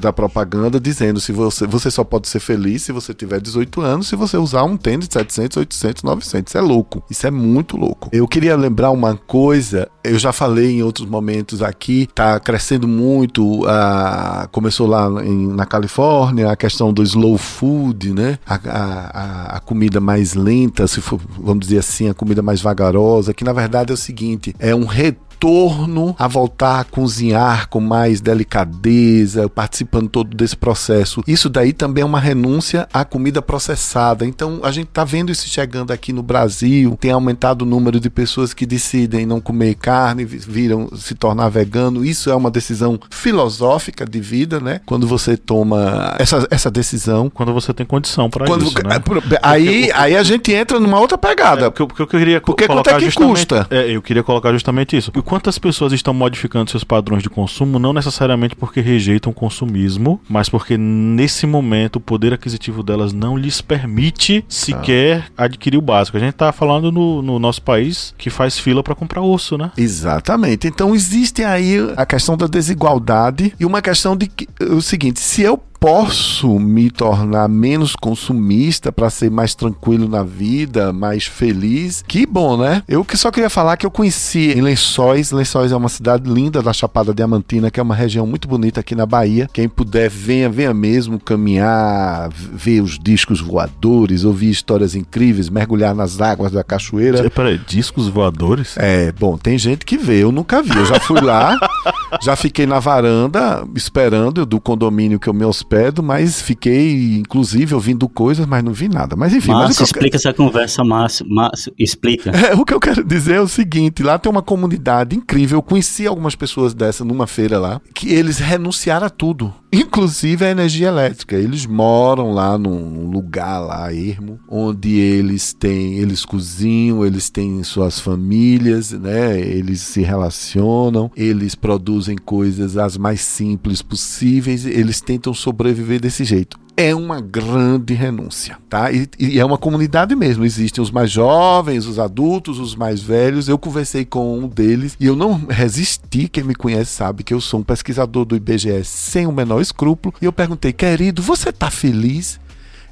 da 0.00 0.12
propaganda, 0.12 0.80
dizendo 0.80 1.20
se 1.20 1.32
você, 1.32 1.66
você 1.66 1.90
só 1.90 2.02
pode 2.02 2.28
ser 2.28 2.40
feliz 2.40 2.82
se 2.82 2.92
você 2.92 3.12
tiver 3.12 3.40
18 3.40 3.62
18 3.62 3.80
anos 3.80 4.08
se 4.08 4.16
você 4.16 4.36
usar 4.36 4.64
um 4.64 4.76
tênis 4.76 5.08
de 5.08 5.14
700, 5.14 5.56
800, 5.56 6.02
900. 6.02 6.50
Isso 6.50 6.58
é 6.58 6.60
louco. 6.60 7.02
Isso 7.10 7.26
é 7.26 7.30
muito 7.30 7.76
louco. 7.76 8.08
Eu 8.12 8.21
queria 8.28 8.56
lembrar 8.56 8.90
uma 8.90 9.16
coisa, 9.16 9.88
eu 10.04 10.18
já 10.18 10.32
falei 10.32 10.72
em 10.72 10.82
outros 10.82 11.08
momentos 11.08 11.62
aqui, 11.62 12.08
tá 12.14 12.38
crescendo 12.38 12.86
muito, 12.86 13.64
uh, 13.64 14.48
começou 14.50 14.86
lá 14.86 15.08
em, 15.24 15.48
na 15.48 15.64
Califórnia, 15.64 16.50
a 16.50 16.56
questão 16.56 16.92
do 16.92 17.02
slow 17.02 17.38
food, 17.38 18.12
né? 18.12 18.38
A, 18.46 18.54
a, 18.54 19.56
a, 19.56 19.60
comida 19.60 20.00
mais 20.00 20.34
lenta, 20.34 20.86
se 20.86 21.00
for, 21.00 21.20
vamos 21.38 21.66
dizer 21.66 21.78
assim, 21.78 22.08
a 22.08 22.14
comida 22.14 22.42
mais 22.42 22.60
vagarosa, 22.60 23.32
que 23.32 23.44
na 23.44 23.52
verdade 23.52 23.90
é 23.90 23.94
o 23.94 23.96
seguinte, 23.96 24.54
é 24.58 24.74
um 24.74 24.84
retorno 24.84 25.31
retorno 25.42 26.14
a 26.18 26.28
voltar 26.28 26.80
a 26.80 26.84
cozinhar 26.84 27.68
com 27.68 27.80
mais 27.80 28.20
delicadeza, 28.20 29.48
participando 29.48 30.08
todo 30.08 30.36
desse 30.36 30.56
processo. 30.56 31.22
Isso 31.26 31.48
daí 31.48 31.72
também 31.72 32.02
é 32.02 32.04
uma 32.04 32.20
renúncia 32.20 32.88
à 32.92 33.04
comida 33.04 33.42
processada. 33.42 34.24
Então 34.24 34.60
a 34.62 34.70
gente 34.70 34.88
está 34.88 35.04
vendo 35.04 35.32
isso 35.32 35.48
chegando 35.48 35.90
aqui 35.90 36.12
no 36.12 36.22
Brasil, 36.22 36.96
tem 37.00 37.10
aumentado 37.10 37.62
o 37.62 37.66
número 37.66 37.98
de 37.98 38.08
pessoas 38.08 38.54
que 38.54 38.64
decidem 38.64 39.26
não 39.26 39.40
comer 39.40 39.74
carne, 39.74 40.24
viram 40.24 40.88
se 40.96 41.14
tornar 41.14 41.48
vegano. 41.48 42.04
Isso 42.04 42.30
é 42.30 42.34
uma 42.34 42.50
decisão 42.50 42.98
filosófica 43.10 44.06
de 44.06 44.20
vida, 44.20 44.60
né? 44.60 44.80
Quando 44.86 45.06
você 45.08 45.36
toma 45.36 46.14
essa, 46.18 46.46
essa 46.50 46.70
decisão. 46.70 47.28
Quando 47.28 47.52
você 47.52 47.74
tem 47.74 47.84
condição 47.84 48.30
para 48.30 48.44
isso. 48.44 48.74
Né? 48.84 48.96
É, 48.96 49.38
aí, 49.42 49.90
aí 49.92 50.16
a 50.16 50.22
gente 50.22 50.52
entra 50.52 50.78
numa 50.78 51.00
outra 51.00 51.18
pegada. 51.18 51.66
É, 51.66 51.70
porque, 51.70 51.86
porque 51.86 52.02
eu 52.02 52.06
queria 52.06 52.40
porque 52.40 52.66
quanto 52.66 52.90
é 52.90 52.98
que 52.98 53.12
custa? 53.12 53.66
É, 53.70 53.90
eu 53.90 54.02
queria 54.02 54.22
colocar 54.22 54.52
justamente 54.52 54.96
isso 54.96 55.10
quantas 55.32 55.58
pessoas 55.58 55.94
estão 55.94 56.12
modificando 56.12 56.70
seus 56.70 56.84
padrões 56.84 57.22
de 57.22 57.30
consumo, 57.30 57.78
não 57.78 57.94
necessariamente 57.94 58.54
porque 58.54 58.82
rejeitam 58.82 59.32
o 59.32 59.34
consumismo, 59.34 60.20
mas 60.28 60.50
porque 60.50 60.76
nesse 60.76 61.46
momento 61.46 61.96
o 61.96 62.00
poder 62.00 62.34
aquisitivo 62.34 62.82
delas 62.82 63.14
não 63.14 63.34
lhes 63.34 63.62
permite 63.62 64.44
sequer 64.46 65.30
ah. 65.34 65.44
adquirir 65.44 65.78
o 65.78 65.80
básico. 65.80 66.18
A 66.18 66.20
gente 66.20 66.34
tá 66.34 66.52
falando 66.52 66.92
no, 66.92 67.22
no 67.22 67.38
nosso 67.38 67.62
país 67.62 68.14
que 68.18 68.28
faz 68.28 68.58
fila 68.58 68.82
para 68.82 68.94
comprar 68.94 69.22
osso, 69.22 69.56
né? 69.56 69.72
Exatamente. 69.74 70.66
Então 70.66 70.94
existe 70.94 71.42
aí 71.42 71.78
a 71.96 72.04
questão 72.04 72.36
da 72.36 72.46
desigualdade 72.46 73.54
e 73.58 73.64
uma 73.64 73.80
questão 73.80 74.14
de 74.14 74.26
que, 74.26 74.46
o 74.60 74.82
seguinte, 74.82 75.18
se 75.18 75.40
eu 75.40 75.58
posso 75.82 76.60
me 76.60 76.88
tornar 76.92 77.48
menos 77.48 77.96
consumista 77.96 78.92
para 78.92 79.10
ser 79.10 79.32
mais 79.32 79.52
tranquilo 79.52 80.08
na 80.08 80.22
vida, 80.22 80.92
mais 80.92 81.26
feliz, 81.26 82.04
que 82.06 82.24
bom, 82.24 82.56
né? 82.56 82.84
Eu 82.86 83.04
que 83.04 83.16
só 83.16 83.32
queria 83.32 83.50
falar 83.50 83.76
que 83.76 83.84
eu 83.84 83.90
conheci 83.90 84.52
em 84.52 84.60
Lençóis. 84.60 85.32
Lençóis 85.32 85.72
é 85.72 85.76
uma 85.76 85.88
cidade 85.88 86.30
linda 86.30 86.62
da 86.62 86.72
Chapada 86.72 87.12
Diamantina, 87.12 87.68
que 87.68 87.80
é 87.80 87.82
uma 87.82 87.96
região 87.96 88.24
muito 88.24 88.46
bonita 88.46 88.78
aqui 88.78 88.94
na 88.94 89.04
Bahia. 89.04 89.50
Quem 89.52 89.68
puder, 89.68 90.08
venha, 90.08 90.48
venha 90.48 90.72
mesmo 90.72 91.18
caminhar, 91.18 92.28
ver 92.30 92.80
os 92.80 92.96
discos 92.96 93.40
voadores, 93.40 94.22
ouvir 94.22 94.50
histórias 94.50 94.94
incríveis, 94.94 95.48
mergulhar 95.48 95.96
nas 95.96 96.20
águas 96.20 96.52
da 96.52 96.62
cachoeira. 96.62 97.28
Peraí, 97.28 97.58
discos 97.58 98.06
voadores? 98.06 98.76
É, 98.76 99.10
bom, 99.10 99.36
tem 99.36 99.58
gente 99.58 99.84
que 99.84 99.98
vê, 99.98 100.22
eu 100.22 100.30
nunca 100.30 100.62
vi. 100.62 100.76
Eu 100.76 100.86
já 100.86 101.00
fui 101.00 101.20
lá, 101.20 101.58
já 102.22 102.36
fiquei 102.36 102.66
na 102.66 102.78
varanda 102.78 103.64
esperando 103.74 104.46
do 104.46 104.60
condomínio 104.60 105.18
que 105.18 105.28
eu 105.28 105.34
me 105.34 105.44
hospedo 105.44 105.71
hospedo, 105.72 106.02
mas 106.02 106.42
fiquei, 106.42 107.16
inclusive, 107.16 107.74
ouvindo 107.74 108.08
coisas, 108.08 108.44
mas 108.46 108.62
não 108.62 108.72
vi 108.72 108.88
nada. 108.88 109.16
Mas 109.16 109.32
enfim. 109.32 109.52
Márcio, 109.52 109.80
mas 109.80 109.88
explica 109.88 110.16
essa 110.16 110.32
conversa, 110.32 110.84
Márcio. 110.84 111.26
Márcio, 111.28 111.72
explica. 111.78 112.30
É, 112.42 112.54
o 112.54 112.64
que 112.64 112.74
eu 112.74 112.80
quero 112.80 113.04
dizer 113.04 113.36
é 113.36 113.40
o 113.40 113.46
seguinte: 113.46 114.02
lá 114.02 114.18
tem 114.18 114.30
uma 114.30 114.42
comunidade 114.42 115.14
incrível. 115.16 115.58
Eu 115.58 115.62
conheci 115.62 116.06
algumas 116.06 116.34
pessoas 116.34 116.74
dessa 116.74 117.04
numa 117.04 117.26
feira 117.26 117.58
lá, 117.58 117.80
que 117.94 118.12
eles 118.12 118.38
renunciaram 118.38 119.06
a 119.06 119.10
tudo 119.10 119.54
inclusive 119.72 120.44
a 120.44 120.50
energia 120.50 120.88
elétrica. 120.88 121.36
Eles 121.36 121.64
moram 121.64 122.32
lá 122.32 122.58
num 122.58 123.10
lugar 123.10 123.58
lá 123.58 123.92
ermo, 123.92 124.38
onde 124.48 124.98
eles 124.98 125.54
têm, 125.54 125.94
eles 125.94 126.24
cozinham, 126.24 127.04
eles 127.04 127.30
têm 127.30 127.62
suas 127.62 127.98
famílias, 127.98 128.92
né? 128.92 129.40
Eles 129.40 129.80
se 129.80 130.02
relacionam, 130.02 131.10
eles 131.16 131.54
produzem 131.54 132.16
coisas 132.16 132.76
as 132.76 132.98
mais 132.98 133.22
simples 133.22 133.80
possíveis, 133.80 134.66
eles 134.66 135.00
tentam 135.00 135.32
sobreviver 135.32 135.61
desse 136.00 136.24
jeito 136.24 136.62
é 136.76 136.94
uma 136.94 137.20
grande 137.20 137.92
renúncia, 137.92 138.58
tá? 138.68 138.90
E, 138.90 139.08
e, 139.18 139.38
é 139.38 139.44
uma 139.44 139.58
comunidade 139.58 140.16
mesmo. 140.16 140.44
Existem 140.44 140.82
os 140.82 140.90
mais 140.90 141.10
jovens, 141.10 141.86
os 141.86 141.98
adultos, 141.98 142.58
os 142.58 142.74
mais 142.74 143.02
velhos. 143.02 143.48
Eu 143.48 143.58
conversei 143.58 144.04
com 144.04 144.38
um 144.38 144.48
deles 144.48 144.96
e 144.98 145.06
eu 145.06 145.14
não 145.14 145.46
resisti. 145.46 146.28
Quem 146.28 146.44
me 146.44 146.54
conhece 146.54 146.90
sabe 146.90 147.22
que 147.22 147.34
eu 147.34 147.40
sou 147.40 147.60
um 147.60 147.62
pesquisador 147.62 148.24
do 148.24 148.36
IBGE 148.36 148.84
sem 148.84 149.26
o 149.26 149.32
menor 149.32 149.60
escrúpulo. 149.60 150.14
E 150.20 150.24
eu 150.24 150.32
perguntei, 150.32 150.72
querido, 150.72 151.22
você 151.22 151.52
tá 151.52 151.70
feliz? 151.70 152.40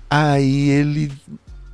Aí 0.09 0.69
ele 0.69 1.11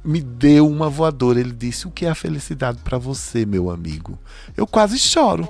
me 0.05 0.21
deu 0.21 0.69
uma 0.69 0.89
voadora. 0.89 1.41
Ele 1.41 1.53
disse: 1.53 1.89
O 1.89 1.91
que 1.91 2.07
é 2.07 2.11
a 2.11 2.15
felicidade 2.15 2.79
para 2.85 2.99
você, 2.99 3.45
meu 3.45 3.69
amigo? 3.69 4.19
Eu 4.57 4.67
quase 4.67 4.99
choro. 4.99 5.49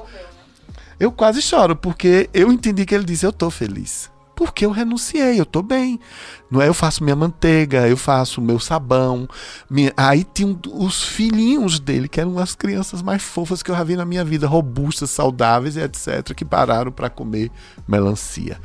Eu 0.98 1.12
quase 1.12 1.42
choro, 1.42 1.76
porque 1.76 2.30
eu 2.32 2.50
entendi 2.50 2.87
que 2.87 2.94
ele 2.94 3.04
disse: 3.04 3.26
Eu 3.26 3.32
tô 3.32 3.50
feliz 3.50 4.11
porque 4.37 4.66
eu 4.66 4.70
renunciei, 4.70 5.40
eu 5.40 5.46
tô 5.46 5.62
bem. 5.62 5.99
Não 6.51 6.61
é? 6.61 6.68
Eu 6.68 6.75
faço 6.75 7.03
minha 7.03 7.16
manteiga, 7.16 7.88
eu 7.88 7.96
faço 7.96 8.40
meu 8.40 8.61
sabão. 8.61 9.27
Minha... 9.68 9.92
Aí 9.96 10.22
tinha 10.22 10.57
os 10.72 11.03
filhinhos 11.03 11.81
dele, 11.81 12.07
que 12.07 12.20
eram 12.20 12.38
as 12.38 12.55
crianças 12.55 13.01
mais 13.01 13.22
fofas 13.22 13.62
que 13.62 13.70
eu 13.70 13.75
já 13.75 13.83
vi 13.83 13.96
na 13.96 14.05
minha 14.05 14.25
vida, 14.25 14.46
robustas, 14.46 15.11
saudáveis 15.11 15.77
e 15.77 15.81
etc, 15.81 16.35
que 16.35 16.44
pararam 16.44 16.92
para 16.92 17.09
comer 17.09 17.51
melancia. 17.88 18.61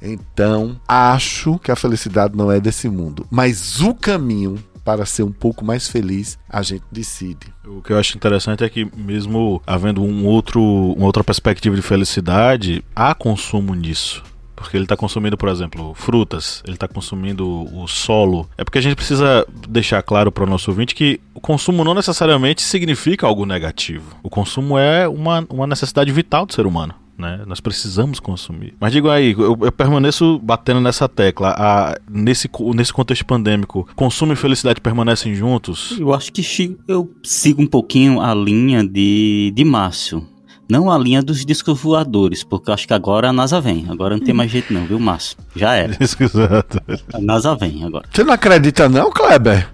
Então, 0.00 0.80
acho 0.86 1.58
que 1.58 1.72
a 1.72 1.76
felicidade 1.76 2.36
não 2.36 2.52
é 2.52 2.60
desse 2.60 2.88
mundo, 2.88 3.26
mas 3.28 3.80
o 3.80 3.94
caminho 3.94 4.62
para 4.84 5.04
ser 5.04 5.24
um 5.24 5.32
pouco 5.32 5.64
mais 5.64 5.88
feliz, 5.88 6.38
a 6.48 6.62
gente 6.62 6.84
decide. 6.92 7.52
O 7.66 7.82
que 7.82 7.92
eu 7.92 7.98
acho 7.98 8.16
interessante 8.16 8.62
é 8.62 8.68
que, 8.68 8.88
mesmo 8.96 9.60
havendo 9.66 10.00
um 10.00 10.24
outro, 10.24 10.62
uma 10.62 11.06
outra 11.06 11.24
perspectiva 11.24 11.74
de 11.74 11.82
felicidade, 11.82 12.84
há 12.94 13.12
consumo 13.12 13.74
nisso. 13.74 14.22
Porque 14.56 14.76
ele 14.76 14.84
está 14.84 14.96
consumindo, 14.96 15.36
por 15.36 15.50
exemplo, 15.50 15.92
frutas, 15.94 16.62
ele 16.64 16.74
está 16.74 16.88
consumindo 16.88 17.46
o 17.46 17.86
solo. 17.86 18.48
É 18.56 18.64
porque 18.64 18.78
a 18.78 18.82
gente 18.82 18.96
precisa 18.96 19.46
deixar 19.68 20.02
claro 20.02 20.32
para 20.32 20.44
o 20.44 20.46
nosso 20.46 20.70
ouvinte 20.70 20.94
que 20.94 21.20
o 21.34 21.40
consumo 21.40 21.84
não 21.84 21.94
necessariamente 21.94 22.62
significa 22.62 23.26
algo 23.26 23.44
negativo. 23.44 24.16
O 24.22 24.30
consumo 24.30 24.78
é 24.78 25.06
uma, 25.06 25.46
uma 25.50 25.66
necessidade 25.66 26.10
vital 26.10 26.46
do 26.46 26.54
ser 26.54 26.66
humano. 26.66 26.94
Né? 27.18 27.42
Nós 27.46 27.60
precisamos 27.60 28.20
consumir. 28.20 28.74
Mas 28.78 28.92
digo 28.92 29.08
aí, 29.08 29.32
eu, 29.32 29.58
eu 29.62 29.72
permaneço 29.72 30.38
batendo 30.42 30.80
nessa 30.80 31.08
tecla. 31.08 31.54
A, 31.56 31.98
nesse, 32.10 32.48
nesse 32.74 32.92
contexto 32.92 33.24
pandêmico, 33.24 33.88
consumo 33.96 34.32
e 34.32 34.36
felicidade 34.36 34.80
permanecem 34.80 35.34
juntos? 35.34 35.96
Eu 35.98 36.12
acho 36.12 36.32
que 36.32 36.76
eu 36.86 37.10
sigo 37.22 37.62
um 37.62 37.66
pouquinho 37.66 38.20
a 38.20 38.34
linha 38.34 38.86
de, 38.86 39.52
de 39.54 39.64
Márcio. 39.64 40.26
Não 40.68 40.90
a 40.90 40.98
linha 40.98 41.22
dos 41.22 41.44
discos 41.44 41.80
voadores, 41.80 42.42
porque 42.42 42.70
eu 42.70 42.74
acho 42.74 42.88
que 42.88 42.94
agora 42.94 43.28
a 43.28 43.32
NASA 43.32 43.60
vem. 43.60 43.86
Agora 43.88 44.16
não 44.16 44.24
tem 44.24 44.34
mais 44.34 44.50
jeito 44.50 44.72
não, 44.72 44.84
viu, 44.84 44.98
Márcio? 44.98 45.38
Já 45.54 45.74
era. 45.74 45.94
Discos 45.98 46.32
voadores. 46.32 47.04
A 47.12 47.20
NASA 47.20 47.54
vem 47.54 47.84
agora. 47.84 48.04
Você 48.12 48.24
não 48.24 48.32
acredita 48.32 48.88
não, 48.88 49.10
Kleber? 49.10 49.68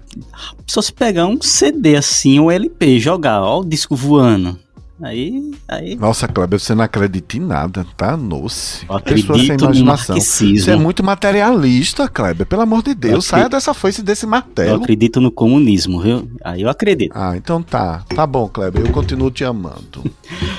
Só 0.67 0.81
se 0.81 0.93
pegar 0.93 1.25
um 1.25 1.41
CD 1.41 1.95
assim, 1.95 2.39
um 2.39 2.51
LP, 2.51 2.99
jogar, 2.99 3.41
ó 3.41 3.61
o 3.61 3.65
disco 3.65 3.95
voando. 3.95 4.59
Aí, 5.03 5.51
aí. 5.67 5.95
Nossa, 5.95 6.29
Kleber, 6.29 6.57
você 6.57 6.73
não 6.73 6.85
acredita 6.85 7.35
em 7.35 7.41
nada, 7.41 7.85
tá? 7.97 8.15
Noce. 8.15 8.85
Acredito 8.87 9.37
sem 9.37 9.55
imaginação. 9.55 10.15
Você 10.19 10.71
é 10.71 10.75
muito 10.77 11.03
materialista, 11.03 12.07
Kleber. 12.07 12.47
Pelo 12.47 12.61
amor 12.61 12.81
de 12.81 12.95
Deus, 12.95 13.25
saia 13.25 13.49
dessa 13.49 13.73
foice 13.73 14.01
desse 14.01 14.25
martelo. 14.25 14.69
Eu 14.69 14.75
acredito 14.75 15.19
no 15.19 15.29
comunismo, 15.29 16.01
viu? 16.01 16.31
Aí 16.41 16.61
eu 16.61 16.69
acredito. 16.69 17.11
Ah, 17.13 17.35
então 17.35 17.61
tá. 17.61 18.05
Tá 18.15 18.25
bom, 18.25 18.47
Kleber. 18.47 18.85
Eu 18.85 18.93
continuo 18.93 19.29
te 19.29 19.43
amando. 19.43 20.03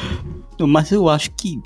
Mas 0.60 0.92
eu 0.92 1.08
acho 1.08 1.30
que 1.30 1.58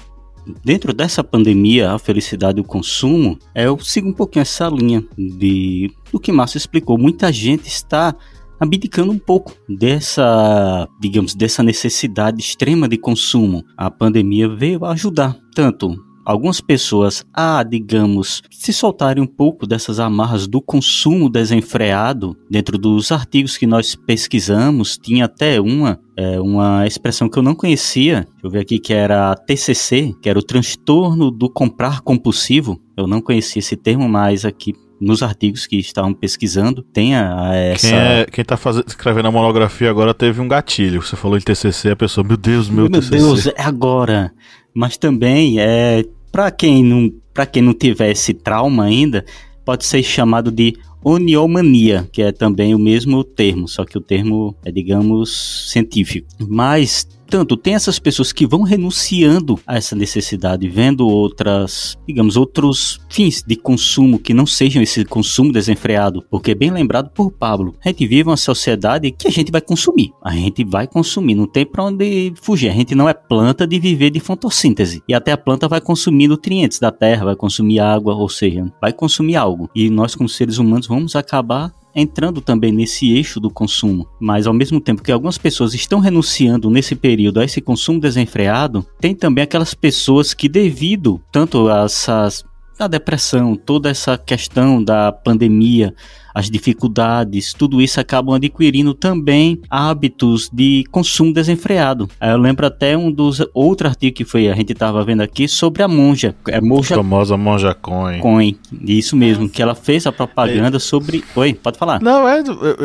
dentro 0.65 0.93
dessa 0.93 1.25
pandemia, 1.25 1.93
a 1.93 1.99
felicidade 1.99 2.59
e 2.59 2.61
o 2.61 2.65
consumo, 2.65 3.39
é, 3.55 3.67
eu 3.67 3.79
sigo 3.81 4.09
um 4.09 4.13
pouquinho 4.13 4.43
essa 4.43 4.69
linha 4.69 5.05
de 5.17 5.91
do 6.13 6.21
que 6.21 6.33
Márcio 6.33 6.59
explicou. 6.59 6.97
Muita 6.97 7.33
gente 7.33 7.67
está 7.67 8.15
abdicando 8.59 9.13
um 9.13 9.19
pouco 9.19 9.55
dessa, 9.69 10.89
digamos, 11.01 11.35
dessa 11.35 11.63
necessidade 11.63 12.41
extrema 12.41 12.89
de 12.89 12.99
consumo. 12.99 13.65
A 13.77 13.91
pandemia 13.91 14.49
veio 14.49 14.85
ajudar 14.85 15.37
tanto 15.55 16.09
algumas 16.29 16.61
pessoas 16.61 17.25
a, 17.33 17.63
digamos, 17.63 18.43
se 18.51 18.71
soltarem 18.71 19.23
um 19.23 19.27
pouco 19.27 19.67
dessas 19.67 19.99
amarras 19.99 20.47
do 20.47 20.61
consumo 20.61 21.31
desenfreado. 21.31 22.37
Dentro 22.51 22.77
dos 22.77 23.11
artigos 23.11 23.57
que 23.57 23.67
nós 23.67 23.95
pesquisamos, 23.95 24.99
tinha 24.99 25.25
até 25.25 25.59
uma 25.59 25.99
é, 26.19 26.39
uma 26.39 26.87
expressão 26.87 27.31
que 27.31 27.39
eu 27.39 27.43
não 27.43 27.55
conhecia, 27.55 28.27
deixa 28.33 28.41
eu 28.43 28.51
ver 28.51 28.59
aqui, 28.59 28.79
que 28.79 28.93
era 28.93 29.35
TCC, 29.37 30.15
que 30.21 30.29
era 30.29 30.39
o 30.39 30.43
transtorno 30.43 31.31
do 31.31 31.49
comprar 31.49 32.03
compulsivo. 32.03 32.79
Eu 32.97 33.07
não 33.07 33.23
conhecia 33.23 33.61
esse 33.61 33.77
termo, 33.77 34.07
mas 34.09 34.45
aqui 34.45 34.75
nos 35.01 35.23
artigos 35.23 35.67
que 35.67 35.77
estavam 35.77 36.13
pesquisando, 36.13 36.83
tem 36.83 37.15
a, 37.15 37.55
essa... 37.55 37.89
Quem, 37.89 37.97
é, 37.97 38.27
quem 38.27 38.45
tá 38.45 38.57
fazendo, 38.57 38.87
escrevendo 38.89 39.29
a 39.29 39.33
monografia 39.33 39.91
agora 39.91 40.13
teve 40.13 40.41
um 40.41 40.49
gatilho. 40.49 41.03
Você 41.03 41.17
falou 41.17 41.37
em 41.37 41.41
TCC, 41.41 41.91
a 41.91 41.97
pessoa, 41.97 42.27
meu 42.27 42.37
Deus, 42.37 42.69
meu, 42.69 42.89
meu 42.91 43.01
TCC. 43.01 43.17
Meu 43.17 43.27
Deus, 43.27 43.47
é 43.47 43.63
agora. 43.63 44.33
Mas 44.75 44.97
também, 44.97 45.61
é, 45.61 46.05
para 46.31 46.51
quem 46.51 46.85
não 46.85 47.13
para 47.33 47.47
quem 47.47 47.63
não 47.63 47.73
tiver 47.73 48.11
esse 48.11 48.35
trauma 48.35 48.87
ainda, 48.87 49.25
pode 49.65 49.85
ser 49.85 50.03
chamado 50.03 50.51
de 50.51 50.75
oniomania, 51.05 52.09
que 52.11 52.21
é 52.21 52.33
também 52.33 52.75
o 52.75 52.79
mesmo 52.81 53.23
termo, 53.23 53.69
só 53.69 53.85
que 53.85 53.97
o 53.97 54.01
termo 54.01 54.57
é, 54.65 54.73
digamos, 54.73 55.71
científico. 55.71 56.27
Mas 56.49 57.07
Portanto, 57.29 57.59
tem 57.59 57.75
essas 57.75 57.99
pessoas 57.99 58.33
que 58.33 58.47
vão 58.47 58.63
renunciando 58.63 59.61
a 59.67 59.77
essa 59.77 59.95
necessidade, 59.95 60.67
vendo 60.67 61.07
outras, 61.07 61.95
digamos, 62.07 62.39
outros 62.39 62.99
fins 63.11 63.45
de 63.47 63.55
consumo 63.55 64.19
que 64.19 64.33
não 64.33 64.47
sejam 64.47 64.83
esse 64.83 65.05
consumo 65.05 65.53
desenfreado. 65.53 66.25
Porque, 66.31 66.55
bem 66.55 66.71
lembrado 66.71 67.11
por 67.11 67.31
Pablo, 67.31 67.75
a 67.85 67.91
gente 67.91 68.07
vive 68.07 68.31
uma 68.31 68.37
sociedade 68.39 69.11
que 69.11 69.29
a 69.29 69.31
gente 69.31 69.53
vai 69.53 69.61
consumir. 69.61 70.11
A 70.25 70.31
gente 70.31 70.65
vai 70.65 70.87
consumir, 70.87 71.35
não 71.35 71.47
tem 71.47 71.67
para 71.67 71.85
onde 71.85 72.33
fugir. 72.41 72.71
A 72.71 72.75
gente 72.75 72.95
não 72.95 73.07
é 73.07 73.13
planta 73.13 73.67
de 73.67 73.79
viver 73.79 74.09
de 74.09 74.21
fotossíntese. 74.21 75.03
E 75.07 75.13
até 75.13 75.31
a 75.31 75.37
planta 75.37 75.69
vai 75.69 75.83
consumir 75.83 76.29
nutrientes 76.29 76.79
da 76.79 76.91
terra, 76.91 77.27
vai 77.27 77.37
consumir 77.37 77.79
água, 77.79 78.15
ou 78.15 78.31
seja, 78.31 78.73
vai 78.81 78.91
consumir 78.91 79.37
algo. 79.37 79.69
E 79.75 79.91
nós, 79.91 80.15
como 80.15 80.31
seres 80.31 80.57
humanos, 80.57 80.87
vamos 80.87 81.15
acabar 81.15 81.75
entrando 81.99 82.41
também 82.41 82.73
nesse 82.73 83.13
eixo 83.13 83.41
do 83.41 83.51
consumo. 83.51 84.07
Mas 84.21 84.47
ao 84.47 84.55
mesmo 84.55 84.81
tempo 84.81 85.03
que 85.03 85.13
algumas 85.13 85.39
pessoas 85.39 85.75
estão 85.75 85.99
renunciando 85.99 86.71
nesse 86.71 86.95
período 86.95 87.41
a 87.41 87.45
esse 87.45 87.61
consumo 87.61 88.01
desenfreado, 88.01 88.87
tem 89.01 89.15
também 89.15 89.43
aquelas 89.43 89.75
pessoas 89.75 90.33
que 90.33 90.49
devido 90.49 91.21
tanto 91.33 91.69
a 91.69 91.85
essas 91.85 92.45
a 92.85 92.89
depressão, 92.89 93.57
toda 93.57 93.89
essa 93.89 94.17
questão 94.17 94.83
da 94.83 95.13
pandemia, 95.13 95.95
as 96.35 96.49
dificuldades, 96.49 97.53
tudo 97.53 97.81
isso 97.83 97.99
acabam 97.99 98.35
adquirindo 98.35 98.95
também 98.95 99.61
hábitos 99.69 100.49
de 100.53 100.85
consumo 100.91 101.33
desenfreado. 101.33 102.09
Eu 102.21 102.37
lembro 102.37 102.65
até 102.65 102.97
um 102.97 103.11
dos 103.11 103.45
outro 103.53 103.89
artigo 103.89 104.17
que 104.17 104.25
foi 104.25 104.49
a 104.49 104.55
gente 104.55 104.73
estava 104.73 105.05
vendo 105.05 105.21
aqui 105.21 105.49
sobre 105.49 105.83
a 105.83 105.89
monja, 105.89 106.37
é 106.47 106.61
monja 106.61 106.95
a 106.95 106.99
famosa 106.99 107.37
monja 107.37 107.75
coin. 107.75 108.21
Coin, 108.21 108.57
isso 108.85 109.17
mesmo, 109.17 109.49
que 109.49 109.61
ela 109.61 109.75
fez 109.75 110.07
a 110.07 110.13
propaganda 110.13 110.77
é. 110.77 110.81
sobre. 110.81 111.25
Oi, 111.35 111.55
pode 111.55 111.77
falar. 111.77 112.01
Não 112.01 112.29
é, 112.29 112.41
eu, 112.41 112.77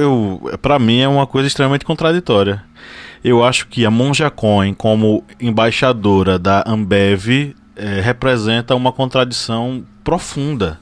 eu 0.49 0.57
para 0.59 0.79
mim 0.79 0.99
é 0.99 1.07
uma 1.07 1.27
coisa 1.27 1.47
extremamente 1.47 1.85
contraditória. 1.85 2.63
Eu 3.23 3.43
acho 3.43 3.67
que 3.67 3.85
a 3.85 3.91
Monja 3.91 4.29
Coin, 4.29 4.73
como 4.73 5.23
embaixadora 5.39 6.37
da 6.37 6.61
Ambev, 6.67 7.55
é, 7.75 8.01
representa 8.01 8.75
uma 8.75 8.91
contradição 8.91 9.83
profunda 10.03 10.79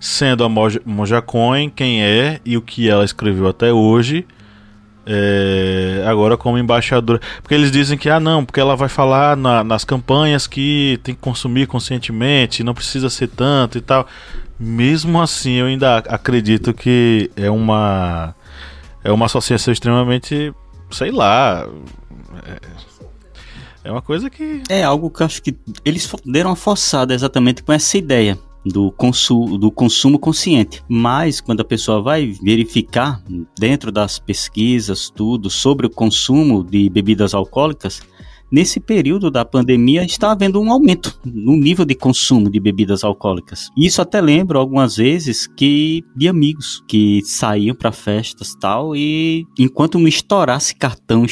sendo 0.00 0.42
a 0.42 0.48
Monja 0.48 1.20
Coin 1.20 1.68
quem 1.68 2.02
é 2.02 2.40
e 2.44 2.56
o 2.56 2.62
que 2.62 2.88
ela 2.88 3.04
escreveu 3.04 3.46
até 3.46 3.70
hoje. 3.70 4.26
É, 5.06 6.04
agora 6.06 6.36
como 6.36 6.56
embaixadora. 6.56 7.20
Porque 7.42 7.54
eles 7.54 7.70
dizem 7.70 7.98
que, 7.98 8.08
ah, 8.08 8.20
não, 8.20 8.44
porque 8.44 8.60
ela 8.60 8.76
vai 8.76 8.88
falar 8.88 9.36
na, 9.36 9.62
nas 9.62 9.84
campanhas 9.84 10.46
que 10.46 10.98
tem 11.02 11.14
que 11.14 11.20
consumir 11.20 11.66
conscientemente, 11.66 12.64
não 12.64 12.74
precisa 12.74 13.10
ser 13.10 13.28
tanto 13.28 13.76
e 13.76 13.80
tal. 13.80 14.06
Mesmo 14.58 15.20
assim, 15.20 15.52
eu 15.52 15.66
ainda 15.66 15.98
acredito 15.98 16.72
que 16.72 17.30
é 17.36 17.50
uma 17.50 18.34
é 19.02 19.10
uma 19.10 19.26
associação 19.26 19.72
extremamente, 19.72 20.52
sei 20.90 21.10
lá, 21.10 21.66
é, 22.46 22.58
é 23.84 23.90
uma 23.90 24.02
coisa 24.02 24.28
que 24.28 24.62
é 24.68 24.82
algo 24.82 25.10
que 25.10 25.22
eu 25.22 25.26
acho 25.26 25.42
que 25.42 25.56
eles 25.84 26.10
deram 26.24 26.50
uma 26.50 26.56
forçada 26.56 27.14
exatamente 27.14 27.62
com 27.62 27.72
essa 27.72 27.96
ideia 27.96 28.38
do, 28.64 28.90
consu 28.92 29.58
do 29.58 29.70
consumo 29.70 30.18
consciente. 30.18 30.82
Mas 30.88 31.40
quando 31.40 31.60
a 31.60 31.64
pessoa 31.64 32.02
vai 32.02 32.32
verificar 32.42 33.22
dentro 33.58 33.90
das 33.90 34.18
pesquisas 34.18 35.10
tudo 35.10 35.48
sobre 35.48 35.86
o 35.86 35.90
consumo 35.90 36.62
de 36.62 36.88
bebidas 36.90 37.34
alcoólicas, 37.34 38.02
nesse 38.50 38.80
período 38.80 39.30
da 39.30 39.44
pandemia 39.44 40.04
está 40.04 40.32
havendo 40.32 40.60
um 40.60 40.70
aumento 40.70 41.18
no 41.24 41.56
nível 41.56 41.84
de 41.84 41.94
consumo 41.94 42.50
de 42.50 42.60
bebidas 42.60 43.04
alcoólicas. 43.04 43.70
Isso 43.76 44.02
até 44.02 44.20
lembro 44.20 44.58
algumas 44.58 44.96
vezes 44.96 45.46
que 45.46 46.04
de 46.14 46.28
amigos 46.28 46.82
que 46.86 47.22
saíam 47.24 47.74
para 47.74 47.92
festas 47.92 48.54
tal 48.54 48.94
e 48.94 49.46
enquanto 49.58 49.98
não 49.98 50.08
estourasse 50.08 50.74
cartão, 50.74 51.24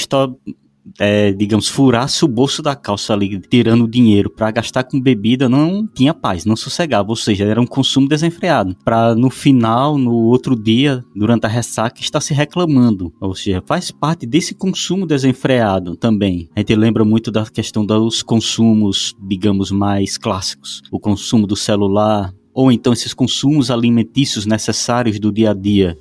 é, 0.98 1.32
digamos, 1.32 1.68
furasse 1.68 2.24
o 2.24 2.28
bolso 2.28 2.62
da 2.62 2.74
calça 2.74 3.12
ali, 3.12 3.40
tirando 3.40 3.88
dinheiro 3.88 4.30
para 4.30 4.50
gastar 4.50 4.84
com 4.84 5.00
bebida, 5.00 5.48
não 5.48 5.86
tinha 5.86 6.14
paz, 6.14 6.44
não 6.44 6.56
sossegava, 6.56 7.08
ou 7.10 7.16
seja, 7.16 7.44
era 7.44 7.60
um 7.60 7.66
consumo 7.66 8.08
desenfreado. 8.08 8.76
Para 8.84 9.14
no 9.14 9.30
final, 9.30 9.98
no 9.98 10.12
outro 10.12 10.54
dia, 10.54 11.04
durante 11.14 11.46
a 11.46 11.48
ressaca, 11.48 12.00
estar 12.00 12.20
se 12.20 12.34
reclamando, 12.34 13.12
ou 13.20 13.34
seja, 13.34 13.62
faz 13.66 13.90
parte 13.90 14.26
desse 14.26 14.54
consumo 14.54 15.06
desenfreado 15.06 15.96
também. 15.96 16.48
A 16.54 16.60
gente 16.60 16.74
lembra 16.74 17.04
muito 17.04 17.30
da 17.30 17.44
questão 17.46 17.84
dos 17.84 18.22
consumos, 18.22 19.14
digamos, 19.20 19.70
mais 19.70 20.16
clássicos, 20.18 20.82
o 20.90 20.98
consumo 20.98 21.46
do 21.46 21.56
celular, 21.56 22.32
ou 22.58 22.72
então 22.72 22.92
esses 22.92 23.14
consumos 23.14 23.70
alimentícios 23.70 24.44
necessários 24.44 25.20
do 25.20 25.30
dia 25.30 25.52
a 25.52 25.54
dia. 25.54 25.96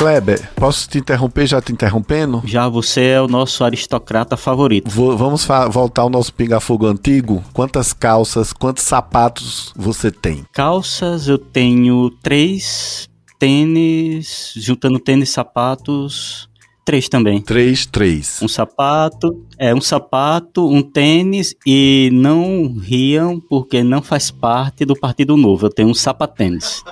Kleber, 0.00 0.50
posso 0.56 0.88
te 0.88 0.96
interromper 0.96 1.46
já 1.46 1.60
te 1.60 1.74
interrompendo? 1.74 2.40
Já 2.46 2.66
você 2.70 3.02
é 3.02 3.20
o 3.20 3.28
nosso 3.28 3.62
aristocrata 3.62 4.34
favorito. 4.34 4.88
Vou, 4.88 5.14
vamos 5.14 5.46
voltar 5.70 6.00
ao 6.00 6.08
nosso 6.08 6.32
pinga-fogo 6.32 6.86
antigo. 6.86 7.44
Quantas 7.52 7.92
calças, 7.92 8.50
quantos 8.50 8.82
sapatos 8.82 9.74
você 9.76 10.10
tem? 10.10 10.42
Calças 10.54 11.28
eu 11.28 11.36
tenho 11.36 12.08
três, 12.22 13.10
tênis, 13.38 14.54
juntando 14.56 14.98
tênis 14.98 15.28
e 15.28 15.32
sapatos, 15.32 16.48
três 16.82 17.06
também. 17.06 17.42
Três, 17.42 17.84
três. 17.84 18.40
Um 18.42 18.48
sapato, 18.48 19.44
é 19.58 19.74
um 19.74 19.82
sapato, 19.82 20.66
um 20.66 20.80
tênis 20.80 21.54
e 21.66 22.08
não 22.10 22.74
riam 22.82 23.38
porque 23.38 23.84
não 23.84 24.00
faz 24.00 24.30
parte 24.30 24.86
do 24.86 24.98
Partido 24.98 25.36
Novo. 25.36 25.66
Eu 25.66 25.70
tenho 25.70 25.90
um 25.90 25.94
sapatênis. 25.94 26.82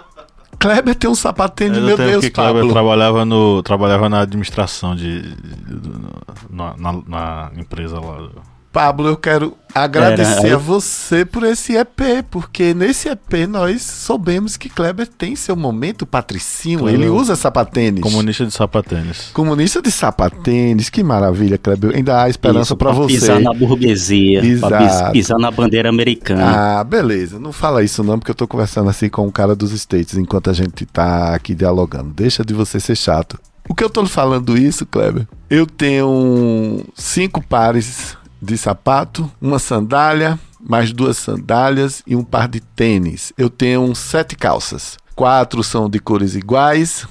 Kleber 0.58 0.94
tem 0.94 1.08
um 1.08 1.14
sapatinho 1.14 1.72
de 1.72 1.80
meu 1.80 1.96
Deus, 1.96 2.24
que 2.24 2.30
Kleber 2.30 2.54
Pablo. 2.54 2.72
trabalhava, 2.72 3.24
no, 3.24 3.62
trabalhava 3.62 4.08
na 4.08 4.20
administração 4.20 4.94
de, 4.96 5.22
de, 5.22 5.80
de 5.80 5.90
na, 6.50 6.76
na, 6.76 6.92
na, 7.06 7.50
empresa 7.56 8.00
lá. 8.00 8.28
Pablo, 8.72 9.08
eu 9.08 9.16
quero 9.16 9.56
agradecer 9.74 10.46
Era, 10.46 10.56
a 10.56 10.58
você 10.58 11.24
por 11.24 11.42
esse 11.44 11.76
EP, 11.76 12.24
porque 12.30 12.74
nesse 12.74 13.08
EP 13.08 13.46
nós 13.48 13.82
soubemos 13.82 14.56
que 14.56 14.68
Kleber 14.68 15.06
tem 15.06 15.34
seu 15.36 15.56
momento 15.56 16.04
patricinho, 16.06 16.80
Kleber, 16.80 17.00
ele 17.00 17.08
usa 17.08 17.34
sapatênis. 17.34 18.02
Comunista 18.02 18.44
de 18.44 18.52
sapatênis. 18.52 19.30
Comunista 19.32 19.80
de 19.80 19.90
sapatênis, 19.90 20.90
que 20.90 21.02
maravilha, 21.02 21.56
Kleber. 21.56 21.96
Ainda 21.96 22.22
há 22.22 22.28
esperança 22.28 22.76
para 22.76 22.92
você. 22.92 23.14
pisar 23.14 23.40
na 23.40 23.52
burguesia, 23.52 24.44
Exato. 24.44 25.12
pisar 25.12 25.38
na 25.38 25.50
bandeira 25.50 25.88
americana. 25.88 26.78
Ah, 26.78 26.84
beleza. 26.84 27.38
Não 27.38 27.52
fala 27.52 27.82
isso 27.82 28.04
não, 28.04 28.18
porque 28.18 28.30
eu 28.30 28.36
tô 28.36 28.46
conversando 28.46 28.90
assim 28.90 29.08
com 29.08 29.26
o 29.26 29.32
cara 29.32 29.54
dos 29.54 29.72
States 29.72 30.16
enquanto 30.16 30.50
a 30.50 30.52
gente 30.52 30.84
tá 30.86 31.34
aqui 31.34 31.54
dialogando. 31.54 32.10
Deixa 32.14 32.44
de 32.44 32.52
você 32.52 32.78
ser 32.78 32.96
chato. 32.96 33.38
O 33.68 33.74
que 33.74 33.84
eu 33.84 33.90
tô 33.90 34.04
falando 34.06 34.56
isso, 34.56 34.86
Kleber? 34.86 35.26
Eu 35.50 35.66
tenho 35.66 36.84
cinco 36.94 37.42
pares 37.42 38.16
de 38.40 38.56
sapato, 38.56 39.30
uma 39.40 39.58
sandália, 39.58 40.38
mais 40.60 40.92
duas 40.92 41.16
sandálias 41.16 42.02
e 42.06 42.16
um 42.16 42.24
par 42.24 42.48
de 42.48 42.60
tênis. 42.60 43.32
Eu 43.36 43.50
tenho 43.50 43.94
sete 43.94 44.36
calças. 44.36 44.96
Quatro 45.14 45.62
são 45.64 45.88
de 45.88 45.98
cores 45.98 46.34
iguais, 46.34 47.06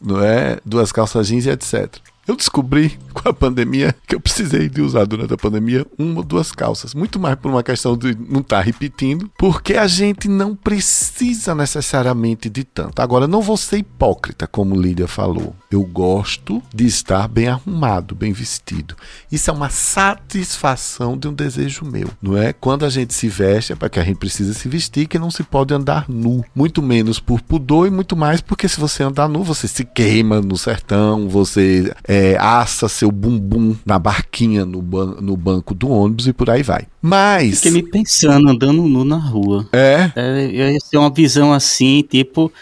não 0.00 0.22
é? 0.22 0.58
Duas 0.64 0.90
calças 0.90 1.28
jeans 1.28 1.46
e 1.46 1.50
etc. 1.50 1.96
Eu 2.26 2.36
descobri 2.36 2.98
com 3.12 3.28
a 3.28 3.32
pandemia 3.32 3.94
que 4.06 4.14
eu 4.14 4.20
precisei 4.20 4.68
de 4.68 4.80
usar 4.80 5.04
durante 5.04 5.34
a 5.34 5.36
pandemia 5.36 5.86
uma 5.98 6.18
ou 6.18 6.24
duas 6.24 6.50
calças. 6.52 6.94
Muito 6.94 7.18
mais 7.18 7.36
por 7.36 7.50
uma 7.50 7.62
questão 7.62 7.96
de 7.96 8.14
não 8.14 8.40
estar 8.40 8.58
tá 8.58 8.62
repetindo, 8.62 9.30
porque 9.38 9.74
a 9.74 9.86
gente 9.86 10.28
não 10.28 10.54
precisa 10.54 11.54
necessariamente 11.54 12.48
de 12.48 12.64
tanto. 12.64 13.00
Agora, 13.00 13.26
não 13.26 13.42
vou 13.42 13.56
ser 13.56 13.78
hipócrita, 13.78 14.46
como 14.46 14.80
Lídia 14.80 15.06
falou. 15.06 15.54
Eu 15.70 15.82
gosto 15.82 16.62
de 16.74 16.86
estar 16.86 17.28
bem 17.28 17.48
arrumado, 17.48 18.14
bem 18.14 18.32
vestido. 18.32 18.96
Isso 19.30 19.50
é 19.50 19.52
uma 19.52 19.70
satisfação 19.70 21.16
de 21.16 21.28
um 21.28 21.32
desejo 21.32 21.84
meu, 21.84 22.08
não 22.22 22.36
é? 22.36 22.52
Quando 22.52 22.84
a 22.84 22.88
gente 22.88 23.12
se 23.12 23.28
veste 23.28 23.72
é 23.72 23.76
para 23.76 23.88
que 23.88 23.98
a 23.98 24.04
gente 24.04 24.18
precisa 24.18 24.54
se 24.54 24.68
vestir, 24.68 25.06
que 25.06 25.18
não 25.18 25.30
se 25.30 25.42
pode 25.42 25.74
andar 25.74 26.08
nu. 26.08 26.44
Muito 26.54 26.82
menos 26.82 27.18
por 27.20 27.40
pudor 27.40 27.86
e 27.86 27.90
muito 27.90 28.16
mais 28.16 28.40
porque 28.40 28.68
se 28.68 28.80
você 28.80 29.02
andar 29.02 29.28
nu, 29.28 29.42
você 29.42 29.66
se 29.66 29.84
queima 29.84 30.40
no 30.40 30.56
sertão, 30.56 31.28
você 31.28 31.92
é, 32.06 32.13
assa 32.38 32.88
seu 32.88 33.10
bumbum 33.10 33.76
na 33.84 33.98
barquinha 33.98 34.64
no, 34.64 34.80
ban 34.82 35.16
no 35.20 35.36
banco 35.36 35.74
do 35.74 35.88
ônibus 35.88 36.26
e 36.26 36.32
por 36.32 36.50
aí 36.50 36.62
vai. 36.62 36.86
Mas. 37.00 37.56
Fiquei 37.56 37.70
me 37.70 37.82
pensando, 37.82 38.48
andando 38.48 38.82
nu 38.82 39.04
na 39.04 39.18
rua. 39.18 39.66
É? 39.72 40.10
é 40.16 40.72
ia 40.72 40.80
ser 40.80 40.98
uma 40.98 41.10
visão 41.10 41.52
assim, 41.52 42.02
tipo 42.02 42.52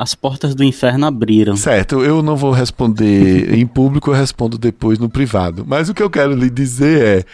as 0.00 0.14
portas 0.14 0.54
do 0.54 0.64
inferno 0.64 1.04
abriram. 1.04 1.54
Certo, 1.56 2.02
eu 2.02 2.22
não 2.22 2.34
vou 2.34 2.52
responder 2.52 3.52
em 3.52 3.66
público, 3.66 4.10
eu 4.10 4.14
respondo 4.14 4.56
depois 4.56 4.98
no 4.98 5.10
privado. 5.10 5.62
Mas 5.68 5.90
o 5.90 5.94
que 5.94 6.02
eu 6.02 6.08
quero 6.08 6.34
lhe 6.34 6.48
dizer 6.48 7.02
é 7.18 7.24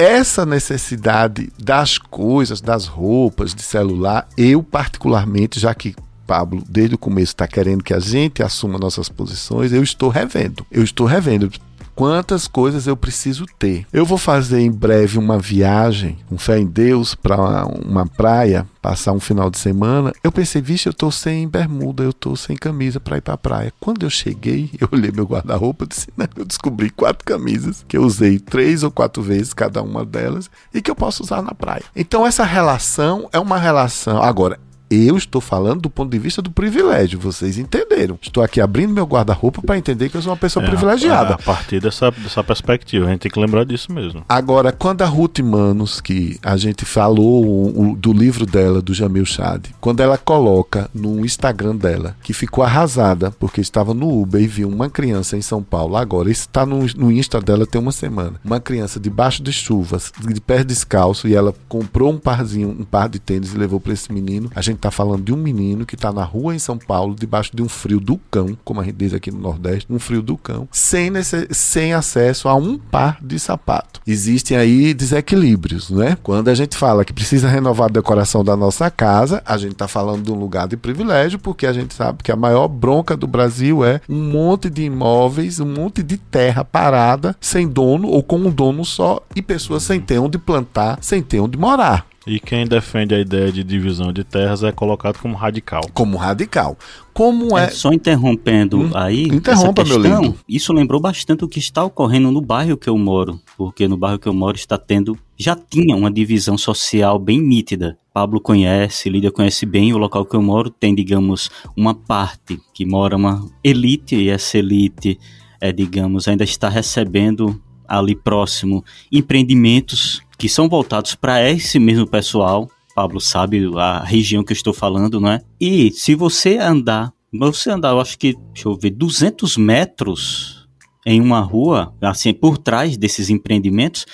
essa 0.00 0.46
necessidade 0.46 1.52
das 1.58 1.98
coisas, 1.98 2.60
das 2.60 2.86
roupas, 2.86 3.52
de 3.52 3.62
celular, 3.62 4.28
eu 4.38 4.62
particularmente, 4.62 5.58
já 5.58 5.74
que 5.74 5.94
Pablo, 6.30 6.62
desde 6.68 6.94
o 6.94 6.98
começo, 6.98 7.32
está 7.32 7.48
querendo 7.48 7.82
que 7.82 7.92
a 7.92 7.98
gente 7.98 8.40
assuma 8.40 8.78
nossas 8.78 9.08
posições, 9.08 9.72
eu 9.72 9.82
estou 9.82 10.08
revendo. 10.08 10.64
Eu 10.70 10.84
estou 10.84 11.04
revendo 11.04 11.50
quantas 11.92 12.46
coisas 12.46 12.86
eu 12.86 12.96
preciso 12.96 13.46
ter. 13.58 13.84
Eu 13.92 14.06
vou 14.06 14.16
fazer 14.16 14.60
em 14.60 14.70
breve 14.70 15.18
uma 15.18 15.40
viagem, 15.40 16.18
com 16.28 16.38
fé 16.38 16.60
em 16.60 16.66
Deus, 16.66 17.16
para 17.16 17.66
uma 17.66 18.06
praia, 18.06 18.64
passar 18.80 19.10
um 19.10 19.18
final 19.18 19.50
de 19.50 19.58
semana. 19.58 20.12
Eu 20.22 20.30
pensei, 20.30 20.62
vixe, 20.62 20.88
eu 20.88 20.94
tô 20.94 21.10
sem 21.10 21.48
bermuda, 21.48 22.04
eu 22.04 22.12
tô 22.12 22.36
sem 22.36 22.56
camisa 22.56 23.00
para 23.00 23.16
ir 23.16 23.22
para 23.22 23.34
a 23.34 23.38
praia. 23.38 23.74
Quando 23.80 24.06
eu 24.06 24.10
cheguei, 24.10 24.70
eu 24.80 24.88
olhei 24.92 25.10
meu 25.10 25.26
guarda-roupa 25.26 25.84
e 25.84 25.88
disse, 25.88 26.06
não, 26.16 26.28
eu 26.36 26.44
descobri 26.44 26.90
quatro 26.90 27.24
camisas 27.24 27.84
que 27.88 27.96
eu 27.96 28.04
usei 28.04 28.38
três 28.38 28.84
ou 28.84 28.90
quatro 28.92 29.20
vezes 29.20 29.52
cada 29.52 29.82
uma 29.82 30.04
delas 30.04 30.48
e 30.72 30.80
que 30.80 30.92
eu 30.92 30.94
posso 30.94 31.24
usar 31.24 31.42
na 31.42 31.54
praia. 31.54 31.82
Então 31.96 32.24
essa 32.24 32.44
relação 32.44 33.28
é 33.32 33.38
uma 33.40 33.58
relação. 33.58 34.22
Agora, 34.22 34.60
eu 34.90 35.16
estou 35.16 35.40
falando 35.40 35.82
do 35.82 35.90
ponto 35.90 36.10
de 36.10 36.18
vista 36.18 36.42
do 36.42 36.50
privilégio, 36.50 37.18
vocês 37.18 37.56
entenderam. 37.56 38.18
Estou 38.20 38.42
aqui 38.42 38.60
abrindo 38.60 38.92
meu 38.92 39.06
guarda-roupa 39.06 39.62
para 39.62 39.78
entender 39.78 40.08
que 40.08 40.16
eu 40.16 40.22
sou 40.22 40.32
uma 40.32 40.36
pessoa 40.36 40.64
é, 40.64 40.68
privilegiada. 40.68 41.34
A, 41.34 41.38
partir 41.38 41.80
dessa, 41.80 42.10
dessa 42.10 42.42
perspectiva, 42.42 43.06
a 43.06 43.10
gente 43.10 43.20
tem 43.20 43.30
que 43.30 43.38
lembrar 43.38 43.64
disso 43.64 43.92
mesmo. 43.92 44.24
Agora, 44.28 44.72
quando 44.72 45.02
a 45.02 45.06
Ruth 45.06 45.38
Manos, 45.38 46.00
que 46.00 46.38
a 46.42 46.56
gente 46.56 46.84
falou 46.84 47.46
o, 47.46 47.92
o, 47.92 47.96
do 47.96 48.12
livro 48.12 48.44
dela, 48.44 48.82
do 48.82 48.92
Jamil 48.92 49.24
Chad, 49.24 49.66
quando 49.80 50.00
ela 50.00 50.18
coloca 50.18 50.90
no 50.92 51.24
Instagram 51.24 51.76
dela 51.76 52.16
que 52.22 52.32
ficou 52.32 52.64
arrasada 52.64 53.30
porque 53.30 53.60
estava 53.60 53.94
no 53.94 54.22
Uber 54.22 54.42
e 54.42 54.46
viu 54.48 54.68
uma 54.68 54.90
criança 54.90 55.36
em 55.36 55.42
São 55.42 55.62
Paulo, 55.62 55.96
agora, 55.96 56.30
isso 56.30 56.42
está 56.42 56.66
no, 56.66 56.80
no 56.96 57.12
Insta 57.12 57.40
dela 57.40 57.64
tem 57.64 57.80
uma 57.80 57.92
semana, 57.92 58.40
uma 58.44 58.58
criança 58.58 58.98
debaixo 58.98 59.42
de 59.42 59.52
chuvas, 59.52 60.12
de 60.18 60.40
pé 60.40 60.64
descalço, 60.64 61.28
e 61.28 61.34
ela 61.34 61.54
comprou 61.68 62.10
um 62.10 62.18
parzinho, 62.18 62.70
um 62.70 62.84
par 62.84 63.08
de 63.08 63.20
tênis 63.20 63.54
e 63.54 63.58
levou 63.58 63.78
para 63.78 63.92
esse 63.92 64.12
menino, 64.12 64.50
a 64.54 64.60
gente 64.60 64.79
está 64.80 64.90
falando 64.90 65.22
de 65.22 65.32
um 65.32 65.36
menino 65.36 65.86
que 65.86 65.94
está 65.94 66.12
na 66.12 66.24
rua 66.24 66.54
em 66.54 66.58
São 66.58 66.76
Paulo, 66.76 67.14
debaixo 67.14 67.54
de 67.54 67.62
um 67.62 67.68
frio 67.68 68.00
do 68.00 68.18
cão, 68.30 68.56
como 68.64 68.80
a 68.80 68.84
gente 68.84 68.96
diz 68.96 69.14
aqui 69.14 69.30
no 69.30 69.38
Nordeste, 69.38 69.86
um 69.90 69.98
frio 69.98 70.22
do 70.22 70.36
cão, 70.36 70.68
sem, 70.72 71.10
nesse, 71.10 71.46
sem 71.50 71.92
acesso 71.92 72.48
a 72.48 72.54
um 72.54 72.78
par 72.78 73.18
de 73.22 73.38
sapato. 73.38 74.00
Existem 74.06 74.56
aí 74.56 74.92
desequilíbrios, 74.94 75.90
né? 75.90 76.16
Quando 76.22 76.48
a 76.48 76.54
gente 76.54 76.76
fala 76.76 77.04
que 77.04 77.12
precisa 77.12 77.48
renovar 77.48 77.88
a 77.88 77.92
decoração 77.92 78.42
da 78.42 78.56
nossa 78.56 78.90
casa, 78.90 79.42
a 79.44 79.56
gente 79.56 79.72
está 79.72 79.86
falando 79.86 80.24
de 80.24 80.32
um 80.32 80.38
lugar 80.38 80.66
de 80.66 80.76
privilégio, 80.76 81.38
porque 81.38 81.66
a 81.66 81.72
gente 81.72 81.94
sabe 81.94 82.22
que 82.22 82.32
a 82.32 82.36
maior 82.36 82.68
bronca 82.68 83.16
do 83.16 83.26
Brasil 83.26 83.84
é 83.84 84.00
um 84.08 84.30
monte 84.30 84.70
de 84.70 84.82
imóveis, 84.82 85.60
um 85.60 85.66
monte 85.66 86.02
de 86.02 86.16
terra 86.16 86.64
parada, 86.64 87.36
sem 87.40 87.68
dono 87.68 88.08
ou 88.08 88.22
com 88.22 88.36
um 88.36 88.50
dono 88.50 88.84
só, 88.84 89.20
e 89.36 89.42
pessoas 89.42 89.82
sem 89.82 90.00
ter 90.00 90.18
onde 90.18 90.38
plantar, 90.38 90.98
sem 91.00 91.22
ter 91.22 91.40
onde 91.40 91.58
morar. 91.58 92.09
E 92.26 92.38
quem 92.38 92.66
defende 92.66 93.14
a 93.14 93.18
ideia 93.18 93.50
de 93.50 93.64
divisão 93.64 94.12
de 94.12 94.22
terras 94.22 94.62
é 94.62 94.70
colocado 94.70 95.18
como 95.18 95.34
radical. 95.34 95.80
Como 95.94 96.18
radical. 96.18 96.76
Como 97.14 97.56
é. 97.56 97.64
é 97.64 97.70
só 97.70 97.92
interrompendo 97.92 98.78
hum, 98.78 98.90
aí. 98.94 99.24
Interrompa, 99.24 99.82
questão, 99.82 100.00
meu 100.00 100.20
lindo. 100.20 100.36
Isso 100.46 100.72
lembrou 100.72 101.00
bastante 101.00 101.44
o 101.44 101.48
que 101.48 101.58
está 101.58 101.82
ocorrendo 101.82 102.30
no 102.30 102.42
bairro 102.42 102.76
que 102.76 102.90
eu 102.90 102.98
moro. 102.98 103.40
Porque 103.56 103.88
no 103.88 103.96
bairro 103.96 104.18
que 104.18 104.28
eu 104.28 104.34
moro 104.34 104.56
está 104.56 104.76
tendo. 104.76 105.18
Já 105.38 105.56
tinha 105.56 105.96
uma 105.96 106.10
divisão 106.10 106.58
social 106.58 107.18
bem 107.18 107.40
nítida. 107.40 107.98
Pablo 108.12 108.38
conhece, 108.40 109.08
Lídia 109.08 109.30
conhece 109.30 109.64
bem 109.64 109.94
o 109.94 109.98
local 109.98 110.26
que 110.26 110.36
eu 110.36 110.42
moro. 110.42 110.68
Tem, 110.68 110.94
digamos, 110.94 111.50
uma 111.74 111.94
parte 111.94 112.60
que 112.74 112.84
mora 112.84 113.16
uma 113.16 113.46
elite, 113.64 114.16
e 114.16 114.28
essa 114.28 114.58
elite, 114.58 115.18
é, 115.58 115.72
digamos, 115.72 116.28
ainda 116.28 116.44
está 116.44 116.68
recebendo 116.68 117.60
ali 117.88 118.14
próximo 118.14 118.84
empreendimentos 119.10 120.22
que 120.40 120.48
são 120.48 120.70
voltados 120.70 121.14
para 121.14 121.50
esse 121.50 121.78
mesmo 121.78 122.06
pessoal. 122.06 122.66
Pablo 122.94 123.20
sabe 123.20 123.70
a 123.76 124.02
região 124.02 124.42
que 124.42 124.52
eu 124.52 124.56
estou 124.56 124.72
falando, 124.72 125.20
não 125.20 125.30
é? 125.30 125.42
E 125.60 125.90
se 125.90 126.14
você 126.14 126.56
andar, 126.56 127.12
você 127.30 127.68
andar, 127.68 127.90
eu 127.90 128.00
acho 128.00 128.18
que, 128.18 128.34
deixa 128.54 128.66
eu 128.66 128.74
ver, 128.74 128.88
200 128.88 129.58
metros 129.58 130.66
em 131.04 131.20
uma 131.20 131.40
rua, 131.40 131.94
assim, 132.00 132.32
por 132.32 132.56
trás 132.56 132.96
desses 132.96 133.28
empreendimentos, 133.28 134.06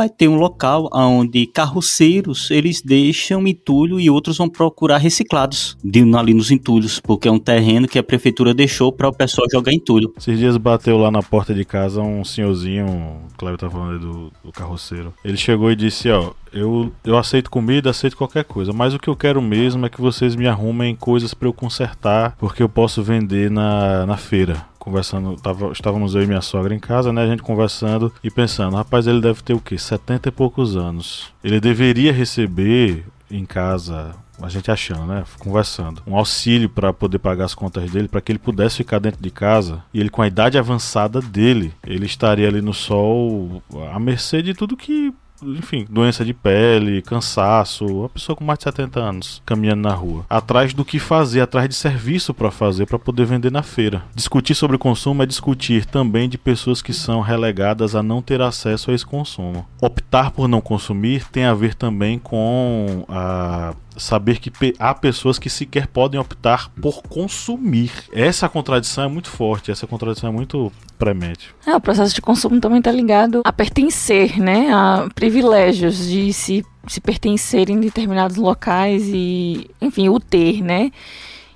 vai 0.00 0.08
ter 0.08 0.28
um 0.28 0.36
local 0.36 0.88
onde 0.94 1.44
carroceiros 1.44 2.50
eles 2.50 2.80
deixam 2.80 3.46
entulho 3.46 4.00
e 4.00 4.08
outros 4.08 4.38
vão 4.38 4.48
procurar 4.48 4.96
reciclados 4.96 5.76
de, 5.84 6.00
ali 6.16 6.32
nos 6.32 6.50
entulhos, 6.50 6.98
porque 6.98 7.28
é 7.28 7.30
um 7.30 7.38
terreno 7.38 7.86
que 7.86 7.98
a 7.98 8.02
prefeitura 8.02 8.54
deixou 8.54 8.90
para 8.90 9.08
o 9.08 9.12
pessoal 9.12 9.46
jogar 9.52 9.74
entulho. 9.74 10.10
Esses 10.16 10.38
dias 10.38 10.56
bateu 10.56 10.96
lá 10.96 11.10
na 11.10 11.22
porta 11.22 11.52
de 11.52 11.66
casa 11.66 12.00
um 12.00 12.24
senhorzinho, 12.24 12.86
o 12.86 13.36
Cléber 13.36 13.58
tá 13.58 13.68
falando 13.68 13.92
aí 13.92 13.98
do, 13.98 14.32
do 14.42 14.50
carroceiro. 14.50 15.12
Ele 15.22 15.36
chegou 15.36 15.70
e 15.70 15.76
disse, 15.76 16.08
ó, 16.10 16.30
eu, 16.50 16.90
eu 17.04 17.18
aceito 17.18 17.50
comida, 17.50 17.90
aceito 17.90 18.16
qualquer 18.16 18.44
coisa, 18.44 18.72
mas 18.72 18.94
o 18.94 18.98
que 18.98 19.08
eu 19.08 19.16
quero 19.16 19.42
mesmo 19.42 19.84
é 19.84 19.90
que 19.90 20.00
vocês 20.00 20.34
me 20.34 20.46
arrumem 20.46 20.96
coisas 20.96 21.34
para 21.34 21.46
eu 21.46 21.52
consertar, 21.52 22.36
porque 22.38 22.62
eu 22.62 22.70
posso 22.70 23.02
vender 23.02 23.50
na, 23.50 24.06
na 24.06 24.16
feira 24.16 24.70
conversando, 24.90 25.36
tava, 25.36 25.72
estávamos 25.72 26.14
eu 26.14 26.22
e 26.22 26.26
minha 26.26 26.42
sogra 26.42 26.74
em 26.74 26.80
casa, 26.80 27.12
né? 27.12 27.22
A 27.22 27.26
gente 27.26 27.42
conversando 27.42 28.12
e 28.22 28.30
pensando, 28.30 28.76
rapaz, 28.76 29.06
ele 29.06 29.20
deve 29.20 29.42
ter 29.42 29.54
o 29.54 29.60
quê? 29.60 29.78
70 29.78 30.28
e 30.28 30.32
poucos 30.32 30.76
anos. 30.76 31.32
Ele 31.42 31.60
deveria 31.60 32.12
receber 32.12 33.06
em 33.30 33.44
casa 33.46 34.14
a 34.42 34.48
gente 34.48 34.70
achando, 34.70 35.04
né? 35.04 35.24
Conversando. 35.38 36.02
Um 36.06 36.16
auxílio 36.16 36.68
para 36.68 36.92
poder 36.92 37.18
pagar 37.18 37.44
as 37.44 37.54
contas 37.54 37.90
dele, 37.90 38.08
para 38.08 38.20
que 38.20 38.32
ele 38.32 38.38
pudesse 38.38 38.78
ficar 38.78 38.98
dentro 38.98 39.22
de 39.22 39.30
casa. 39.30 39.82
E 39.92 40.00
ele, 40.00 40.08
com 40.08 40.22
a 40.22 40.26
idade 40.26 40.58
avançada 40.58 41.20
dele, 41.20 41.74
ele 41.86 42.06
estaria 42.06 42.48
ali 42.48 42.62
no 42.62 42.72
sol 42.72 43.62
à 43.92 44.00
mercê 44.00 44.42
de 44.42 44.54
tudo 44.54 44.76
que 44.76 45.12
enfim, 45.42 45.86
doença 45.88 46.24
de 46.24 46.32
pele, 46.32 47.02
cansaço, 47.02 47.86
uma 47.86 48.08
pessoa 48.08 48.36
com 48.36 48.44
mais 48.44 48.58
de 48.58 48.64
70 48.64 49.00
anos 49.00 49.42
caminhando 49.44 49.82
na 49.82 49.94
rua, 49.94 50.24
atrás 50.28 50.74
do 50.74 50.84
que 50.84 50.98
fazer, 50.98 51.40
atrás 51.40 51.68
de 51.68 51.74
serviço 51.74 52.34
para 52.34 52.50
fazer 52.50 52.86
para 52.86 52.98
poder 52.98 53.26
vender 53.26 53.50
na 53.50 53.62
feira. 53.62 54.02
Discutir 54.14 54.54
sobre 54.54 54.78
consumo 54.78 55.22
é 55.22 55.26
discutir 55.26 55.84
também 55.84 56.28
de 56.28 56.38
pessoas 56.38 56.82
que 56.82 56.92
são 56.92 57.20
relegadas 57.20 57.94
a 57.94 58.02
não 58.02 58.22
ter 58.22 58.40
acesso 58.40 58.90
a 58.90 58.94
esse 58.94 59.06
consumo. 59.06 59.66
Optar 59.80 60.30
por 60.30 60.48
não 60.48 60.60
consumir 60.60 61.24
tem 61.30 61.44
a 61.44 61.54
ver 61.54 61.74
também 61.74 62.18
com 62.18 63.04
a 63.08 63.74
saber 64.00 64.38
que 64.38 64.50
há 64.78 64.94
pessoas 64.94 65.38
que 65.38 65.50
sequer 65.50 65.86
podem 65.86 66.18
optar 66.18 66.70
por 66.80 67.02
consumir. 67.02 67.90
Essa 68.12 68.48
contradição 68.48 69.04
é 69.04 69.08
muito 69.08 69.28
forte, 69.28 69.70
essa 69.70 69.86
contradição 69.86 70.28
é 70.28 70.32
muito 70.32 70.72
premente. 70.98 71.54
É, 71.66 71.74
o 71.74 71.80
processo 71.80 72.14
de 72.14 72.20
consumo 72.20 72.60
também 72.60 72.78
está 72.78 72.92
ligado 72.92 73.40
a 73.44 73.52
pertencer, 73.52 74.38
né? 74.38 74.70
A 74.72 75.08
privilégios 75.14 76.06
de 76.06 76.32
se, 76.32 76.64
se 76.86 77.00
pertencer 77.00 77.70
em 77.70 77.80
determinados 77.80 78.36
locais 78.36 79.04
e, 79.06 79.70
enfim, 79.80 80.08
o 80.08 80.20
ter, 80.20 80.62
né? 80.62 80.90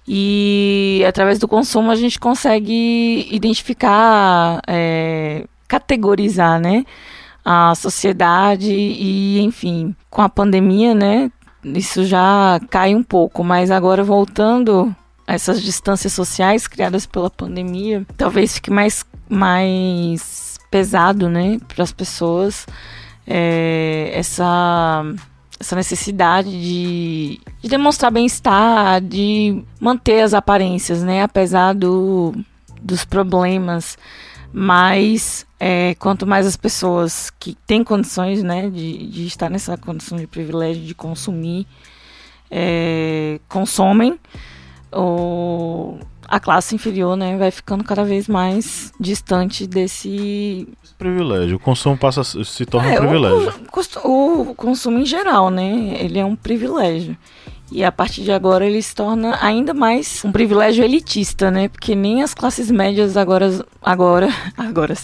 E 0.07 1.03
através 1.07 1.39
do 1.39 1.49
consumo 1.49 1.91
a 1.91 1.95
gente 1.95 2.19
consegue 2.21 3.27
identificar, 3.31 4.61
é, 4.67 5.47
categorizar, 5.67 6.61
né? 6.61 6.85
A 7.45 7.75
sociedade 7.75 8.73
e, 8.73 9.41
enfim, 9.41 9.95
com 10.09 10.23
a 10.23 10.29
pandemia, 10.29 10.95
né? 10.95 11.31
Isso 11.65 12.05
já 12.05 12.61
cai 12.71 12.95
um 12.95 13.03
pouco, 13.03 13.43
mas 13.43 13.71
agora 13.71 14.05
voltando 14.05 14.95
a 15.27 15.35
essas 15.35 15.63
distâncias 15.63 16.13
sociais 16.13 16.67
criadas 16.67 17.07
pela 17.07 17.31
pandemia, 17.31 18.07
talvez 18.17 18.55
fique 18.55 18.71
mais, 18.71 19.05
mais 19.29 20.59
pesado, 20.71 21.29
né, 21.29 21.59
para 21.67 21.83
as 21.83 21.93
pessoas 21.93 22.67
é, 23.27 24.11
essa 24.15 25.03
essa 25.59 25.77
necessidade 25.77 26.51
de, 26.51 27.41
de 27.63 27.69
demonstrar 27.69 28.11
bem-estar, 28.11 29.01
de 29.01 29.63
manter 29.81 30.21
as 30.21 30.35
aparências, 30.35 31.03
né, 31.03 31.23
apesar 31.23 31.75
do, 31.75 32.35
dos 32.83 33.05
problemas 33.05 33.97
mas 34.57 35.45
é, 35.59 35.97
quanto 35.97 36.25
mais 36.25 36.47
as 36.47 36.57
pessoas 36.57 37.29
que 37.41 37.57
têm 37.67 37.83
condições 37.83 38.41
né, 38.41 38.71
de, 38.71 39.09
de 39.09 39.27
estar 39.27 39.51
nessa 39.51 39.77
condição 39.77 40.17
de 40.17 40.29
privilégio 40.29 40.81
de 40.81 40.95
consumir, 40.95 41.67
é, 42.49 43.41
consomem, 43.49 44.17
o, 44.93 45.99
a 46.29 46.39
classe 46.39 46.73
inferior 46.73 47.17
né, 47.17 47.37
vai 47.37 47.51
ficando 47.51 47.83
cada 47.83 48.05
vez 48.05 48.29
mais 48.29 48.93
distante 49.01 49.67
desse 49.67 50.69
privilégio. 50.97 51.57
O 51.57 51.61
consumo 51.61 51.99
passa 51.99 52.23
se 52.23 52.65
torna 52.65 52.91
é, 52.91 52.95
um 52.95 52.99
privilégio. 52.99 53.55
O, 54.05 54.09
o, 54.09 54.51
o, 54.51 54.55
consumo 54.55 55.01
em 55.01 55.05
geral, 55.07 55.51
né? 55.51 55.97
Ele 55.99 56.21
é 56.21 56.25
um 56.25 56.37
privilégio. 56.37 57.17
E 57.75 57.83
a 57.83 57.91
partir 57.91 58.23
de 58.23 58.31
agora 58.31 58.65
ele 58.65 58.81
se 58.81 58.95
torna 58.95 59.37
ainda 59.43 59.75
mais 59.75 60.25
um 60.25 60.31
privilégio 60.31 60.85
elitista, 60.85 61.51
né? 61.51 61.67
Porque 61.67 61.97
nem 61.97 62.23
as 62.23 62.33
classes 62.33 62.71
médias 62.71 63.17
agora, 63.17 63.51
agora, 63.83 64.29
agora, 64.57 64.95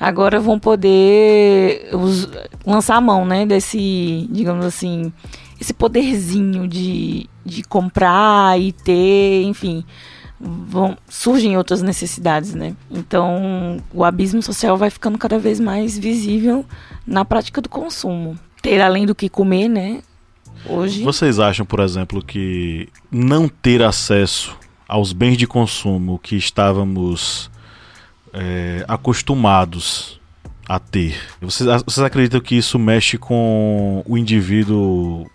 agora 0.00 0.40
vão 0.40 0.58
poder 0.58 1.88
lançar 2.66 2.96
a 2.96 3.00
mão, 3.00 3.24
né? 3.24 3.46
Desse, 3.46 4.28
digamos 4.32 4.66
assim, 4.66 5.12
esse 5.60 5.72
poderzinho 5.72 6.66
de, 6.66 7.30
de 7.46 7.62
comprar 7.62 8.60
e 8.60 8.72
ter, 8.72 9.44
enfim, 9.44 9.84
vão, 10.40 10.98
surgem 11.08 11.56
outras 11.56 11.82
necessidades, 11.82 12.52
né? 12.52 12.74
Então 12.90 13.76
o 13.94 14.02
abismo 14.02 14.42
social 14.42 14.76
vai 14.76 14.90
ficando 14.90 15.16
cada 15.18 15.38
vez 15.38 15.60
mais 15.60 15.96
visível 15.96 16.66
na 17.06 17.24
prática 17.24 17.60
do 17.60 17.68
consumo. 17.68 18.36
Ter 18.60 18.80
além 18.80 19.06
do 19.06 19.14
que 19.14 19.28
comer, 19.28 19.68
né? 19.68 20.00
Hoje. 20.68 21.02
Vocês 21.02 21.38
acham, 21.38 21.64
por 21.64 21.80
exemplo, 21.80 22.22
que 22.22 22.88
não 23.10 23.48
ter 23.48 23.82
acesso 23.82 24.56
aos 24.86 25.12
bens 25.12 25.36
de 25.36 25.46
consumo 25.46 26.18
que 26.18 26.36
estávamos 26.36 27.50
é, 28.32 28.84
acostumados 28.86 30.20
a 30.68 30.78
ter. 30.78 31.16
Vocês, 31.40 31.82
vocês 31.82 32.04
acreditam 32.04 32.40
que 32.40 32.56
isso 32.56 32.78
mexe 32.78 33.16
com 33.16 34.02
o 34.06 34.18
indivíduo 34.18 35.26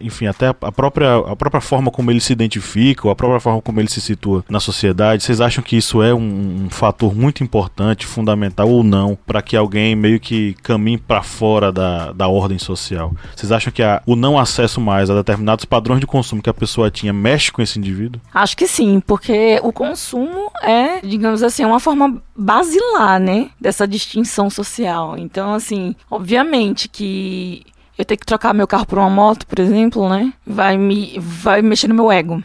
enfim, 0.00 0.26
até 0.26 0.48
a 0.48 0.72
própria, 0.72 1.16
a 1.16 1.36
própria 1.36 1.60
forma 1.60 1.90
como 1.90 2.10
ele 2.10 2.20
se 2.20 2.32
identifica, 2.32 3.06
ou 3.06 3.12
a 3.12 3.16
própria 3.16 3.40
forma 3.40 3.60
como 3.60 3.80
ele 3.80 3.88
se 3.88 4.00
situa 4.00 4.44
na 4.48 4.60
sociedade, 4.60 5.22
vocês 5.22 5.40
acham 5.40 5.62
que 5.62 5.76
isso 5.76 6.02
é 6.02 6.12
um, 6.14 6.64
um 6.64 6.70
fator 6.70 7.14
muito 7.14 7.42
importante, 7.42 8.06
fundamental 8.06 8.68
ou 8.68 8.82
não, 8.82 9.16
para 9.26 9.42
que 9.42 9.56
alguém 9.56 9.94
meio 9.94 10.20
que 10.20 10.54
caminhe 10.62 10.98
para 10.98 11.22
fora 11.22 11.72
da, 11.72 12.12
da 12.12 12.28
ordem 12.28 12.58
social? 12.58 13.14
Vocês 13.34 13.52
acham 13.52 13.72
que 13.72 13.82
a, 13.82 14.02
o 14.06 14.16
não 14.16 14.38
acesso 14.38 14.80
mais 14.80 15.10
a 15.10 15.14
determinados 15.14 15.64
padrões 15.64 16.00
de 16.00 16.06
consumo 16.06 16.42
que 16.42 16.50
a 16.50 16.54
pessoa 16.54 16.90
tinha 16.90 17.12
mexe 17.12 17.52
com 17.52 17.62
esse 17.62 17.78
indivíduo? 17.78 18.20
Acho 18.32 18.56
que 18.56 18.66
sim, 18.66 19.00
porque 19.00 19.60
o 19.62 19.72
consumo 19.72 20.50
é, 20.62 21.00
digamos 21.00 21.42
assim, 21.42 21.64
uma 21.64 21.80
forma 21.80 22.22
basilar, 22.36 23.20
né, 23.20 23.50
dessa 23.60 23.86
distinção 23.86 24.48
social. 24.48 25.16
Então, 25.18 25.54
assim, 25.54 25.94
obviamente 26.10 26.88
que 26.88 27.62
eu 28.02 28.06
ter 28.06 28.16
que 28.16 28.26
trocar 28.26 28.52
meu 28.52 28.66
carro 28.66 28.86
por 28.86 28.98
uma 28.98 29.10
moto, 29.10 29.46
por 29.46 29.58
exemplo, 29.58 30.08
né? 30.08 30.32
Vai 30.46 30.76
me 30.76 31.18
vai 31.18 31.62
mexer 31.62 31.88
no 31.88 31.94
meu 31.94 32.10
ego, 32.10 32.42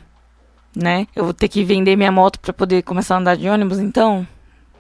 né? 0.76 1.08
Eu 1.16 1.26
vou 1.26 1.34
ter 1.34 1.48
que 1.48 1.64
vender 1.64 1.96
minha 1.96 2.12
moto 2.12 2.40
para 2.40 2.54
poder 2.54 2.84
começar 2.84 3.16
a 3.16 3.20
andar 3.20 3.36
de 3.36 3.50
ônibus, 3.50 3.80
então, 3.80 4.28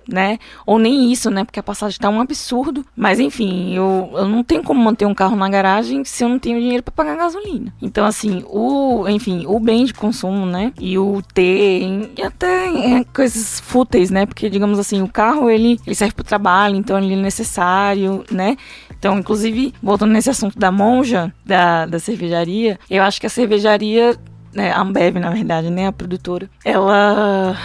né? 0.07 0.39
Ou 0.65 0.79
nem 0.79 1.11
isso, 1.11 1.29
né? 1.29 1.43
Porque 1.43 1.59
a 1.59 1.63
passagem 1.63 1.99
tá 1.99 2.09
um 2.09 2.21
absurdo. 2.21 2.85
Mas 2.95 3.19
enfim, 3.19 3.73
eu, 3.73 4.09
eu 4.13 4.27
não 4.27 4.43
tenho 4.43 4.63
como 4.63 4.81
manter 4.81 5.05
um 5.05 5.13
carro 5.13 5.35
na 5.35 5.49
garagem 5.49 6.03
se 6.03 6.23
eu 6.23 6.29
não 6.29 6.39
tenho 6.39 6.59
dinheiro 6.59 6.83
para 6.83 6.91
pagar 6.91 7.17
gasolina. 7.17 7.73
Então, 7.81 8.05
assim, 8.05 8.43
o, 8.47 9.07
enfim, 9.07 9.45
o 9.47 9.59
bem 9.59 9.85
de 9.85 9.93
consumo, 9.93 10.45
né? 10.45 10.73
E 10.79 10.97
o 10.97 11.21
ter, 11.33 12.09
e 12.17 12.21
até 12.21 12.99
é, 12.99 13.03
coisas 13.05 13.59
fúteis, 13.59 14.09
né? 14.09 14.25
Porque, 14.25 14.49
digamos 14.49 14.79
assim, 14.79 15.01
o 15.01 15.07
carro 15.07 15.49
ele, 15.49 15.79
ele 15.85 15.95
serve 15.95 16.13
para 16.13 16.21
o 16.21 16.25
trabalho, 16.25 16.75
então 16.75 16.97
ele 16.97 17.13
é 17.13 17.17
necessário, 17.17 18.23
né? 18.31 18.57
Então, 18.97 19.19
inclusive, 19.19 19.73
voltando 19.81 20.11
nesse 20.11 20.29
assunto 20.29 20.57
da 20.57 20.71
monja, 20.71 21.31
da, 21.45 21.85
da 21.85 21.99
cervejaria, 21.99 22.79
eu 22.89 23.03
acho 23.03 23.19
que 23.19 23.27
a 23.27 23.29
cervejaria, 23.29 24.15
né, 24.53 24.71
a 24.71 24.81
Ambev, 24.81 25.17
na 25.17 25.29
verdade, 25.29 25.69
né, 25.69 25.87
a 25.87 25.91
produtora, 25.91 26.49
ela. 26.65 27.55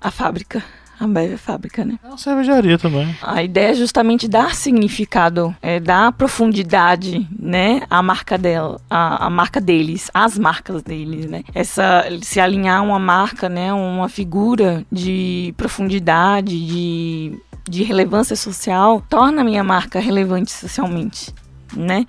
a 0.00 0.10
fábrica. 0.10 0.62
A 1.02 1.04
Ambev 1.04 1.32
é 1.32 1.36
fábrica, 1.36 1.84
né? 1.84 1.98
É 2.00 2.06
uma 2.06 2.16
cervejaria 2.16 2.78
também. 2.78 3.12
A 3.20 3.42
ideia 3.42 3.72
é 3.72 3.74
justamente 3.74 4.28
dar 4.28 4.54
significado, 4.54 5.52
é, 5.60 5.80
dar 5.80 6.12
profundidade, 6.12 7.26
né, 7.36 7.82
à 7.90 8.00
marca 8.00 8.38
dela, 8.38 8.80
à, 8.88 9.26
à 9.26 9.30
marca 9.30 9.60
deles, 9.60 10.08
às 10.14 10.38
marcas 10.38 10.80
deles, 10.84 11.26
né? 11.26 11.42
Essa 11.52 12.04
se 12.22 12.38
alinhar 12.38 12.84
uma 12.84 13.00
marca, 13.00 13.48
né, 13.48 13.72
uma 13.72 14.08
figura 14.08 14.86
de 14.92 15.52
profundidade, 15.56 16.64
de 16.64 17.36
de 17.68 17.84
relevância 17.84 18.34
social 18.34 19.00
torna 19.08 19.42
a 19.42 19.44
minha 19.44 19.62
marca 19.62 20.00
relevante 20.00 20.50
socialmente, 20.50 21.32
né? 21.76 22.06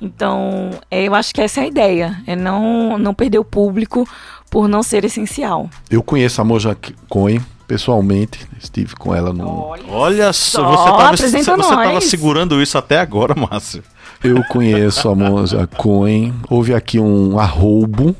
Então, 0.00 0.70
é, 0.90 1.04
eu 1.04 1.14
acho 1.14 1.32
que 1.32 1.40
essa 1.40 1.60
é 1.60 1.64
a 1.64 1.66
ideia, 1.66 2.22
é 2.26 2.34
não, 2.34 2.98
não 2.98 3.14
perder 3.14 3.38
o 3.38 3.44
público 3.44 4.08
por 4.50 4.68
não 4.68 4.82
ser 4.82 5.04
essencial. 5.04 5.70
Eu 5.88 6.02
conheço 6.02 6.40
a 6.40 6.44
Moja 6.44 6.76
Cohen 7.08 7.40
pessoalmente, 7.68 8.48
estive 8.58 8.96
com 8.96 9.14
ela 9.14 9.30
no... 9.32 9.74
Olha, 9.90 10.32
só, 10.32 11.12
você 11.14 11.38
estava 11.38 12.00
segurando 12.00 12.60
isso 12.62 12.78
até 12.78 12.98
agora, 12.98 13.34
Márcio. 13.36 13.84
Eu 14.24 14.42
conheço 14.44 15.08
a 15.08 15.14
Moja 15.14 15.68
Cohen, 15.76 16.34
houve 16.48 16.74
aqui 16.74 16.98
um 16.98 17.38
arroubo 17.38 18.16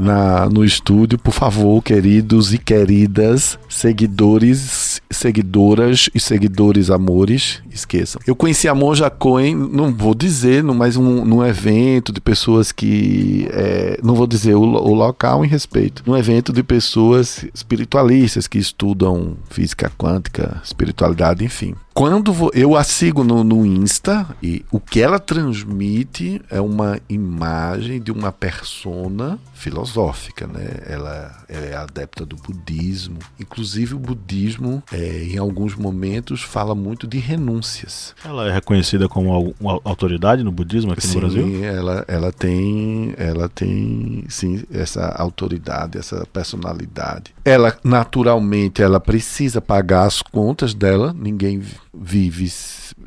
na, 0.00 0.48
no 0.48 0.64
estúdio, 0.64 1.18
por 1.18 1.32
favor, 1.32 1.82
queridos 1.82 2.52
e 2.52 2.58
queridas 2.58 3.58
seguidores, 3.68 5.00
seguidoras 5.10 6.08
e 6.14 6.18
seguidores 6.18 6.90
amores, 6.90 7.62
esqueçam. 7.70 8.20
Eu 8.26 8.34
conheci 8.34 8.66
a 8.68 8.74
Monja 8.74 9.10
Cohen, 9.10 9.54
não 9.54 9.92
vou 9.92 10.14
dizer, 10.14 10.62
mas 10.62 10.96
um, 10.96 11.24
num 11.24 11.44
evento 11.44 12.12
de 12.12 12.20
pessoas 12.20 12.72
que. 12.72 13.48
É, 13.52 13.98
não 14.02 14.14
vou 14.14 14.26
dizer 14.26 14.54
o, 14.54 14.62
o 14.62 14.94
local 14.94 15.44
em 15.44 15.48
respeito. 15.48 16.02
Num 16.06 16.16
evento 16.16 16.52
de 16.52 16.62
pessoas 16.62 17.44
espiritualistas 17.54 18.46
que 18.46 18.58
estudam 18.58 19.36
física 19.50 19.90
quântica, 19.98 20.60
espiritualidade, 20.64 21.44
enfim. 21.44 21.74
Quando 21.92 22.32
eu 22.54 22.76
a 22.76 22.84
sigo 22.84 23.24
no, 23.24 23.42
no 23.42 23.66
Insta 23.66 24.26
e 24.42 24.64
o 24.70 24.78
que 24.80 25.00
ela 25.00 25.18
transmite 25.18 26.40
é 26.48 26.60
uma 26.60 26.98
imagem 27.08 28.00
de 28.00 28.12
uma 28.12 28.32
persona 28.32 29.38
filosófica, 29.60 30.46
né? 30.46 30.82
Ela 30.86 31.44
é 31.48 31.74
adepta 31.74 32.24
do 32.24 32.36
budismo. 32.36 33.18
Inclusive 33.38 33.94
o 33.94 33.98
budismo, 33.98 34.82
é, 34.90 35.24
em 35.24 35.36
alguns 35.36 35.74
momentos, 35.74 36.42
fala 36.42 36.74
muito 36.74 37.06
de 37.06 37.18
renúncias. 37.18 38.14
Ela 38.24 38.48
é 38.48 38.52
reconhecida 38.52 39.08
como 39.08 39.54
uma 39.60 39.80
autoridade 39.84 40.42
no 40.42 40.50
budismo 40.50 40.92
aqui 40.92 41.06
sim, 41.06 41.14
no 41.14 41.20
Brasil? 41.20 41.42
Sim, 41.44 41.64
ela, 41.64 42.04
ela 42.08 42.32
tem, 42.32 43.14
ela 43.18 43.48
tem, 43.48 44.24
sim, 44.28 44.62
essa 44.72 45.08
autoridade, 45.08 45.98
essa 45.98 46.26
personalidade. 46.32 47.34
Ela 47.44 47.76
naturalmente, 47.82 48.82
ela 48.82 49.00
precisa 49.00 49.60
pagar 49.60 50.04
as 50.04 50.22
contas 50.22 50.74
dela. 50.74 51.14
Ninguém 51.16 51.62
vive 51.92 52.52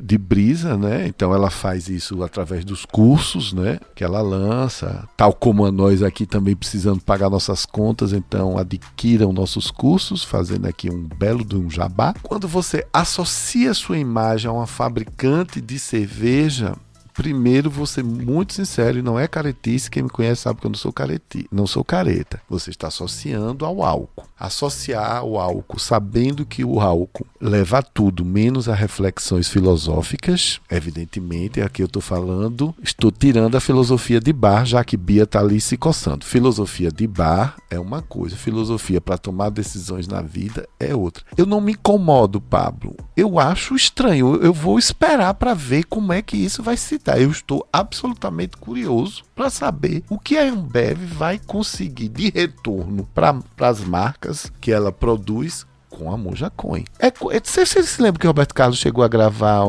de 0.00 0.18
brisa, 0.18 0.76
né? 0.76 1.06
Então 1.06 1.34
ela 1.34 1.50
faz 1.50 1.88
isso 1.88 2.22
através 2.22 2.64
dos 2.64 2.84
cursos, 2.84 3.52
né? 3.52 3.78
Que 3.94 4.04
ela 4.04 4.20
lança, 4.20 5.08
tal 5.16 5.32
como 5.32 5.64
a 5.64 5.72
nós 5.72 6.02
aqui 6.02 6.26
também 6.26 6.54
precisando 6.54 7.00
pagar 7.00 7.30
nossas 7.30 7.64
contas, 7.64 8.12
então 8.12 8.58
adquiram 8.58 9.32
nossos 9.32 9.70
cursos, 9.70 10.24
fazendo 10.24 10.66
aqui 10.66 10.90
um 10.90 11.08
belo 11.16 11.44
de 11.44 11.56
um 11.56 11.70
jabá. 11.70 12.14
Quando 12.22 12.46
você 12.48 12.86
associa 12.92 13.72
sua 13.72 13.98
imagem 13.98 14.48
a 14.48 14.52
uma 14.52 14.66
fabricante 14.66 15.60
de 15.60 15.78
cerveja, 15.78 16.74
Primeiro, 17.14 17.70
vou 17.70 17.86
ser 17.86 18.02
muito 18.02 18.54
sincero 18.54 18.98
e 18.98 19.02
não 19.02 19.18
é 19.18 19.28
caretice. 19.28 19.90
Quem 19.90 20.02
me 20.02 20.08
conhece 20.08 20.42
sabe 20.42 20.60
que 20.60 20.66
eu 20.66 20.70
não 20.70 20.76
sou 20.76 20.92
careti, 20.92 21.46
não 21.50 21.66
sou 21.66 21.84
careta. 21.84 22.40
Você 22.50 22.70
está 22.70 22.88
associando 22.88 23.64
ao 23.64 23.84
álcool. 23.84 24.26
Associar 24.38 25.24
o 25.24 25.38
álcool, 25.38 25.78
sabendo 25.78 26.44
que 26.44 26.64
o 26.64 26.80
álcool 26.80 27.26
leva 27.40 27.78
a 27.78 27.82
tudo, 27.82 28.24
menos 28.24 28.68
a 28.68 28.74
reflexões 28.74 29.48
filosóficas. 29.48 30.60
Evidentemente, 30.68 31.60
aqui 31.60 31.82
eu 31.82 31.86
estou 31.86 32.02
falando, 32.02 32.74
estou 32.82 33.12
tirando 33.12 33.56
a 33.56 33.60
filosofia 33.60 34.20
de 34.20 34.32
bar, 34.32 34.66
já 34.66 34.82
que 34.84 34.96
Bia 34.96 35.22
está 35.22 35.38
ali 35.38 35.60
se 35.60 35.76
coçando. 35.76 36.26
Filosofia 36.26 36.90
de 36.90 37.06
bar 37.06 37.56
é 37.70 37.78
uma 37.78 38.02
coisa, 38.02 38.36
filosofia 38.36 39.00
para 39.00 39.16
tomar 39.16 39.50
decisões 39.50 40.08
na 40.08 40.20
vida 40.20 40.68
é 40.80 40.94
outra. 40.94 41.24
Eu 41.36 41.46
não 41.46 41.60
me 41.60 41.72
incomodo, 41.72 42.40
Pablo. 42.40 42.96
Eu 43.16 43.38
acho 43.38 43.76
estranho. 43.76 44.36
Eu 44.36 44.52
vou 44.52 44.78
esperar 44.78 45.34
para 45.34 45.54
ver 45.54 45.84
como 45.84 46.12
é 46.12 46.20
que 46.20 46.36
isso 46.36 46.62
vai 46.62 46.76
se 46.76 46.98
eu 47.16 47.30
estou 47.30 47.66
absolutamente 47.72 48.56
curioso 48.56 49.22
para 49.34 49.50
saber 49.50 50.02
o 50.08 50.18
que 50.18 50.38
a 50.38 50.42
Ambev 50.42 50.98
vai 50.98 51.38
conseguir 51.38 52.08
de 52.08 52.30
retorno 52.30 53.08
para 53.14 53.34
as 53.60 53.80
marcas 53.80 54.50
que 54.60 54.72
ela 54.72 54.90
produz 54.90 55.66
com 55.90 56.10
a 56.10 56.16
Monja 56.16 56.50
Coin. 56.50 56.84
É, 56.98 57.08
é, 57.08 57.12
você, 57.42 57.64
você 57.64 57.82
se 57.82 58.02
lembra 58.02 58.18
que 58.18 58.26
o 58.26 58.30
Roberto 58.30 58.54
Carlos 58.54 58.78
chegou 58.78 59.04
a 59.04 59.08
gravar 59.08 59.64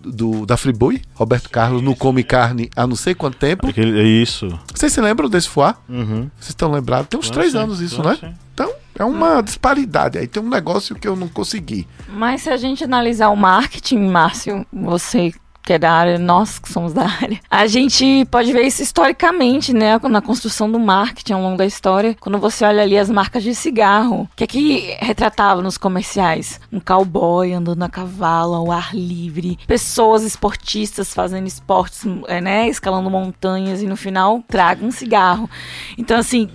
do, 0.00 0.46
da 0.46 0.56
Friboi, 0.56 1.02
Roberto 1.14 1.50
Carlos 1.50 1.82
não 1.82 1.94
come 1.94 2.22
carne 2.22 2.70
há 2.74 2.86
não 2.86 2.96
sei 2.96 3.14
quanto 3.14 3.36
tempo. 3.36 3.68
É 3.76 4.02
isso. 4.02 4.48
Vocês 4.74 4.92
se 4.92 5.00
lembram 5.00 5.28
desse 5.28 5.48
foie? 5.48 5.74
Uhum. 5.88 6.30
Vocês 6.36 6.50
estão 6.50 6.70
lembrados? 6.70 7.08
Tem 7.08 7.18
uns 7.18 7.30
três 7.30 7.54
anos 7.54 7.80
isso, 7.80 8.02
né? 8.02 8.34
Então, 8.54 8.72
é 8.98 9.04
uma 9.04 9.40
disparidade. 9.40 10.18
Aí 10.18 10.26
tem 10.26 10.42
um 10.42 10.48
negócio 10.48 10.96
que 10.96 11.06
eu 11.06 11.14
não 11.14 11.28
consegui. 11.28 11.86
Mas 12.08 12.42
se 12.42 12.50
a 12.50 12.56
gente 12.56 12.82
analisar 12.82 13.28
o 13.28 13.36
marketing, 13.36 14.08
Márcio, 14.08 14.66
você 14.72 15.32
que 15.68 15.74
é 15.74 15.78
da 15.78 15.92
área, 15.92 16.18
nós 16.18 16.58
que 16.58 16.72
somos 16.72 16.94
da 16.94 17.04
área, 17.20 17.38
a 17.50 17.66
gente 17.66 18.24
pode 18.30 18.50
ver 18.54 18.62
isso 18.62 18.82
historicamente, 18.82 19.74
né, 19.74 20.00
na 20.04 20.22
construção 20.22 20.72
do 20.72 20.78
marketing 20.78 21.34
ao 21.34 21.42
longo 21.42 21.58
da 21.58 21.66
história. 21.66 22.16
Quando 22.18 22.38
você 22.38 22.64
olha 22.64 22.82
ali 22.82 22.96
as 22.96 23.10
marcas 23.10 23.42
de 23.42 23.54
cigarro, 23.54 24.22
o 24.22 24.28
que 24.34 24.44
é 24.44 24.46
que 24.46 24.96
retratava 24.98 25.60
nos 25.60 25.76
comerciais? 25.76 26.58
Um 26.72 26.80
cowboy 26.80 27.52
andando 27.52 27.82
a 27.82 27.88
cavalo, 27.90 28.54
ao 28.54 28.72
ar 28.72 28.94
livre, 28.94 29.58
pessoas 29.66 30.22
esportistas 30.22 31.12
fazendo 31.12 31.46
esportes, 31.46 32.06
é, 32.28 32.40
né, 32.40 32.66
escalando 32.66 33.10
montanhas 33.10 33.82
e 33.82 33.86
no 33.86 33.96
final 33.96 34.42
traga 34.48 34.82
um 34.82 34.90
cigarro. 34.90 35.50
Então, 35.98 36.16
assim, 36.16 36.48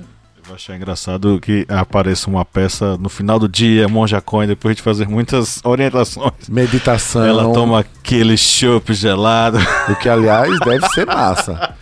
vou 0.45 0.55
achar 0.55 0.75
engraçado 0.75 1.39
que 1.39 1.65
apareça 1.69 2.29
uma 2.29 2.43
peça 2.43 2.97
no 2.97 3.07
final 3.07 3.39
do 3.39 3.47
dia, 3.47 3.87
Monja 3.87 4.19
Coin, 4.19 4.45
depois 4.45 4.75
de 4.75 4.81
fazer 4.81 5.07
muitas 5.07 5.61
orientações. 5.63 6.49
Meditação. 6.49 7.25
Ela 7.25 7.53
toma 7.53 7.79
aquele 7.79 8.37
chopp 8.37 8.93
gelado. 8.93 9.57
O 9.89 9.95
que, 9.95 10.09
aliás, 10.09 10.59
deve 10.59 10.87
ser 10.89 11.05
massa. 11.05 11.75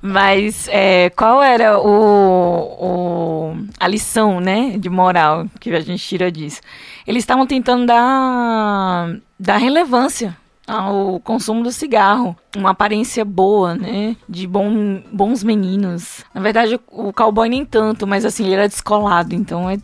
Mas 0.00 0.68
é, 0.68 1.10
qual 1.10 1.42
era 1.42 1.78
o, 1.78 3.52
o, 3.52 3.56
a 3.78 3.86
lição, 3.86 4.40
né, 4.40 4.76
de 4.78 4.88
moral 4.88 5.46
que 5.60 5.70
a 5.74 5.80
gente 5.80 6.02
tira 6.02 6.32
disso? 6.32 6.60
Eles 7.06 7.22
estavam 7.22 7.46
tentando 7.46 7.86
dar, 7.86 9.14
dar 9.38 9.56
relevância 9.58 10.36
ao 10.66 11.20
consumo 11.20 11.62
do 11.62 11.70
cigarro, 11.70 12.36
uma 12.56 12.70
aparência 12.70 13.24
boa, 13.24 13.74
né, 13.74 14.16
de 14.28 14.46
bom, 14.46 15.02
bons 15.12 15.42
meninos. 15.42 16.24
Na 16.32 16.40
verdade, 16.40 16.80
o 16.90 17.12
cowboy 17.12 17.48
nem 17.48 17.64
tanto, 17.64 18.06
mas 18.06 18.24
assim, 18.24 18.44
ele 18.44 18.54
era 18.54 18.68
descolado, 18.68 19.34
então 19.34 19.68
é 19.68 19.76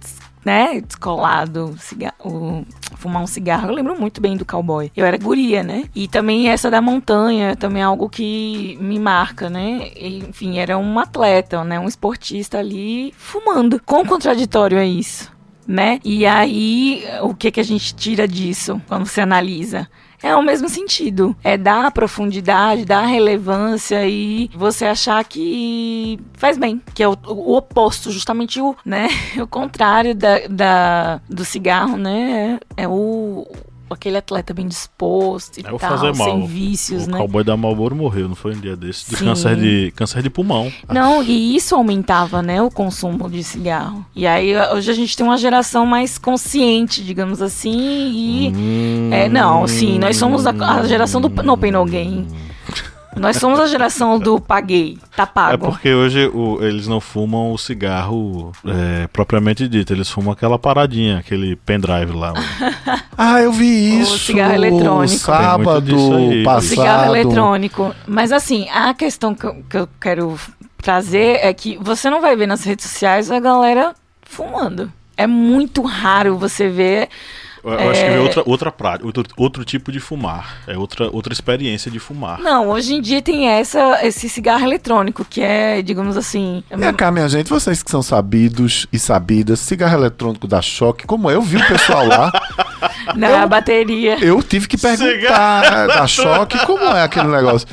né, 0.44 0.80
descolado, 0.80 1.74
cigarro, 1.78 2.66
fumar 2.96 3.22
um 3.22 3.26
cigarro. 3.26 3.68
Eu 3.68 3.74
lembro 3.74 3.98
muito 3.98 4.20
bem 4.20 4.36
do 4.36 4.44
cowboy. 4.44 4.90
Eu 4.96 5.04
era 5.04 5.18
guria, 5.18 5.62
né? 5.62 5.84
E 5.94 6.08
também 6.08 6.48
essa 6.48 6.70
da 6.70 6.80
montanha, 6.80 7.54
também 7.56 7.82
é 7.82 7.84
algo 7.84 8.08
que 8.08 8.78
me 8.80 8.98
marca, 8.98 9.50
né? 9.50 9.90
Enfim, 9.96 10.58
era 10.58 10.78
um 10.78 10.98
atleta, 10.98 11.62
né? 11.64 11.78
Um 11.78 11.88
esportista 11.88 12.58
ali 12.58 13.12
fumando. 13.16 13.80
Quão 13.84 14.04
contraditório 14.04 14.78
é 14.78 14.86
isso? 14.86 15.30
Né? 15.68 16.00
E 16.04 16.26
aí, 16.26 17.04
o 17.22 17.32
que, 17.32 17.50
que 17.50 17.60
a 17.60 17.64
gente 17.64 17.94
tira 17.94 18.26
disso 18.26 18.80
quando 18.88 19.06
você 19.06 19.20
analisa? 19.20 19.88
É 20.22 20.34
o 20.36 20.42
mesmo 20.42 20.68
sentido. 20.68 21.36
É 21.42 21.56
dar 21.56 21.90
profundidade, 21.90 22.84
dar 22.84 23.06
relevância 23.06 24.06
e 24.06 24.50
você 24.54 24.84
achar 24.84 25.22
que 25.24 26.18
faz 26.34 26.58
bem, 26.58 26.80
que 26.94 27.02
é 27.02 27.08
o, 27.08 27.16
o 27.26 27.56
oposto, 27.56 28.10
justamente 28.10 28.60
o, 28.60 28.76
né, 28.84 29.08
o 29.40 29.46
contrário 29.46 30.14
da, 30.14 30.46
da, 30.48 31.20
do 31.28 31.44
cigarro, 31.44 31.96
né? 31.96 32.58
É 32.76 32.86
o, 32.86 33.46
aquele 33.94 34.16
atleta 34.16 34.52
bem 34.54 34.66
disposto 34.66 35.58
e 35.58 35.60
o 35.60 35.78
tal, 35.78 35.78
fazer 35.78 36.14
mal. 36.14 36.30
sem 36.30 36.46
vícios, 36.46 37.06
o 37.06 37.10
né? 37.10 37.18
cowboy 37.18 37.42
da 37.44 37.56
Marlboro 37.56 37.94
morreu, 37.94 38.28
não 38.28 38.34
foi 38.34 38.54
um 38.54 38.60
dia 38.60 38.76
desse? 38.76 39.08
De 39.10 39.16
Sim. 39.16 39.24
câncer 39.24 39.56
de, 39.56 39.92
câncer 39.96 40.22
de 40.22 40.30
pulmão. 40.30 40.72
Não, 40.88 41.22
e 41.22 41.56
isso 41.56 41.74
aumentava, 41.74 42.42
né, 42.42 42.60
o 42.62 42.70
consumo 42.70 43.28
de 43.28 43.42
cigarro. 43.42 44.04
E 44.14 44.26
aí 44.26 44.54
hoje 44.72 44.90
a 44.90 44.94
gente 44.94 45.16
tem 45.16 45.24
uma 45.26 45.36
geração 45.38 45.84
mais 45.86 46.18
consciente, 46.18 47.02
digamos 47.04 47.40
assim, 47.42 47.70
e 48.14 48.52
Hum. 48.54 49.10
é, 49.12 49.28
não, 49.28 49.66
sim, 49.66 49.98
nós 49.98 50.16
somos 50.16 50.46
a, 50.46 50.50
a 50.50 50.86
geração 50.86 51.20
do 51.20 51.28
no 51.28 51.56
pain 51.56 51.70
no 51.70 51.84
gain. 51.84 52.26
Nós 53.16 53.36
somos 53.38 53.58
a 53.58 53.66
geração 53.66 54.18
do 54.18 54.40
paguei, 54.40 54.96
tá 55.16 55.24
É 55.24 55.26
pago. 55.26 55.66
porque 55.70 55.92
hoje 55.92 56.30
o- 56.32 56.58
eles 56.62 56.86
não 56.86 57.00
fumam 57.00 57.52
o 57.52 57.58
cigarro 57.58 58.52
é, 58.64 59.08
propriamente 59.08 59.66
dito, 59.68 59.92
eles 59.92 60.08
fumam 60.08 60.32
aquela 60.32 60.58
paradinha, 60.58 61.18
aquele 61.18 61.56
pendrive 61.56 62.12
lá. 62.12 62.32
Ah, 63.22 63.38
eu 63.42 63.52
vi 63.52 63.98
O 63.98 64.00
isso. 64.02 64.18
cigarro 64.20 64.54
eletrônico. 64.54 65.18
Sábado 65.18 65.92
passado. 66.42 66.62
Cigarro 66.68 67.14
eletrônico. 67.14 67.94
Mas 68.06 68.32
assim, 68.32 68.66
a 68.70 68.94
questão 68.94 69.34
que 69.34 69.44
eu, 69.44 69.62
que 69.68 69.76
eu 69.76 69.88
quero 70.00 70.40
trazer 70.80 71.38
é 71.44 71.52
que 71.52 71.76
você 71.82 72.08
não 72.08 72.22
vai 72.22 72.34
ver 72.34 72.46
nas 72.46 72.64
redes 72.64 72.86
sociais 72.86 73.30
a 73.30 73.38
galera 73.38 73.94
fumando. 74.22 74.90
É 75.18 75.26
muito 75.26 75.82
raro 75.82 76.38
você 76.38 76.68
ver. 76.70 77.10
Eu, 77.62 77.70
eu 77.72 77.90
acho 77.90 78.00
que 78.00 78.06
É. 78.06 78.14
é 78.16 78.20
outra, 78.20 78.42
outra 78.46 78.72
prática, 78.72 79.06
outro, 79.06 79.24
outro 79.36 79.64
tipo 79.64 79.92
de 79.92 80.00
fumar. 80.00 80.58
É 80.66 80.76
outra, 80.76 81.08
outra 81.12 81.32
experiência 81.32 81.90
de 81.90 81.98
fumar. 81.98 82.40
Não, 82.40 82.68
hoje 82.68 82.94
em 82.94 83.00
dia 83.00 83.20
tem 83.22 83.48
essa, 83.48 84.04
esse 84.06 84.28
cigarro 84.28 84.64
eletrônico, 84.64 85.24
que 85.24 85.40
é, 85.40 85.82
digamos 85.82 86.16
assim. 86.16 86.62
Vem 86.70 86.92
cá, 86.94 87.10
minha 87.10 87.28
gente, 87.28 87.48
vocês 87.50 87.82
que 87.82 87.90
são 87.90 88.02
sabidos 88.02 88.86
e 88.92 88.98
sabidas, 88.98 89.60
cigarro 89.60 89.94
eletrônico 89.96 90.46
da 90.46 90.62
choque, 90.62 91.06
como 91.06 91.30
é? 91.30 91.34
eu 91.34 91.42
vi 91.42 91.56
o 91.56 91.66
pessoal 91.66 92.06
lá, 92.06 92.32
Na 93.16 93.46
bateria. 93.46 94.18
eu 94.24 94.42
tive 94.42 94.66
que 94.66 94.76
perguntar 94.78 95.86
da 95.86 96.06
choque 96.06 96.58
como 96.66 96.84
é 96.84 97.02
aquele 97.02 97.28
negócio. 97.28 97.66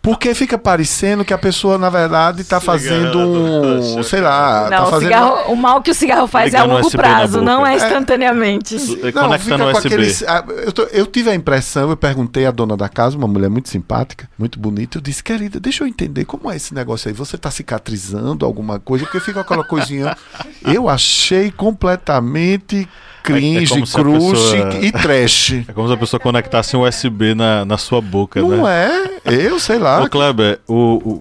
Porque 0.00 0.32
fica 0.32 0.56
parecendo 0.56 1.24
que 1.24 1.34
a 1.34 1.38
pessoa, 1.38 1.76
na 1.76 1.90
verdade, 1.90 2.44
tá 2.44 2.60
Cigarro 2.60 2.78
fazendo 2.78 3.18
um. 3.18 4.02
sei 4.04 4.20
lá, 4.20 4.68
Não, 4.70 4.76
tá 4.78 4.82
o, 4.86 4.90
fazendo. 4.90 5.08
cigarro, 5.08 5.52
o 5.52 5.56
mal 5.56 5.82
que 5.82 5.90
o 5.90 5.94
cigarro 5.94 6.26
faz 6.28 6.54
é 6.54 6.58
a 6.58 6.62
Ligando 6.62 6.76
longo 6.82 6.90
prazo, 6.92 7.42
não 7.42 7.66
é 7.66 7.72
É. 7.72 7.76
instantaneamente. 7.76 8.76
É 8.76 8.78
Não, 8.78 9.22
Conectando 9.22 9.38
fica 9.40 9.58
com 9.58 9.64
USB. 9.70 9.86
aqueles. 9.88 10.22
ah, 10.22 10.44
Eu, 10.64 10.72
tô- 10.72 10.82
eu 10.84 11.04
tive 11.06 11.30
a 11.30 11.34
impressão, 11.34 11.90
eu 11.90 11.96
perguntei 11.96 12.46
à 12.46 12.52
dona 12.52 12.76
da 12.76 12.88
casa, 12.88 13.16
uma 13.16 13.26
mulher 13.26 13.50
muito 13.50 13.68
simpática, 13.68 14.28
muito 14.38 14.56
bonita. 14.60 14.98
Eu 14.98 15.02
disse, 15.02 15.22
querida, 15.22 15.58
deixa 15.58 15.82
eu 15.82 15.88
entender 15.88 16.24
como 16.26 16.48
é 16.50 16.54
esse 16.54 16.72
negócio 16.72 17.08
aí. 17.08 17.14
Você 17.14 17.36
tá 17.36 17.50
cicatrizando 17.50 18.46
alguma 18.46 18.78
coisa? 18.78 19.04
Porque 19.04 19.18
fica 19.18 19.40
aquela 19.40 19.64
coisinha. 19.64 20.16
Eu 20.64 20.88
achei 20.88 21.50
completamente 21.50 22.88
cringe, 23.22 23.72
a 23.74 23.76
crush 23.86 24.30
pessoa- 24.30 24.84
e 24.84 24.92
trash. 24.92 25.52
É 25.68 25.72
como 25.72 25.88
se 25.88 25.94
a 25.94 25.96
pessoa 25.96 26.20
conectasse 26.20 26.76
um 26.76 26.82
USB 26.86 27.34
na, 27.34 27.64
na 27.64 27.78
sua 27.78 28.00
boca, 28.00 28.40
Não 28.40 28.62
né? 28.64 28.90
é? 29.24 29.46
Eu 29.46 29.58
sei 29.60 29.78
lá. 29.78 30.02
Ô 30.02 30.08
Kleber, 30.08 30.58
o, 30.66 30.74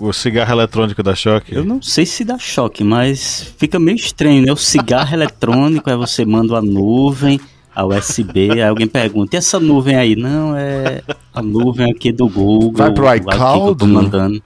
o, 0.03 0.07
o 0.07 0.13
cigarro 0.13 0.51
eletrônico 0.53 1.01
da 1.03 1.13
Choque. 1.15 1.53
Eu 1.55 1.63
não 1.63 1.81
sei 1.81 2.05
se 2.05 2.23
dá 2.23 2.37
choque, 2.37 2.83
mas 2.83 3.53
fica 3.57 3.79
meio 3.79 3.95
estranho, 3.95 4.43
né? 4.45 4.51
O 4.51 4.57
cigarro 4.57 5.13
eletrônico, 5.13 5.89
aí 5.89 5.95
você 5.95 6.25
manda 6.25 6.53
uma 6.53 6.61
nuvem, 6.61 7.39
a 7.75 7.85
USB, 7.85 8.51
aí 8.51 8.63
alguém 8.63 8.87
pergunta, 8.87 9.35
e 9.35 9.37
essa 9.37 9.59
nuvem 9.59 9.95
aí? 9.95 10.15
Não, 10.15 10.55
é 10.57 11.01
a 11.33 11.41
nuvem 11.41 11.91
aqui 11.91 12.11
do 12.11 12.27
Google. 12.27 12.73
Vai 12.73 12.91
pro 12.91 13.03
que 13.05 13.09
eu 13.09 13.15
iCloud? 13.15 13.77
tô 13.79 13.85
mandando. 13.87 14.41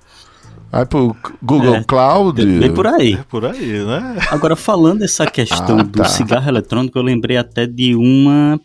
Vai 0.76 0.86
pro 0.86 1.16
Google 1.42 1.76
É. 1.76 1.84
Cloud. 1.86 2.46
Bem 2.46 2.74
por 2.74 2.86
aí. 2.86 3.14
É 3.14 3.24
por 3.24 3.46
aí, 3.46 3.86
né? 3.86 4.18
Agora, 4.30 4.58
falando 4.58 5.00
dessa 5.00 5.26
questão 5.26 5.80
Ah, 5.80 5.84
do 5.84 6.00
tá. 6.00 6.04
cigarro 6.06 6.50
eletrônico, 6.50 6.98
eu 6.98 7.02
lembrei 7.02 7.38
até 7.38 7.66
de 7.66 7.96
uma. 7.96 8.60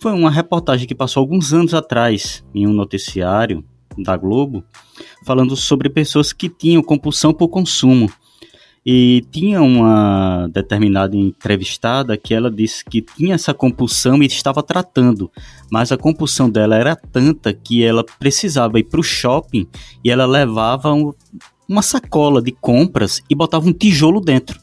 Foi 0.00 0.12
uma 0.12 0.32
reportagem 0.32 0.88
que 0.88 0.94
passou 0.94 1.20
alguns 1.20 1.52
anos 1.54 1.74
atrás 1.74 2.42
em 2.52 2.66
um 2.66 2.72
noticiário 2.72 3.62
da 3.98 4.16
Globo, 4.16 4.64
falando 5.24 5.54
sobre 5.54 5.88
pessoas 5.88 6.32
que 6.32 6.48
tinham 6.48 6.82
compulsão 6.82 7.32
por 7.32 7.46
consumo. 7.48 8.10
E 8.84 9.22
tinha 9.30 9.60
uma 9.60 10.48
determinada 10.52 11.14
entrevistada 11.14 12.16
que 12.16 12.32
ela 12.32 12.50
disse 12.50 12.82
que 12.84 13.02
tinha 13.02 13.34
essa 13.34 13.52
compulsão 13.52 14.22
e 14.22 14.26
estava 14.26 14.62
tratando, 14.62 15.30
mas 15.70 15.92
a 15.92 15.98
compulsão 15.98 16.48
dela 16.48 16.76
era 16.76 16.96
tanta 16.96 17.52
que 17.52 17.84
ela 17.84 18.02
precisava 18.18 18.78
ir 18.78 18.84
para 18.84 19.00
o 19.00 19.02
shopping 19.02 19.66
e 20.02 20.10
ela 20.10 20.24
levava 20.24 20.92
um- 20.94 21.12
uma 21.68 21.82
sacola 21.82 22.40
de 22.40 22.52
compras 22.52 23.20
e 23.28 23.34
botava 23.34 23.68
um 23.68 23.72
tijolo 23.72 24.18
dentro, 24.18 24.58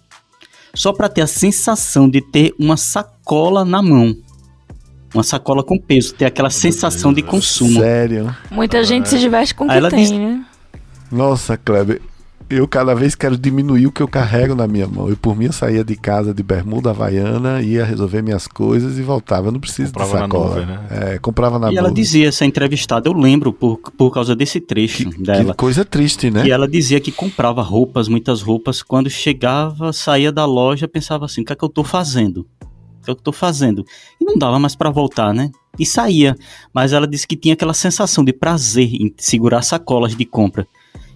só 0.74 0.92
para 0.92 1.08
ter 1.10 1.22
a 1.22 1.28
sensação 1.28 2.10
de 2.10 2.20
ter 2.20 2.56
uma 2.60 2.76
sacola 2.76 3.64
na 3.64 3.84
mão. 3.84 4.16
Uma 5.14 5.24
sacola 5.24 5.64
com 5.64 5.78
peso, 5.80 6.14
ter 6.16 6.26
aquela 6.26 6.50
sensação 6.50 7.14
de 7.14 7.22
consumo. 7.22 7.80
Sério. 7.80 8.36
Muita 8.52 8.84
gente 8.84 9.08
se 9.10 9.18
diverte 9.20 9.54
com 9.54 9.66
o 9.66 9.68
que 9.68 9.74
ela 9.74 9.90
tem, 9.92 10.00
diz- 10.00 10.12
né? 10.12 10.44
Nossa, 11.12 11.56
Kleber. 11.56 12.02
Eu 12.50 12.66
cada 12.66 12.96
vez 12.96 13.14
quero 13.14 13.38
diminuir 13.38 13.88
o 13.88 13.92
que 13.92 14.02
eu 14.02 14.08
carrego 14.08 14.56
na 14.56 14.66
minha 14.68 14.88
mão. 14.88 15.10
Eu, 15.10 15.18
por 15.18 15.36
mim, 15.36 15.46
eu 15.48 15.52
saía 15.52 15.84
de 15.84 15.98
casa 15.98 16.34
de 16.34 16.42
bermuda 16.42 16.92
havaiana, 16.92 17.62
ia 17.62 17.84
resolver 17.84 18.22
minhas 18.22 18.48
coisas 18.48 18.98
e 18.98 19.02
voltava. 19.02 19.50
Eu 19.50 19.52
não 19.52 19.60
preciso 19.60 19.92
Comprava 19.92 20.14
de 20.14 20.16
na 20.16 20.22
sacola. 20.28 20.50
nuvem, 20.62 20.66
né? 20.66 20.88
É, 20.90 21.20
comprava 21.20 21.60
na 21.60 21.74
E 21.74 21.78
ela 21.78 21.92
dizia, 21.92 22.30
essa 22.30 22.46
entrevistada, 22.46 23.10
eu 23.10 23.14
lembro 23.14 23.52
por, 23.52 23.78
por 23.98 24.12
causa 24.12 24.34
desse 24.34 24.62
trecho 24.62 25.10
Que 25.10 25.22
dela. 25.24 25.54
coisa 25.54 25.84
triste, 25.84 26.32
né? 26.32 26.48
E 26.48 26.52
ela 26.52 26.70
dizia 26.70 27.02
que 27.02 27.12
comprava 27.12 27.62
roupas, 27.62 28.08
muitas 28.08 28.42
roupas, 28.42 28.82
quando 28.82 29.10
chegava, 29.10 29.92
saía 29.92 30.32
da 30.32 30.46
loja, 30.46 30.88
pensava 30.88 31.26
assim, 31.26 31.42
o 31.42 31.46
que 31.46 31.52
é 31.52 31.56
que 31.56 31.64
eu 31.66 31.70
tô 31.70 31.84
fazendo? 31.84 32.48
O 32.62 33.04
que 33.04 33.12
é 33.12 33.14
que 33.14 33.20
eu 33.20 33.24
tô 33.24 33.34
fazendo? 33.34 33.84
E 34.22 34.24
não 34.24 34.38
dava 34.38 34.58
mais 34.58 34.74
para 34.74 34.90
voltar, 34.90 35.34
né? 35.34 35.52
E 35.78 35.86
saía. 35.86 36.34
Mas 36.74 36.94
ela 36.94 37.06
disse 37.06 37.28
que 37.28 37.36
tinha 37.36 37.56
aquela 37.56 37.74
sensação 37.74 38.24
de 38.24 38.32
prazer 38.32 38.88
em 38.94 39.14
segurar 39.18 39.64
sacolas 39.64 40.16
de 40.16 40.24
compra. 40.26 40.66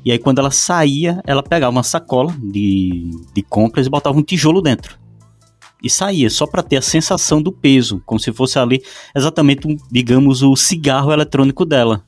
E 0.04 0.12
aí 0.12 0.18
quando 0.18 0.40
ela 0.40 0.52
saía, 0.52 1.22
ela 1.26 1.44
pegava 1.44 1.72
uma 1.72 1.84
sacola 1.84 2.34
de, 2.40 3.12
de 3.34 3.42
compras 3.44 3.86
e 3.86 3.90
botava 3.90 4.18
um 4.18 4.24
tijolo 4.24 4.62
dentro. 4.62 5.00
E 5.84 5.90
saía, 5.90 6.30
só 6.30 6.46
para 6.46 6.62
ter 6.62 6.78
a 6.78 6.82
sensação 6.82 7.42
do 7.42 7.52
peso, 7.52 8.02
como 8.06 8.20
se 8.20 8.32
fosse 8.32 8.60
ali 8.60 8.84
exatamente, 9.16 9.68
um, 9.68 9.76
digamos, 9.92 10.44
o 10.44 10.56
cigarro 10.56 11.12
eletrônico 11.12 11.66
dela. 11.66 12.04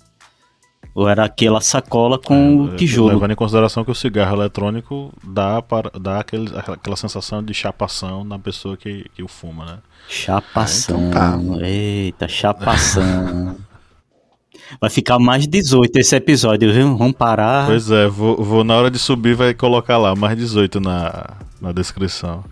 Ou 0.95 1.09
era 1.09 1.25
aquela 1.25 1.59
sacola 1.59 2.19
com 2.19 2.35
É, 2.69 2.73
o 2.73 2.75
tijolo. 2.75 3.09
Levando 3.09 3.31
em 3.31 3.35
consideração 3.35 3.83
que 3.83 3.89
o 3.89 3.95
cigarro 3.95 4.35
eletrônico 4.37 5.11
dá, 5.23 5.59
para, 5.59 5.89
dá 5.99 6.19
aquele, 6.19 6.51
aquela 6.55 6.95
sensação 6.95 7.43
de 7.43 7.51
chapação 7.51 8.23
na 8.23 8.37
pessoa 8.37 8.77
que, 8.77 9.09
que 9.15 9.23
o 9.23 9.27
fuma, 9.27 9.65
né? 9.65 9.77
Chapação. 10.07 11.09
Ah, 11.15 11.35
então 11.41 11.59
Eita, 11.65 12.27
chapação. 12.27 13.55
Vai 14.79 14.89
ficar 14.89 15.19
mais 15.19 15.47
18 15.47 15.97
esse 15.97 16.15
episódio, 16.15 16.71
viu? 16.73 16.97
Vamos 16.97 17.13
parar. 17.15 17.65
Pois 17.67 17.89
é, 17.91 18.07
vou, 18.07 18.41
vou 18.43 18.63
na 18.63 18.75
hora 18.75 18.91
de 18.91 18.99
subir 18.99 19.35
vai 19.35 19.53
colocar 19.53 19.97
lá 19.97 20.15
mais 20.15 20.37
18 20.37 20.79
na, 20.79 21.25
na 21.61 21.71
descrição. 21.71 22.43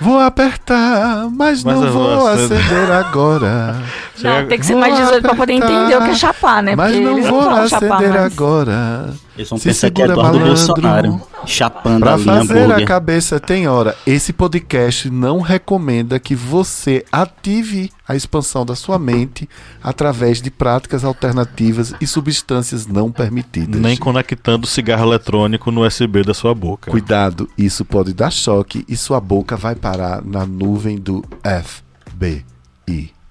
Vou 0.00 0.18
apertar, 0.18 1.28
mas, 1.30 1.62
Mas 1.62 1.76
não 1.80 1.90
vou 1.92 2.18
vou 2.18 2.26
acender. 2.26 2.58
acender 2.58 2.90
agora. 2.90 3.76
Não, 4.22 4.46
tem 4.46 4.58
que 4.58 4.66
ser 4.66 4.74
mais 4.74 4.96
18 4.96 5.22
pra 5.22 5.34
poder 5.34 5.52
entender 5.54 5.96
o 5.96 6.04
que 6.04 6.10
é 6.10 6.14
chapar, 6.14 6.62
né? 6.62 6.74
Mas 6.76 6.92
Porque 6.92 7.04
não 7.04 7.12
eles 7.12 7.28
vou 7.28 7.42
vão 7.42 7.68
chapar 7.68 7.92
acender 7.96 8.10
mais. 8.20 8.32
agora. 8.32 9.14
Eles 9.36 9.48
vão 9.50 9.58
Se 9.58 9.64
pensar 9.68 9.90
que 9.90 10.02
é 10.02 10.04
Eduardo 10.04 10.22
malandro. 10.38 10.46
Bolsonaro 10.46 11.20
chapando 11.46 12.00
Pra 12.00 12.14
ali 12.14 12.24
fazer 12.24 12.58
a 12.58 12.62
hambúrguer. 12.64 12.86
cabeça 12.86 13.38
tem 13.40 13.66
hora. 13.68 13.96
Esse 14.06 14.32
podcast 14.32 15.10
não 15.10 15.40
recomenda 15.40 16.18
que 16.18 16.34
você 16.34 17.04
ative 17.10 17.90
a 18.06 18.14
expansão 18.14 18.64
da 18.66 18.74
sua 18.76 18.98
mente 18.98 19.48
através 19.82 20.40
de 20.42 20.50
práticas 20.50 21.04
alternativas 21.04 21.94
e 22.00 22.06
substâncias 22.06 22.86
não 22.86 23.10
permitidas. 23.10 23.80
Nem 23.80 23.96
conectando 23.96 24.64
o 24.64 24.68
cigarro 24.68 25.04
eletrônico 25.06 25.70
no 25.70 25.86
USB 25.86 26.22
da 26.22 26.34
sua 26.34 26.54
boca. 26.54 26.90
Cuidado, 26.90 27.48
isso 27.56 27.84
pode 27.84 28.12
dar 28.12 28.30
choque 28.30 28.84
e 28.88 28.96
sua 28.96 29.20
boca 29.20 29.56
vai 29.56 29.74
parar 29.74 30.22
na 30.24 30.44
nuvem 30.46 30.98
do 30.98 31.24
FBI. 31.42 32.44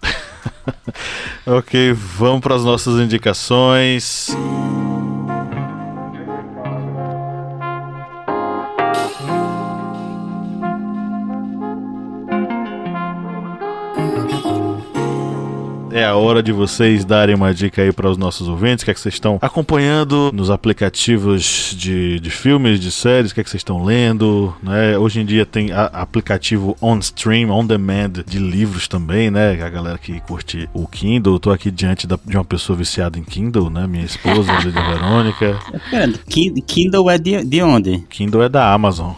Ok, 1.45 1.93
vamos 1.93 2.41
para 2.41 2.55
as 2.55 2.63
nossas 2.63 2.99
indicações. 2.99 4.27
É 15.93 16.03
a 16.03 16.15
hora 16.15 16.41
de 16.41 16.51
vocês 16.51 17.05
darem 17.05 17.35
uma 17.35 17.53
dica 17.53 17.81
aí 17.81 17.91
para 17.91 18.09
os 18.09 18.17
nossos 18.17 18.47
ouvintes, 18.47 18.81
o 18.81 18.85
que 18.85 18.91
é 18.91 18.93
que 18.93 18.99
vocês 18.99 19.13
estão 19.13 19.37
acompanhando 19.41 20.31
nos 20.33 20.49
aplicativos 20.49 21.75
de, 21.77 22.19
de 22.19 22.29
filmes, 22.29 22.79
de 22.79 22.91
séries, 22.91 23.31
o 23.31 23.35
que 23.35 23.41
é 23.41 23.43
que 23.43 23.49
vocês 23.49 23.61
estão 23.61 23.83
lendo, 23.83 24.53
né? 24.61 24.97
Hoje 24.97 25.21
em 25.21 25.25
dia 25.25 25.45
tem 25.45 25.71
a, 25.71 25.85
aplicativo 25.85 26.75
on 26.81 26.97
stream, 26.97 27.51
on 27.51 27.65
demand 27.65 28.23
de 28.25 28.39
livros 28.39 28.87
também, 28.87 29.29
né? 29.29 29.51
A 29.63 29.69
galera 29.69 29.97
que 29.97 30.19
curte 30.21 30.67
o 30.73 30.87
Kindle, 30.87 31.35
eu 31.35 31.39
tô 31.39 31.51
aqui 31.51 31.69
diante 31.69 32.07
da, 32.07 32.17
de 32.25 32.35
uma 32.35 32.45
pessoa 32.45 32.75
viciada 32.75 33.19
em 33.19 33.23
Kindle, 33.23 33.69
né? 33.69 33.85
Minha 33.85 34.05
esposa, 34.05 34.51
a 34.51 34.59
Verônica. 34.59 35.59
Pera, 35.91 36.13
Kindle 36.65 37.09
é 37.09 37.17
de, 37.17 37.43
de 37.43 37.61
onde? 37.61 37.99
Kindle 38.09 38.43
é 38.43 38.49
da 38.49 38.73
Amazon. 38.73 39.13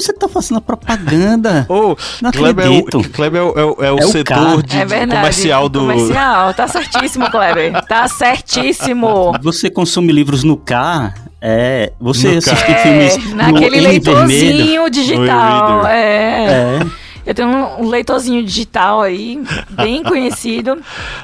Você 0.00 0.12
tá 0.12 0.28
fazendo 0.28 0.60
propaganda. 0.60 1.66
Ô, 1.68 1.90
oh, 1.92 2.32
Kleber 2.32 2.66
é 2.66 2.68
o, 2.68 2.84
Kleber 2.84 3.40
é 3.40 3.44
o, 3.44 3.48
é 3.48 3.64
o, 3.64 3.84
é 3.84 3.92
o 3.92 3.98
é 3.98 4.02
setor 4.02 4.62
de, 4.62 4.78
é 4.78 4.84
verdade, 4.84 5.20
comercial 5.20 5.68
do. 5.68 5.80
Comercial, 5.80 6.54
tá 6.54 6.68
certíssimo, 6.68 7.28
Kleber. 7.28 7.72
Tá 7.86 8.06
certíssimo. 8.06 9.32
Você 9.42 9.68
consome 9.68 10.12
livros 10.12 10.44
no 10.44 10.56
car? 10.56 11.14
É, 11.40 11.92
você 12.00 12.32
no 12.32 12.38
assiste 12.38 12.74
filmes 12.82 13.34
naquele 13.34 13.80
leitorzinho 13.80 14.90
digital. 14.90 15.86
É. 15.86 16.80
é. 16.80 17.07
Eu 17.28 17.34
tenho 17.34 17.50
um, 17.50 17.90
leitorzinho 17.90 18.42
digital 18.42 19.02
aí, 19.02 19.38
bem 19.68 20.00
conhecido. 20.08 20.78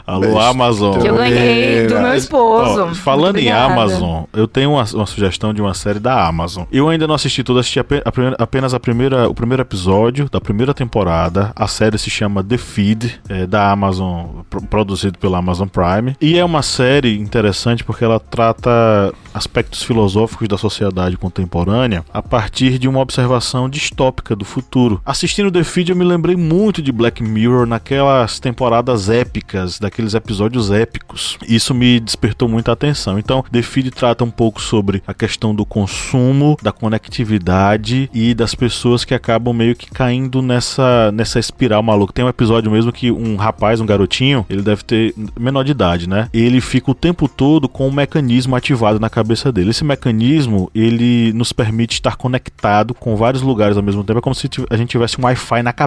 Alô, 0.06 0.38
Amazon. 0.38 1.00
Que 1.00 1.08
eu 1.08 1.16
ganhei 1.16 1.86
do 1.86 1.94
meu 1.94 2.14
esposo. 2.14 2.88
Oh, 2.90 2.94
falando 2.94 3.38
em 3.38 3.50
Amazon, 3.50 4.24
eu 4.34 4.46
tenho 4.46 4.72
uma, 4.72 4.84
uma, 4.92 5.06
sugestão 5.06 5.54
de 5.54 5.62
uma 5.62 5.72
série 5.72 5.98
da 5.98 6.26
Amazon. 6.26 6.64
Eu 6.70 6.90
ainda 6.90 7.06
não 7.06 7.14
assisti 7.14 7.42
tudo, 7.42 7.58
assisti 7.58 7.80
apenas 8.38 8.74
a 8.74 8.78
primeira, 8.78 9.30
o 9.30 9.34
primeiro 9.34 9.62
episódio 9.62 10.28
da 10.30 10.42
primeira 10.42 10.74
temporada. 10.74 11.52
A 11.56 11.66
série 11.66 11.96
se 11.96 12.10
chama 12.10 12.44
The 12.44 12.58
Feed, 12.58 13.22
é, 13.30 13.46
da 13.46 13.70
Amazon, 13.70 14.26
produzido 14.68 15.18
pela 15.18 15.38
Amazon 15.38 15.68
Prime. 15.68 16.14
E 16.20 16.38
é 16.38 16.44
uma 16.44 16.60
série 16.60 17.18
interessante 17.18 17.82
porque 17.82 18.04
ela 18.04 18.20
trata 18.20 19.10
aspectos 19.32 19.82
filosóficos 19.82 20.46
da 20.48 20.58
sociedade 20.58 21.16
contemporânea 21.16 22.04
a 22.12 22.22
partir 22.22 22.78
de 22.78 22.86
uma 22.86 23.00
observação 23.00 23.70
distópica 23.70 24.36
do 24.36 24.44
futuro. 24.44 25.00
Assistindo 25.04 25.50
The 25.50 25.64
Feed, 25.64 25.93
eu 25.94 25.98
me 25.98 26.04
lembrei 26.04 26.34
muito 26.34 26.82
de 26.82 26.90
Black 26.90 27.22
Mirror 27.22 27.66
naquelas 27.66 28.40
temporadas 28.40 29.08
épicas, 29.08 29.78
daqueles 29.78 30.12
episódios 30.12 30.72
épicos. 30.72 31.38
Isso 31.48 31.72
me 31.72 32.00
despertou 32.00 32.48
muita 32.48 32.72
atenção. 32.72 33.16
Então, 33.16 33.44
The 33.50 33.62
Feed 33.62 33.92
trata 33.92 34.24
um 34.24 34.30
pouco 34.30 34.60
sobre 34.60 35.02
a 35.06 35.14
questão 35.14 35.54
do 35.54 35.64
consumo, 35.64 36.56
da 36.60 36.72
conectividade 36.72 38.10
e 38.12 38.34
das 38.34 38.56
pessoas 38.56 39.04
que 39.04 39.14
acabam 39.14 39.54
meio 39.54 39.76
que 39.76 39.88
caindo 39.88 40.42
nessa, 40.42 41.12
nessa 41.12 41.38
espiral 41.38 41.80
maluca. 41.80 42.12
Tem 42.12 42.24
um 42.24 42.28
episódio 42.28 42.72
mesmo 42.72 42.90
que 42.90 43.12
um 43.12 43.36
rapaz, 43.36 43.80
um 43.80 43.86
garotinho, 43.86 44.44
ele 44.50 44.62
deve 44.62 44.82
ter 44.82 45.14
menor 45.38 45.62
de 45.62 45.70
idade, 45.70 46.08
né? 46.08 46.28
Ele 46.34 46.60
fica 46.60 46.90
o 46.90 46.94
tempo 46.94 47.28
todo 47.28 47.68
com 47.68 47.86
um 47.86 47.92
mecanismo 47.92 48.56
ativado 48.56 48.98
na 48.98 49.08
cabeça 49.08 49.52
dele. 49.52 49.70
Esse 49.70 49.84
mecanismo, 49.84 50.68
ele 50.74 51.32
nos 51.34 51.52
permite 51.52 51.92
estar 51.94 52.16
conectado 52.16 52.94
com 52.94 53.14
vários 53.14 53.42
lugares 53.42 53.76
ao 53.76 53.82
mesmo 53.82 54.02
tempo. 54.02 54.18
É 54.18 54.22
como 54.22 54.34
se 54.34 54.50
a 54.68 54.76
gente 54.76 54.88
tivesse 54.88 55.20
um 55.20 55.24
Wi-Fi 55.24 55.62
na 55.62 55.72
cabeça 55.72 55.83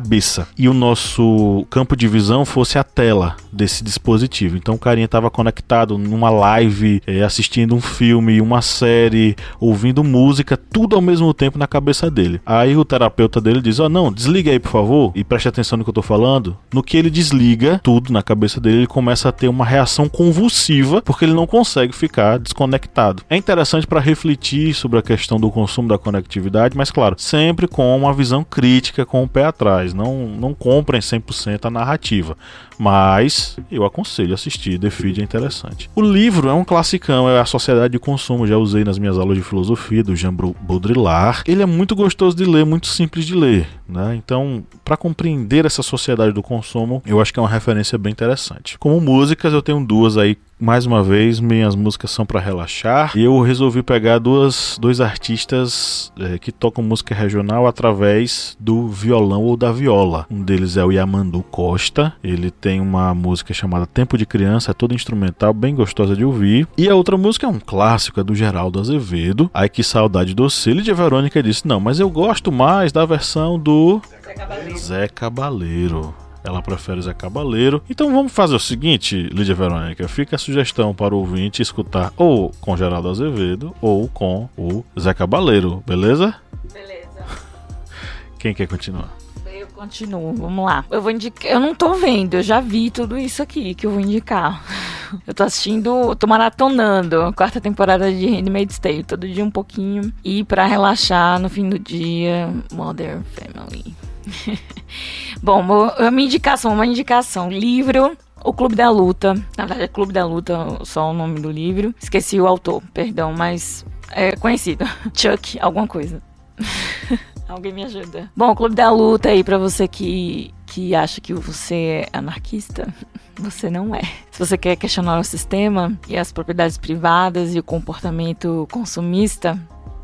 e 0.57 0.67
o 0.69 0.73
nosso 0.73 1.65
campo 1.69 1.95
de 1.95 2.07
visão 2.07 2.45
fosse 2.45 2.77
a 2.77 2.83
tela 2.83 3.35
desse 3.51 3.83
dispositivo. 3.83 4.57
Então 4.57 4.75
o 4.75 4.79
carinha 4.79 5.05
estava 5.05 5.29
conectado 5.29 5.97
numa 5.97 6.29
live, 6.29 7.01
é, 7.05 7.23
assistindo 7.23 7.75
um 7.75 7.81
filme, 7.81 8.39
uma 8.39 8.61
série, 8.61 9.35
ouvindo 9.59 10.03
música, 10.03 10.55
tudo 10.55 10.95
ao 10.95 11.01
mesmo 11.01 11.33
tempo 11.33 11.57
na 11.57 11.67
cabeça 11.67 12.09
dele. 12.09 12.39
Aí 12.45 12.77
o 12.77 12.85
terapeuta 12.85 13.41
dele 13.41 13.61
diz: 13.61 13.79
Ó, 13.79 13.85
oh, 13.85 13.89
não, 13.89 14.11
desliga 14.11 14.51
aí 14.51 14.59
por 14.59 14.71
favor 14.71 15.11
e 15.15 15.23
preste 15.23 15.47
atenção 15.47 15.77
no 15.77 15.83
que 15.83 15.89
eu 15.89 15.93
tô 15.93 16.01
falando. 16.01 16.57
No 16.73 16.83
que 16.83 16.97
ele 16.97 17.09
desliga 17.09 17.79
tudo 17.83 18.13
na 18.13 18.21
cabeça 18.21 18.61
dele, 18.61 18.77
ele 18.77 18.87
começa 18.87 19.29
a 19.29 19.31
ter 19.31 19.47
uma 19.47 19.65
reação 19.65 20.07
convulsiva 20.07 21.01
porque 21.01 21.25
ele 21.25 21.33
não 21.33 21.47
consegue 21.47 21.93
ficar 21.93 22.37
desconectado. 22.39 23.23
É 23.29 23.35
interessante 23.35 23.87
para 23.87 23.99
refletir 23.99 24.73
sobre 24.73 24.99
a 24.99 25.01
questão 25.01 25.39
do 25.39 25.49
consumo 25.49 25.87
da 25.87 25.97
conectividade, 25.97 26.77
mas 26.77 26.91
claro, 26.91 27.15
sempre 27.17 27.67
com 27.67 27.95
uma 27.95 28.13
visão 28.13 28.43
crítica, 28.43 29.05
com 29.05 29.23
o 29.23 29.27
pé 29.27 29.45
atrás 29.45 29.86
Não, 29.93 30.27
não 30.27 30.53
comprem 30.53 30.99
100% 31.01 31.65
a 31.65 31.69
narrativa. 31.69 32.37
Mas 32.77 33.57
eu 33.71 33.83
aconselho 33.83 34.33
assistir, 34.33 34.79
The 34.79 34.89
Feed 34.89 35.19
é 35.19 35.23
interessante. 35.23 35.89
O 35.95 36.01
livro 36.01 36.47
é 36.47 36.53
um 36.53 36.63
classicão, 36.63 37.27
é 37.27 37.39
a 37.39 37.45
Sociedade 37.45 37.93
de 37.93 37.99
Consumo, 37.99 38.45
já 38.45 38.57
usei 38.57 38.83
nas 38.83 38.99
minhas 38.99 39.17
aulas 39.17 39.37
de 39.37 39.43
filosofia 39.43 40.03
do 40.03 40.15
Jean 40.15 40.33
Baudrillard. 40.33 41.43
Ele 41.47 41.63
é 41.63 41.65
muito 41.65 41.95
gostoso 41.95 42.37
de 42.37 42.45
ler, 42.45 42.65
muito 42.65 42.87
simples 42.87 43.25
de 43.25 43.33
ler, 43.33 43.67
né? 43.87 44.15
Então, 44.15 44.63
para 44.85 44.95
compreender 44.95 45.65
essa 45.65 45.81
sociedade 45.81 46.31
do 46.31 46.43
consumo, 46.43 47.01
eu 47.05 47.19
acho 47.19 47.33
que 47.33 47.39
é 47.39 47.41
uma 47.41 47.49
referência 47.49 47.97
bem 47.97 48.11
interessante. 48.11 48.77
Como 48.77 49.01
músicas, 49.01 49.53
eu 49.53 49.61
tenho 49.61 49.83
duas 49.83 50.17
aí 50.17 50.37
mais 50.59 50.85
uma 50.85 51.03
vez, 51.03 51.39
minhas 51.39 51.75
músicas 51.75 52.11
são 52.11 52.25
para 52.25 52.39
relaxar. 52.39 53.11
E 53.15 53.23
eu 53.23 53.39
resolvi 53.41 53.83
pegar 53.83 54.19
duas, 54.19 54.77
dois 54.81 54.99
artistas 54.99 56.11
é, 56.19 56.37
que 56.37 56.51
tocam 56.51 56.83
música 56.83 57.13
regional 57.13 57.67
através 57.67 58.57
do 58.59 58.87
violão 58.87 59.43
ou 59.43 59.55
da 59.55 59.71
viola. 59.71 60.25
Um 60.29 60.41
deles 60.41 60.77
é 60.77 60.83
o 60.83 60.91
Yamandu 60.91 61.43
Costa. 61.43 62.13
Ele 62.23 62.49
tem 62.49 62.81
uma 62.81 63.13
música 63.13 63.53
chamada 63.53 63.85
Tempo 63.85 64.17
de 64.17 64.25
Criança, 64.25 64.71
é 64.71 64.73
toda 64.73 64.95
instrumental, 64.95 65.53
bem 65.53 65.75
gostosa 65.75 66.15
de 66.15 66.25
ouvir. 66.25 66.67
E 66.77 66.89
a 66.89 66.95
outra 66.95 67.17
música 67.17 67.45
é 67.45 67.49
um 67.49 67.59
clássico, 67.59 68.19
é 68.19 68.23
do 68.23 68.35
Geraldo 68.35 68.79
Azevedo. 68.79 69.49
Ai 69.53 69.69
que 69.69 69.83
saudade 69.83 70.33
do 70.33 70.47
E 70.47 70.91
a 70.91 70.93
Verônica 70.93 71.41
disse: 71.43 71.67
Não, 71.67 71.79
mas 71.79 71.99
eu 71.99 72.09
gosto 72.09 72.51
mais 72.51 72.91
da 72.91 73.05
versão 73.05 73.59
do 73.59 74.01
Zé 74.07 74.33
Cabaleiro. 74.33 74.77
Zé 74.77 75.07
Cabaleiro. 75.07 76.26
Ela 76.47 76.61
prefere 76.61 77.01
Zé 77.01 77.13
Cabaleiro. 77.13 77.83
Então 77.89 78.09
vamos 78.09 78.31
fazer 78.31 78.55
o 78.55 78.59
seguinte, 78.59 79.23
Lídia 79.33 79.53
Verônica. 79.53 80.07
Fica 80.07 80.37
a 80.37 80.39
sugestão 80.39 80.95
para 80.95 81.13
o 81.13 81.17
ouvinte 81.17 81.61
escutar 81.61 82.13
ou 82.15 82.53
com 82.61 82.77
Geraldo 82.77 83.09
Azevedo 83.09 83.75
ou 83.81 84.07
com 84.07 84.47
o 84.57 84.81
Zé 84.97 85.13
Cabaleiro, 85.13 85.83
beleza? 85.85 86.33
Beleza. 86.71 87.25
Quem 88.39 88.53
quer 88.53 88.65
continuar? 88.65 89.13
Eu 89.45 89.67
continuo, 89.67 90.33
vamos 90.35 90.65
lá. 90.65 90.85
Eu 90.89 91.01
vou 91.01 91.11
indicar. 91.11 91.51
Eu 91.51 91.59
não 91.59 91.75
tô 91.75 91.95
vendo, 91.95 92.35
eu 92.35 92.41
já 92.41 92.61
vi 92.61 92.89
tudo 92.91 93.17
isso 93.17 93.43
aqui 93.43 93.75
que 93.75 93.85
eu 93.85 93.91
vou 93.91 93.99
indicar. 93.99 94.63
Eu 95.25 95.33
tô 95.33 95.43
assistindo, 95.43 96.13
tô 96.17 96.27
maratonando 96.27 97.21
a 97.21 97.31
quarta 97.31 97.61
temporada 97.61 98.11
de 98.11 98.25
Handmaid's 98.27 98.77
Tale, 98.77 99.05
todo 99.05 99.25
dia 99.25 99.43
um 99.43 99.49
pouquinho. 99.49 100.11
E 100.21 100.43
para 100.43 100.65
relaxar 100.65 101.39
no 101.39 101.47
fim 101.47 101.69
do 101.69 101.79
dia, 101.79 102.53
Modern 102.73 103.21
Family. 103.23 103.95
Bom, 105.41 105.63
a 105.97 106.11
minha 106.11 106.27
indicação, 106.27 106.73
uma 106.73 106.85
indicação, 106.85 107.49
livro 107.49 108.17
o 108.43 108.53
Clube 108.53 108.75
da 108.75 108.89
Luta. 108.89 109.33
Na 109.57 109.65
verdade, 109.65 109.83
é 109.83 109.87
Clube 109.87 110.13
da 110.13 110.25
Luta, 110.25 110.79
só 110.83 111.11
o 111.11 111.13
nome 111.13 111.39
do 111.39 111.51
livro. 111.51 111.93
Esqueci 111.99 112.39
o 112.39 112.47
autor, 112.47 112.81
perdão, 112.93 113.33
mas 113.33 113.85
é 114.11 114.35
conhecido. 114.35 114.85
Chuck, 115.13 115.59
alguma 115.59 115.87
coisa. 115.87 116.21
Alguém 117.47 117.73
me 117.73 117.83
ajuda. 117.83 118.29
Bom, 118.35 118.51
o 118.51 118.55
Clube 118.55 118.75
da 118.75 118.91
Luta 118.91 119.29
aí 119.29 119.43
para 119.43 119.57
você 119.57 119.87
que, 119.87 120.53
que 120.65 120.93
acha 120.93 121.21
que 121.21 121.33
você 121.33 121.75
é 121.75 122.09
anarquista. 122.11 122.93
Você 123.39 123.69
não 123.69 123.93
é. 123.93 124.01
Se 124.31 124.39
você 124.39 124.57
quer 124.57 124.75
questionar 124.75 125.19
o 125.19 125.23
sistema 125.23 125.97
e 126.07 126.17
as 126.17 126.31
propriedades 126.31 126.77
privadas 126.77 127.53
e 127.53 127.59
o 127.59 127.63
comportamento 127.63 128.67
consumista, 128.71 129.57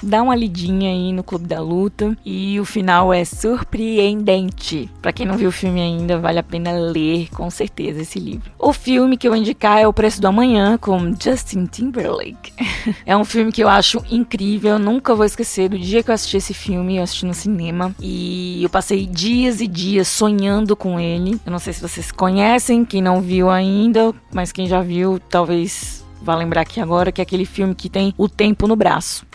dá 0.03 0.21
uma 0.21 0.35
lidinha 0.35 0.91
aí 0.91 1.11
no 1.11 1.23
Clube 1.23 1.47
da 1.47 1.59
Luta 1.59 2.15
e 2.25 2.59
o 2.59 2.65
final 2.65 3.13
é 3.13 3.23
surpreendente. 3.25 4.89
Para 5.01 5.13
quem 5.13 5.25
não 5.25 5.37
viu 5.37 5.49
o 5.49 5.51
filme 5.51 5.81
ainda, 5.81 6.19
vale 6.19 6.39
a 6.39 6.43
pena 6.43 6.71
ler 6.71 7.29
com 7.31 7.49
certeza 7.49 8.01
esse 8.01 8.19
livro. 8.19 8.51
O 8.59 8.73
filme 8.73 9.17
que 9.17 9.27
eu 9.27 9.31
vou 9.31 9.39
indicar 9.39 9.79
é 9.79 9.87
O 9.87 9.93
Preço 9.93 10.21
do 10.21 10.27
Amanhã 10.27 10.77
com 10.77 11.13
Justin 11.19 11.65
Timberlake. 11.65 12.53
é 13.05 13.15
um 13.15 13.25
filme 13.25 13.51
que 13.51 13.63
eu 13.63 13.69
acho 13.69 14.03
incrível, 14.09 14.77
nunca 14.77 15.15
vou 15.15 15.25
esquecer 15.25 15.69
do 15.69 15.79
dia 15.79 16.03
que 16.03 16.09
eu 16.09 16.15
assisti 16.15 16.37
esse 16.37 16.53
filme, 16.53 16.97
eu 16.97 17.03
assisti 17.03 17.25
no 17.25 17.33
cinema 17.33 17.95
e 17.99 18.63
eu 18.63 18.69
passei 18.69 19.05
dias 19.05 19.61
e 19.61 19.67
dias 19.67 20.07
sonhando 20.07 20.75
com 20.75 20.99
ele. 20.99 21.39
Eu 21.45 21.51
não 21.51 21.59
sei 21.59 21.73
se 21.73 21.81
vocês 21.81 22.11
conhecem, 22.11 22.85
quem 22.85 23.01
não 23.01 23.21
viu 23.21 23.49
ainda, 23.49 24.13
mas 24.33 24.51
quem 24.51 24.67
já 24.67 24.81
viu, 24.81 25.19
talvez 25.29 26.03
vá 26.21 26.35
lembrar 26.35 26.61
aqui 26.61 26.79
agora 26.79 27.11
que 27.11 27.21
é 27.21 27.23
aquele 27.23 27.45
filme 27.45 27.75
que 27.75 27.89
tem 27.89 28.13
o 28.17 28.29
tempo 28.29 28.67
no 28.67 28.75
braço. 28.75 29.25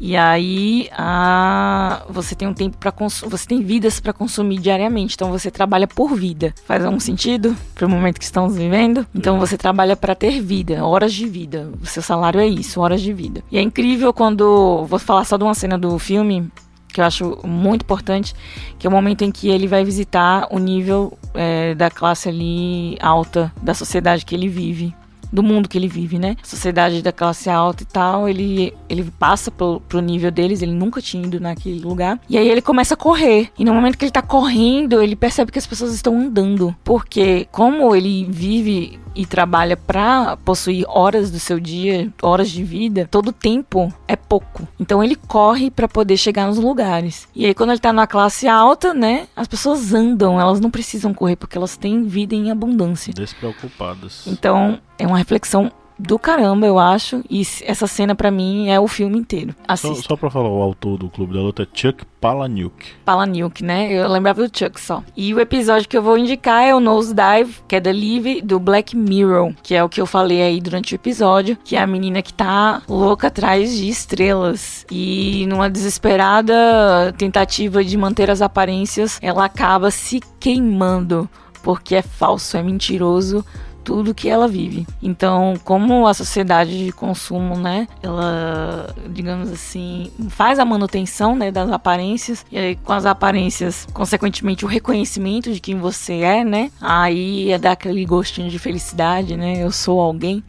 E 0.00 0.16
aí 0.16 0.88
a, 0.92 2.02
você 2.08 2.34
tem 2.34 2.48
um 2.48 2.54
tempo 2.54 2.76
para 2.76 2.92
você 3.26 3.46
tem 3.46 3.62
vidas 3.62 4.00
para 4.00 4.12
consumir 4.12 4.58
diariamente, 4.58 5.14
então 5.14 5.30
você 5.30 5.50
trabalha 5.50 5.86
por 5.86 6.14
vida. 6.14 6.54
Faz 6.66 6.84
algum 6.84 7.00
sentido 7.00 7.56
para 7.74 7.86
o 7.86 7.88
momento 7.88 8.18
que 8.18 8.24
estamos 8.24 8.56
vivendo? 8.56 9.06
Então 9.14 9.38
você 9.38 9.56
trabalha 9.56 9.96
para 9.96 10.14
ter 10.14 10.40
vida, 10.40 10.84
horas 10.84 11.12
de 11.12 11.26
vida. 11.26 11.70
O 11.80 11.86
seu 11.86 12.02
salário 12.02 12.40
é 12.40 12.46
isso, 12.46 12.80
horas 12.80 13.00
de 13.00 13.12
vida. 13.12 13.42
E 13.50 13.58
é 13.58 13.62
incrível 13.62 14.12
quando 14.12 14.84
vou 14.86 14.98
falar 14.98 15.24
só 15.24 15.36
de 15.36 15.44
uma 15.44 15.54
cena 15.54 15.78
do 15.78 15.98
filme 15.98 16.50
que 16.92 17.00
eu 17.00 17.04
acho 17.04 17.38
muito 17.42 17.82
importante, 17.82 18.34
que 18.78 18.86
é 18.86 18.90
o 18.90 18.92
momento 18.92 19.22
em 19.22 19.32
que 19.32 19.48
ele 19.48 19.66
vai 19.66 19.84
visitar 19.84 20.46
o 20.52 20.60
nível 20.60 21.18
é, 21.34 21.74
da 21.74 21.90
classe 21.90 22.28
ali 22.28 22.96
alta 23.00 23.52
da 23.60 23.74
sociedade 23.74 24.24
que 24.24 24.32
ele 24.34 24.48
vive 24.48 24.94
do 25.34 25.42
mundo 25.42 25.68
que 25.68 25.76
ele 25.76 25.88
vive, 25.88 26.18
né? 26.18 26.36
Sociedade 26.42 27.02
da 27.02 27.12
classe 27.12 27.50
alta 27.50 27.82
e 27.82 27.86
tal, 27.86 28.28
ele, 28.28 28.72
ele 28.88 29.04
passa 29.18 29.50
pro, 29.50 29.80
pro 29.88 30.00
nível 30.00 30.30
deles, 30.30 30.62
ele 30.62 30.72
nunca 30.72 31.02
tinha 31.02 31.24
ido 31.24 31.40
naquele 31.40 31.80
lugar. 31.80 32.20
E 32.28 32.38
aí 32.38 32.48
ele 32.48 32.62
começa 32.62 32.94
a 32.94 32.96
correr. 32.96 33.50
E 33.58 33.64
no 33.64 33.74
momento 33.74 33.98
que 33.98 34.04
ele 34.04 34.12
tá 34.12 34.22
correndo, 34.22 35.02
ele 35.02 35.16
percebe 35.16 35.50
que 35.50 35.58
as 35.58 35.66
pessoas 35.66 35.92
estão 35.92 36.16
andando. 36.16 36.74
Porque 36.84 37.48
como 37.50 37.94
ele 37.94 38.24
vive 38.30 39.00
e 39.14 39.24
trabalha 39.24 39.76
para 39.76 40.36
possuir 40.38 40.84
horas 40.88 41.30
do 41.30 41.38
seu 41.38 41.60
dia, 41.60 42.12
horas 42.20 42.50
de 42.50 42.64
vida, 42.64 43.08
todo 43.10 43.32
tempo 43.32 43.92
é 44.08 44.16
pouco. 44.16 44.66
Então 44.78 45.02
ele 45.02 45.14
corre 45.14 45.70
para 45.70 45.88
poder 45.88 46.16
chegar 46.16 46.46
nos 46.46 46.58
lugares. 46.58 47.28
E 47.34 47.46
aí 47.46 47.54
quando 47.54 47.70
ele 47.70 47.78
tá 47.78 47.92
na 47.92 48.06
classe 48.06 48.48
alta, 48.48 48.92
né, 48.92 49.28
as 49.36 49.46
pessoas 49.46 49.94
andam, 49.94 50.40
elas 50.40 50.60
não 50.60 50.70
precisam 50.70 51.14
correr 51.14 51.36
porque 51.36 51.56
elas 51.56 51.76
têm 51.76 52.04
vida 52.04 52.34
em 52.34 52.50
abundância. 52.50 53.12
Despreocupadas. 53.14 54.26
Então 54.26 54.80
é 54.98 55.06
uma 55.06 55.18
reflexão 55.24 55.72
do 55.98 56.18
caramba, 56.18 56.66
eu 56.66 56.78
acho. 56.78 57.22
E 57.30 57.42
essa 57.62 57.86
cena 57.86 58.14
para 58.14 58.30
mim 58.30 58.68
é 58.68 58.78
o 58.78 58.88
filme 58.88 59.18
inteiro. 59.18 59.54
Só, 59.54 59.72
Assista. 59.72 60.08
só 60.08 60.16
pra 60.16 60.30
falar, 60.30 60.48
o 60.48 60.60
autor 60.60 60.98
do 60.98 61.08
Clube 61.08 61.34
da 61.34 61.40
Luta 61.40 61.62
é 61.62 61.66
Chuck 61.72 62.04
Palahniuk. 62.20 62.74
Palahniuk, 63.04 63.62
né? 63.62 63.92
Eu 63.92 64.08
lembrava 64.08 64.46
do 64.46 64.58
Chuck 64.58 64.80
só. 64.80 65.02
E 65.16 65.32
o 65.32 65.40
episódio 65.40 65.88
que 65.88 65.96
eu 65.96 66.02
vou 66.02 66.18
indicar 66.18 66.64
é 66.64 66.74
o 66.74 66.80
Nose 66.80 67.14
Dive, 67.14 67.60
que 67.68 67.76
é 67.76 67.80
da 67.80 67.92
Liv 67.92 68.42
do 68.42 68.58
Black 68.58 68.96
Mirror, 68.96 69.54
que 69.62 69.74
é 69.74 69.84
o 69.84 69.88
que 69.88 70.00
eu 70.00 70.06
falei 70.06 70.42
aí 70.42 70.60
durante 70.60 70.94
o 70.94 70.96
episódio, 70.96 71.56
que 71.64 71.76
é 71.76 71.80
a 71.80 71.86
menina 71.86 72.22
que 72.22 72.34
tá 72.34 72.82
louca 72.88 73.28
atrás 73.28 73.76
de 73.76 73.88
estrelas. 73.88 74.84
E 74.90 75.46
numa 75.48 75.70
desesperada 75.70 77.14
tentativa 77.16 77.84
de 77.84 77.96
manter 77.96 78.30
as 78.30 78.42
aparências, 78.42 79.18
ela 79.22 79.44
acaba 79.44 79.90
se 79.90 80.20
queimando, 80.40 81.28
porque 81.62 81.94
é 81.94 82.02
falso, 82.02 82.56
é 82.56 82.62
mentiroso 82.62 83.44
tudo 83.84 84.14
que 84.14 84.28
ela 84.28 84.48
vive. 84.48 84.86
Então, 85.02 85.54
como 85.62 86.06
a 86.06 86.14
sociedade 86.14 86.86
de 86.86 86.90
consumo, 86.90 87.56
né, 87.56 87.86
ela, 88.02 88.94
digamos 89.10 89.50
assim, 89.50 90.10
faz 90.30 90.58
a 90.58 90.64
manutenção, 90.64 91.36
né, 91.36 91.50
das 91.50 91.70
aparências 91.70 92.44
e 92.50 92.58
aí 92.58 92.76
com 92.76 92.92
as 92.92 93.04
aparências, 93.04 93.86
consequentemente 93.92 94.64
o 94.64 94.68
reconhecimento 94.68 95.52
de 95.52 95.60
quem 95.60 95.78
você 95.78 96.20
é, 96.20 96.42
né? 96.44 96.70
Aí 96.80 97.52
é 97.52 97.58
dar 97.58 97.72
aquele 97.72 98.04
gostinho 98.04 98.50
de 98.50 98.58
felicidade, 98.58 99.36
né? 99.36 99.62
Eu 99.62 99.70
sou 99.70 100.00
alguém. 100.00 100.42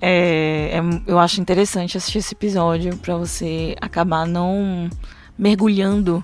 É, 0.00 0.78
é- 0.78 1.02
eu 1.06 1.18
acho 1.18 1.40
interessante 1.40 1.96
assistir 1.96 2.18
esse 2.18 2.34
episódio 2.34 2.96
para 2.98 3.16
você 3.16 3.74
acabar 3.80 4.26
não 4.26 4.88
mergulhando, 5.36 6.22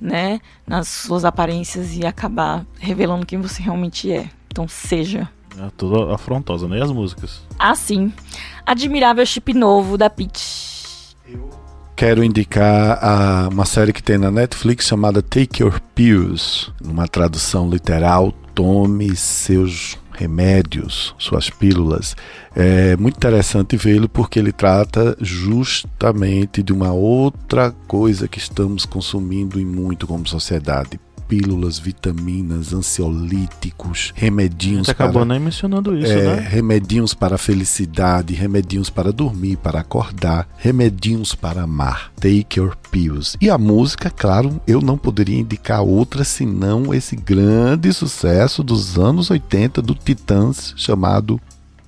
né, 0.00 0.40
nas 0.66 0.88
suas 0.88 1.24
aparências 1.24 1.96
e 1.96 2.06
acabar 2.06 2.64
revelando 2.78 3.26
quem 3.26 3.40
você 3.40 3.62
realmente 3.62 4.10
é. 4.12 4.28
Então, 4.48 4.66
seja 4.66 5.28
É 5.58 5.68
toda 5.76 6.14
afrontosa, 6.14 6.66
né? 6.68 6.78
E 6.78 6.82
as 6.82 6.90
músicas? 6.92 7.42
Assim, 7.58 8.12
admirável 8.64 9.24
chip 9.26 9.52
novo 9.54 9.96
da 9.98 10.08
Peach. 10.08 11.14
Quero 11.96 12.24
indicar 12.24 12.98
a- 13.04 13.48
uma 13.52 13.66
série 13.66 13.92
que 13.92 14.02
tem 14.02 14.16
na 14.16 14.30
Netflix 14.30 14.86
chamada 14.86 15.20
Take 15.20 15.62
Your 15.62 15.80
Pills, 15.94 16.70
numa 16.82 17.06
tradução 17.06 17.68
literal, 17.68 18.32
tome 18.54 19.14
seus 19.14 19.98
remédios, 20.12 21.14
suas 21.18 21.50
pílulas. 21.50 22.16
É 22.56 22.96
muito 22.96 23.16
interessante 23.16 23.76
vê-lo 23.76 24.08
porque 24.08 24.38
ele 24.38 24.52
trata 24.52 25.14
justamente 25.20 26.62
de 26.62 26.72
uma 26.72 26.92
outra 26.92 27.70
coisa 27.86 28.28
que 28.28 28.38
estamos 28.38 28.84
consumindo 28.86 29.60
e 29.60 29.64
muito 29.64 30.06
como 30.06 30.26
sociedade. 30.26 30.98
Pílulas, 31.30 31.78
vitaminas, 31.78 32.72
ansiolíticos, 32.72 34.12
remedinhos 34.16 34.88
gente 34.88 34.90
acabou 34.90 35.22
para 35.22 35.26
nem 35.26 35.40
mencionando 35.40 35.96
isso, 35.96 36.12
é, 36.12 36.36
né? 36.36 36.48
remedinhos 36.48 37.14
para 37.14 37.38
felicidade, 37.38 38.34
remedinhos 38.34 38.90
para 38.90 39.12
dormir, 39.12 39.56
para 39.56 39.80
acordar, 39.80 40.48
remedinhos 40.58 41.34
para 41.34 41.62
amar. 41.62 42.12
Take 42.20 42.58
your 42.58 42.76
pills. 42.90 43.36
E 43.40 43.48
a 43.48 43.56
música, 43.56 44.10
claro, 44.10 44.60
eu 44.66 44.80
não 44.80 44.98
poderia 44.98 45.38
indicar 45.38 45.82
outra 45.82 46.24
senão 46.24 46.92
esse 46.92 47.14
grande 47.14 47.92
sucesso 47.92 48.62
dos 48.62 48.98
anos 48.98 49.30
80 49.30 49.80
do 49.80 49.94
Titãs 49.94 50.74
chamado 50.76 51.40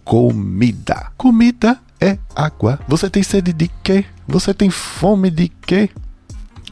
Comida. 0.04 1.10
Comida 1.16 1.78
é 2.00 2.16
água. 2.34 2.78
Você 2.86 3.10
tem 3.10 3.22
sede 3.22 3.52
de 3.52 3.68
quê? 3.82 4.04
Você 4.26 4.54
tem 4.54 4.70
fome 4.70 5.30
de 5.30 5.48
quê? 5.48 5.90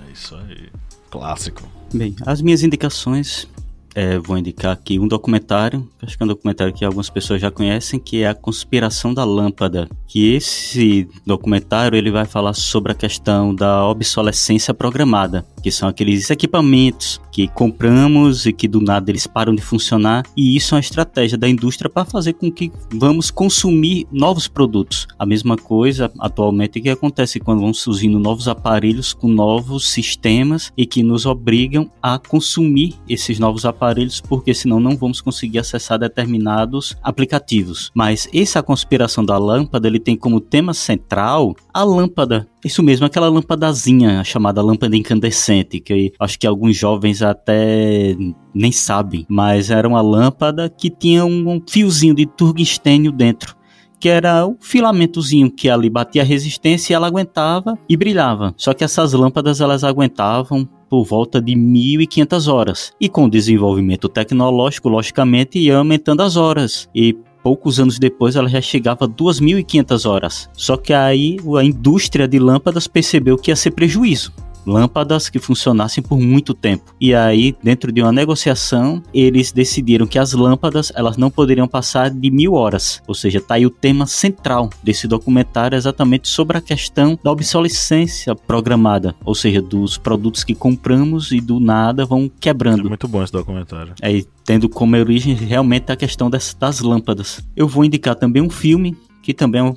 É 0.07 0.13
isso 0.13 0.37
aí. 0.37 0.69
Clássico. 1.11 1.80
Bem, 1.93 2.15
as 2.25 2.41
minhas 2.41 2.63
indicações, 2.63 3.49
é, 3.95 4.19
vou 4.19 4.39
indicar 4.39 4.73
aqui 4.73 4.99
um 4.99 5.09
documentário, 5.09 5.89
acho 6.03 6.17
que 6.17 6.23
é 6.23 6.25
um 6.25 6.29
documentário 6.29 6.73
que 6.73 6.85
algumas 6.85 7.11
pessoas 7.11 7.41
já 7.41 7.51
conhecem, 7.51 7.99
que 7.99 8.23
é 8.23 8.29
a 8.29 8.35
Conspiração 8.35 9.13
da 9.13 9.25
Lâmpada. 9.25 9.89
Que 10.07 10.35
esse 10.35 11.09
documentário 11.27 11.97
ele 11.97 12.11
vai 12.11 12.25
falar 12.25 12.55
sobre 12.55 12.93
a 12.93 12.95
questão 12.95 13.55
da 13.55 13.87
obsolescência 13.87 14.75
programada, 14.75 15.45
que 15.63 15.71
são 15.71 15.89
aqueles 15.89 16.31
equipamentos 16.31 17.21
que 17.31 17.49
compramos 17.49 18.47
e 18.47 18.53
que 18.53 18.67
do 18.67 18.81
nada 18.81 19.11
eles 19.11 19.27
param 19.27 19.55
de 19.55 19.63
funcionar, 19.63 20.25
e 20.37 20.57
isso 20.57 20.75
é 20.75 20.77
uma 20.77 20.81
estratégia 20.81 21.39
da 21.39 21.49
indústria 21.49 21.89
para 21.89 22.05
fazer 22.05 22.33
com 22.35 22.51
que 22.51 22.73
vamos 22.93 23.31
consumir 23.31 24.07
novos 24.11 24.49
produtos. 24.49 25.07
A 25.19 25.25
mesma 25.25 25.57
coisa 25.57 26.11
atualmente 26.19 26.81
que 26.81 26.89
acontece 26.89 27.39
quando 27.39 27.61
vão 27.61 27.73
surgindo 27.73 28.19
novos 28.19 28.49
aparelhos 28.49 29.13
com 29.13 29.29
novos 29.29 29.89
sistemas 29.89 30.73
e 30.77 30.87
que 30.87 31.03
nos 31.03 31.27
obrigam 31.27 31.91
a 32.03 32.19
consumir 32.19 32.95
esses 33.09 33.39
novos 33.39 33.65
aparelhos, 33.65 33.80
porque 34.21 34.53
senão 34.53 34.79
não 34.79 34.97
vamos 34.97 35.21
conseguir 35.21 35.59
acessar 35.59 35.99
determinados 35.99 36.97
aplicativos. 37.03 37.91
Mas 37.95 38.29
essa 38.35 38.63
conspiração 38.63 39.25
da 39.25 39.39
lâmpada, 39.39 39.89
ele 39.89 39.99
tem 39.99 40.17
como 40.17 40.41
tema 40.41 40.75
central 40.75 41.55
a 41.73 41.83
lâmpada 41.83 42.47
isso 42.63 42.83
mesmo, 42.83 43.07
aquela 43.07 43.31
lâmpadazinha 43.31 44.23
chamada 44.23 44.61
lâmpada 44.61 44.95
incandescente, 44.95 45.81
que 45.81 46.13
acho 46.21 46.39
que 46.39 46.47
alguns 46.47 46.77
jovens 46.77 47.23
até 47.23 48.15
nem 48.55 48.71
sabem, 48.71 49.25
mas 49.31 49.71
era 49.71 49.89
uma 49.89 50.03
lâmpada 50.03 50.69
que 50.69 50.91
tinha 50.91 51.25
um 51.25 51.63
fiozinho 51.67 52.15
de 52.15 52.27
tungstênio 52.27 53.13
dentro 53.13 53.59
que 54.01 54.09
era 54.09 54.47
o 54.47 54.57
filamentozinho 54.59 55.51
que 55.51 55.69
ali 55.69 55.91
batia 55.91 56.23
a 56.23 56.25
resistência 56.25 56.93
e 56.93 56.97
ela 56.97 57.07
aguentava 57.07 57.79
e 57.87 57.97
brilhava. 57.99 58.55
Só 58.57 58.73
que 58.73 58.83
essas 58.83 59.13
lâmpadas 59.13 59.61
elas 59.61 59.85
aguentavam 59.85 60.67
por 60.91 61.05
volta 61.05 61.41
de 61.41 61.55
1500 61.55 62.49
horas. 62.49 62.93
E 63.01 63.09
com 63.09 63.27
o 63.27 63.31
desenvolvimento 63.31 64.09
tecnológico, 64.09 64.89
logicamente, 64.89 65.59
ia 65.59 65.77
aumentando 65.77 66.23
as 66.23 66.37
horas. 66.37 66.89
E 66.93 67.17
poucos 67.43 67.79
anos 67.79 67.99
depois 67.99 68.35
ela 68.35 68.49
já 68.49 68.61
chegava 68.61 69.05
a 69.05 69.09
2.500 69.09 70.11
horas. 70.11 70.51
Só 70.53 70.77
que 70.77 70.93
aí 70.93 71.39
a 71.57 71.65
indústria 71.65 72.27
de 72.27 72.41
lâmpadas 72.41 72.89
percebeu 72.89 73.39
que 73.39 73.53
ia 73.53 73.57
ser 73.57 73.71
prejuízo. 73.71 74.33
Lâmpadas 74.67 75.29
que 75.29 75.39
funcionassem 75.39 76.03
por 76.03 76.19
muito 76.19 76.55
tempo. 76.55 76.95
E 77.01 77.15
aí, 77.15 77.55
dentro 77.63 77.91
de 77.93 78.03
uma 78.03 78.13
negociação, 78.13 79.03
eles 79.13 79.53
decidiram 79.53 80.07
que 80.07 80.19
as 80.19 80.33
lâmpadas 80.33 80.93
elas 80.95 81.17
não 81.17 81.31
poderiam 81.31 81.67
passar 81.69 82.11
de 82.11 82.31
mil 82.31 82.55
horas. 82.55 83.03
Ou 83.07 83.15
seja, 83.15 83.41
tá 83.41 83.55
aí 83.55 83.67
o 83.67 83.71
tema 83.71 84.07
central 84.07 84.71
desse 84.83 85.07
documentário 85.07 85.77
exatamente 85.77 86.29
sobre 86.29 86.59
a 86.59 86.61
questão 86.61 87.19
da 87.23 87.31
obsolescência 87.31 88.35
programada. 88.35 89.15
Ou 89.25 89.35
seja, 89.35 89.61
dos 89.63 89.97
produtos 89.97 90.45
que 90.45 90.55
compramos 90.55 91.33
e 91.33 91.41
do 91.41 91.61
nada 91.61 92.05
vão 92.05 92.25
É 92.25 92.31
quebrando. 92.41 92.89
muito 92.89 93.09
bom 93.09 93.23
esse 93.23 93.33
documentário. 93.33 93.95
Aí, 94.03 94.25
tendo 94.45 94.69
como 94.69 94.97
origem 94.97 95.35
realmente 95.35 95.91
a 95.93 95.97
questão 95.97 96.29
das, 96.29 96.55
das 96.59 96.81
lâmpadas. 96.81 97.41
Eu 97.57 97.69
vou 97.69 97.85
indicar 97.85 98.15
também 98.15 98.43
um 98.43 98.51
filme, 98.51 98.97
que 99.23 99.33
também 99.33 99.61
é 99.61 99.65
um, 99.65 99.77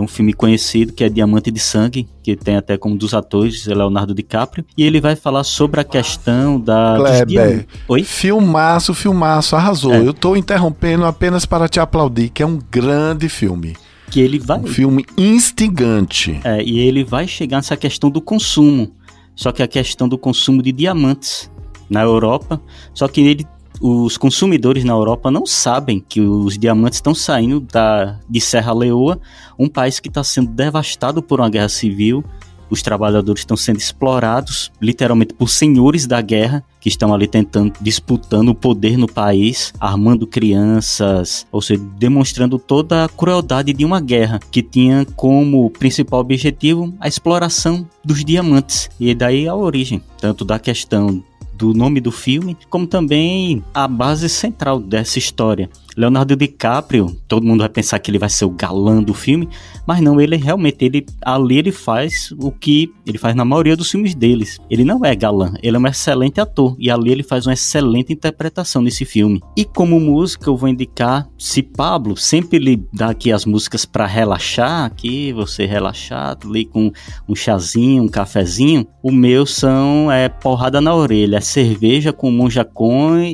é 0.00 0.04
um 0.04 0.08
filme 0.08 0.32
conhecido, 0.32 0.92
que 0.92 1.04
é 1.04 1.08
Diamante 1.08 1.50
de 1.50 1.60
Sangue, 1.60 2.08
que 2.22 2.34
tem 2.34 2.56
até 2.56 2.76
como 2.76 2.96
dos 2.96 3.14
atores 3.14 3.66
Leonardo 3.66 4.14
DiCaprio, 4.14 4.64
e 4.76 4.82
ele 4.82 5.00
vai 5.00 5.14
falar 5.14 5.44
sobre 5.44 5.80
a 5.80 5.84
questão 5.84 6.58
da... 6.58 6.96
Kleber. 6.96 7.66
Oi? 7.86 8.02
Filmaço, 8.02 8.94
filmaço, 8.94 9.54
arrasou. 9.54 9.92
É. 9.92 10.00
Eu 10.06 10.14
tô 10.14 10.34
interrompendo 10.34 11.04
apenas 11.04 11.44
para 11.44 11.68
te 11.68 11.78
aplaudir, 11.78 12.30
que 12.30 12.42
é 12.42 12.46
um 12.46 12.58
grande 12.70 13.28
filme. 13.28 13.76
Que 14.10 14.20
ele 14.20 14.38
vai... 14.38 14.58
Um 14.58 14.66
filme 14.66 15.04
instigante. 15.16 16.40
É, 16.42 16.62
e 16.62 16.80
ele 16.80 17.04
vai 17.04 17.28
chegar 17.28 17.58
nessa 17.58 17.76
questão 17.76 18.10
do 18.10 18.20
consumo. 18.20 18.92
Só 19.36 19.52
que 19.52 19.62
a 19.62 19.68
questão 19.68 20.08
do 20.08 20.18
consumo 20.18 20.62
de 20.62 20.72
diamantes 20.72 21.50
na 21.88 22.02
Europa. 22.02 22.60
Só 22.92 23.06
que 23.06 23.20
ele, 23.20 23.46
os 23.80 24.18
consumidores 24.18 24.84
na 24.84 24.92
Europa 24.92 25.30
não 25.30 25.46
sabem 25.46 26.04
que 26.06 26.20
os 26.20 26.58
diamantes 26.58 26.98
estão 26.98 27.14
saindo 27.14 27.60
da, 27.60 28.18
de 28.28 28.40
Serra 28.40 28.74
Leoa, 28.74 29.18
um 29.58 29.68
país 29.68 29.98
que 29.98 30.08
está 30.08 30.22
sendo 30.22 30.50
devastado 30.50 31.22
por 31.22 31.40
uma 31.40 31.48
guerra 31.48 31.70
civil. 31.70 32.22
Os 32.68 32.82
trabalhadores 32.82 33.40
estão 33.40 33.56
sendo 33.56 33.78
explorados, 33.78 34.70
literalmente 34.80 35.34
por 35.34 35.48
senhores 35.48 36.06
da 36.06 36.20
guerra, 36.20 36.62
que 36.78 36.88
estão 36.88 37.12
ali 37.12 37.26
tentando, 37.26 37.72
disputando 37.80 38.50
o 38.50 38.54
poder 38.54 38.96
no 38.96 39.08
país, 39.08 39.72
armando 39.80 40.24
crianças, 40.24 41.46
ou 41.50 41.60
seja, 41.60 41.82
demonstrando 41.98 42.60
toda 42.60 43.04
a 43.04 43.08
crueldade 43.08 43.72
de 43.72 43.84
uma 43.84 44.00
guerra 44.00 44.38
que 44.52 44.62
tinha 44.62 45.04
como 45.16 45.68
principal 45.70 46.20
objetivo 46.20 46.94
a 47.00 47.08
exploração 47.08 47.88
dos 48.04 48.24
diamantes. 48.24 48.88
E 49.00 49.12
daí 49.16 49.48
a 49.48 49.54
origem, 49.56 50.00
tanto 50.20 50.44
da 50.44 50.58
questão 50.58 51.24
do 51.60 51.74
nome 51.74 52.00
do 52.00 52.10
filme, 52.10 52.56
como 52.70 52.86
também 52.86 53.62
a 53.74 53.86
base 53.86 54.30
central 54.30 54.80
dessa 54.80 55.18
história. 55.18 55.68
Leonardo 56.00 56.34
DiCaprio, 56.34 57.14
todo 57.28 57.46
mundo 57.46 57.60
vai 57.60 57.68
pensar 57.68 57.98
que 57.98 58.10
ele 58.10 58.18
vai 58.18 58.30
ser 58.30 58.46
o 58.46 58.50
galã 58.50 59.02
do 59.02 59.12
filme, 59.12 59.48
mas 59.86 60.00
não, 60.00 60.20
ele 60.20 60.36
realmente, 60.36 60.82
ele 60.82 61.04
ali 61.20 61.58
ele 61.58 61.70
faz 61.70 62.32
o 62.38 62.50
que 62.50 62.90
ele 63.06 63.18
faz 63.18 63.34
na 63.34 63.44
maioria 63.44 63.76
dos 63.76 63.90
filmes 63.90 64.14
deles. 64.14 64.58
Ele 64.70 64.82
não 64.82 65.04
é 65.04 65.14
galã, 65.14 65.52
ele 65.62 65.76
é 65.76 65.78
um 65.78 65.86
excelente 65.86 66.40
ator 66.40 66.74
e 66.78 66.90
ali 66.90 67.10
ele 67.10 67.22
faz 67.22 67.46
uma 67.46 67.52
excelente 67.52 68.12
interpretação 68.12 68.80
nesse 68.80 69.04
filme. 69.04 69.40
E 69.54 69.64
como 69.64 70.00
música 70.00 70.48
eu 70.48 70.56
vou 70.56 70.68
indicar, 70.68 71.28
se 71.36 71.62
Pablo 71.62 72.16
sempre 72.16 72.58
lhe 72.58 72.82
dá 72.92 73.10
aqui 73.10 73.30
as 73.30 73.44
músicas 73.44 73.84
para 73.84 74.06
relaxar, 74.06 74.84
aqui 74.84 75.32
você 75.32 75.66
relaxar, 75.66 76.38
ali 76.44 76.64
com 76.64 76.90
um 77.28 77.34
chazinho, 77.34 78.04
um 78.04 78.08
cafezinho, 78.08 78.86
o 79.02 79.12
meu 79.12 79.44
são 79.44 80.10
é 80.10 80.28
porrada 80.28 80.80
na 80.80 80.94
orelha, 80.94 81.36
é 81.36 81.40
cerveja 81.40 82.12
com 82.12 82.30
monja 82.30 82.66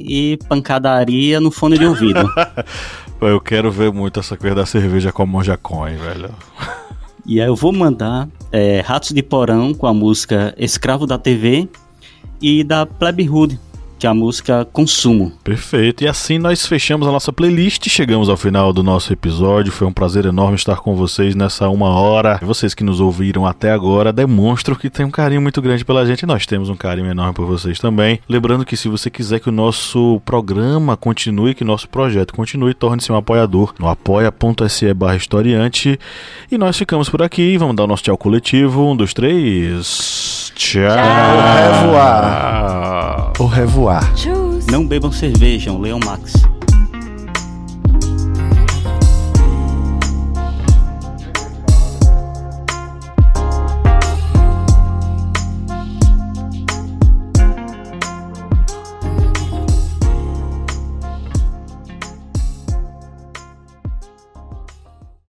e 0.04 0.38
pancadaria 0.48 1.38
no 1.38 1.50
fone 1.50 1.78
de 1.78 1.86
ouvido. 1.86 2.20
eu 3.20 3.40
quero 3.40 3.70
ver 3.70 3.92
muito 3.92 4.20
essa 4.20 4.36
coisa 4.36 4.56
da 4.56 4.66
cerveja 4.66 5.12
com 5.12 5.22
a 5.22 5.26
monja 5.26 5.58
velho. 5.62 6.30
E 7.24 7.40
aí 7.40 7.46
eu 7.46 7.56
vou 7.56 7.72
mandar 7.72 8.28
é, 8.52 8.80
Ratos 8.80 9.10
de 9.10 9.22
Porão 9.22 9.74
com 9.74 9.86
a 9.86 9.94
música 9.94 10.54
Escravo 10.56 11.06
da 11.06 11.18
TV 11.18 11.68
e 12.40 12.62
da 12.62 12.86
Plebe 12.86 13.28
Hood 13.28 13.58
que 13.98 14.06
é 14.06 14.10
a 14.10 14.14
música 14.14 14.66
Consumo. 14.72 15.32
Perfeito. 15.42 16.04
E 16.04 16.08
assim 16.08 16.38
nós 16.38 16.66
fechamos 16.66 17.06
a 17.06 17.12
nossa 17.12 17.32
playlist, 17.32 17.88
chegamos 17.88 18.28
ao 18.28 18.36
final 18.36 18.72
do 18.72 18.82
nosso 18.82 19.12
episódio. 19.12 19.72
Foi 19.72 19.86
um 19.86 19.92
prazer 19.92 20.26
enorme 20.26 20.56
estar 20.56 20.76
com 20.76 20.94
vocês 20.94 21.34
nessa 21.34 21.68
uma 21.68 21.88
hora. 21.88 22.38
Vocês 22.42 22.74
que 22.74 22.84
nos 22.84 23.00
ouviram 23.00 23.46
até 23.46 23.72
agora 23.72 24.12
demonstram 24.12 24.76
que 24.76 24.90
tem 24.90 25.06
um 25.06 25.10
carinho 25.10 25.40
muito 25.40 25.62
grande 25.62 25.84
pela 25.84 26.04
gente. 26.06 26.26
Nós 26.26 26.46
temos 26.46 26.68
um 26.68 26.76
carinho 26.76 27.10
enorme 27.10 27.34
por 27.34 27.46
vocês 27.46 27.78
também. 27.78 28.20
Lembrando 28.28 28.64
que 28.64 28.76
se 28.76 28.88
você 28.88 29.10
quiser 29.10 29.40
que 29.40 29.48
o 29.48 29.52
nosso 29.52 30.20
programa 30.24 30.96
continue, 30.96 31.54
que 31.54 31.62
o 31.62 31.66
nosso 31.66 31.88
projeto 31.88 32.34
continue, 32.34 32.74
torne-se 32.74 33.10
um 33.10 33.16
apoiador 33.16 33.74
no 33.78 33.88
apoia.se 33.88 34.92
barra 34.94 35.16
historiante. 35.16 35.98
E 36.50 36.58
nós 36.58 36.76
ficamos 36.76 37.08
por 37.08 37.22
aqui. 37.22 37.56
Vamos 37.56 37.76
dar 37.76 37.84
o 37.84 37.86
nosso 37.86 38.02
tchau 38.02 38.16
coletivo. 38.16 38.90
Um, 38.90 38.96
dois, 38.96 39.14
três. 39.14 40.25
Tchau. 40.56 40.80
Au 40.80 41.84
revoir. 41.84 43.32
Au 43.38 43.46
revoir. 43.46 44.02
Não 44.70 44.86
bebam 44.86 45.12
cerveja, 45.12 45.70
Leon 45.70 46.00
Max. 46.02 46.32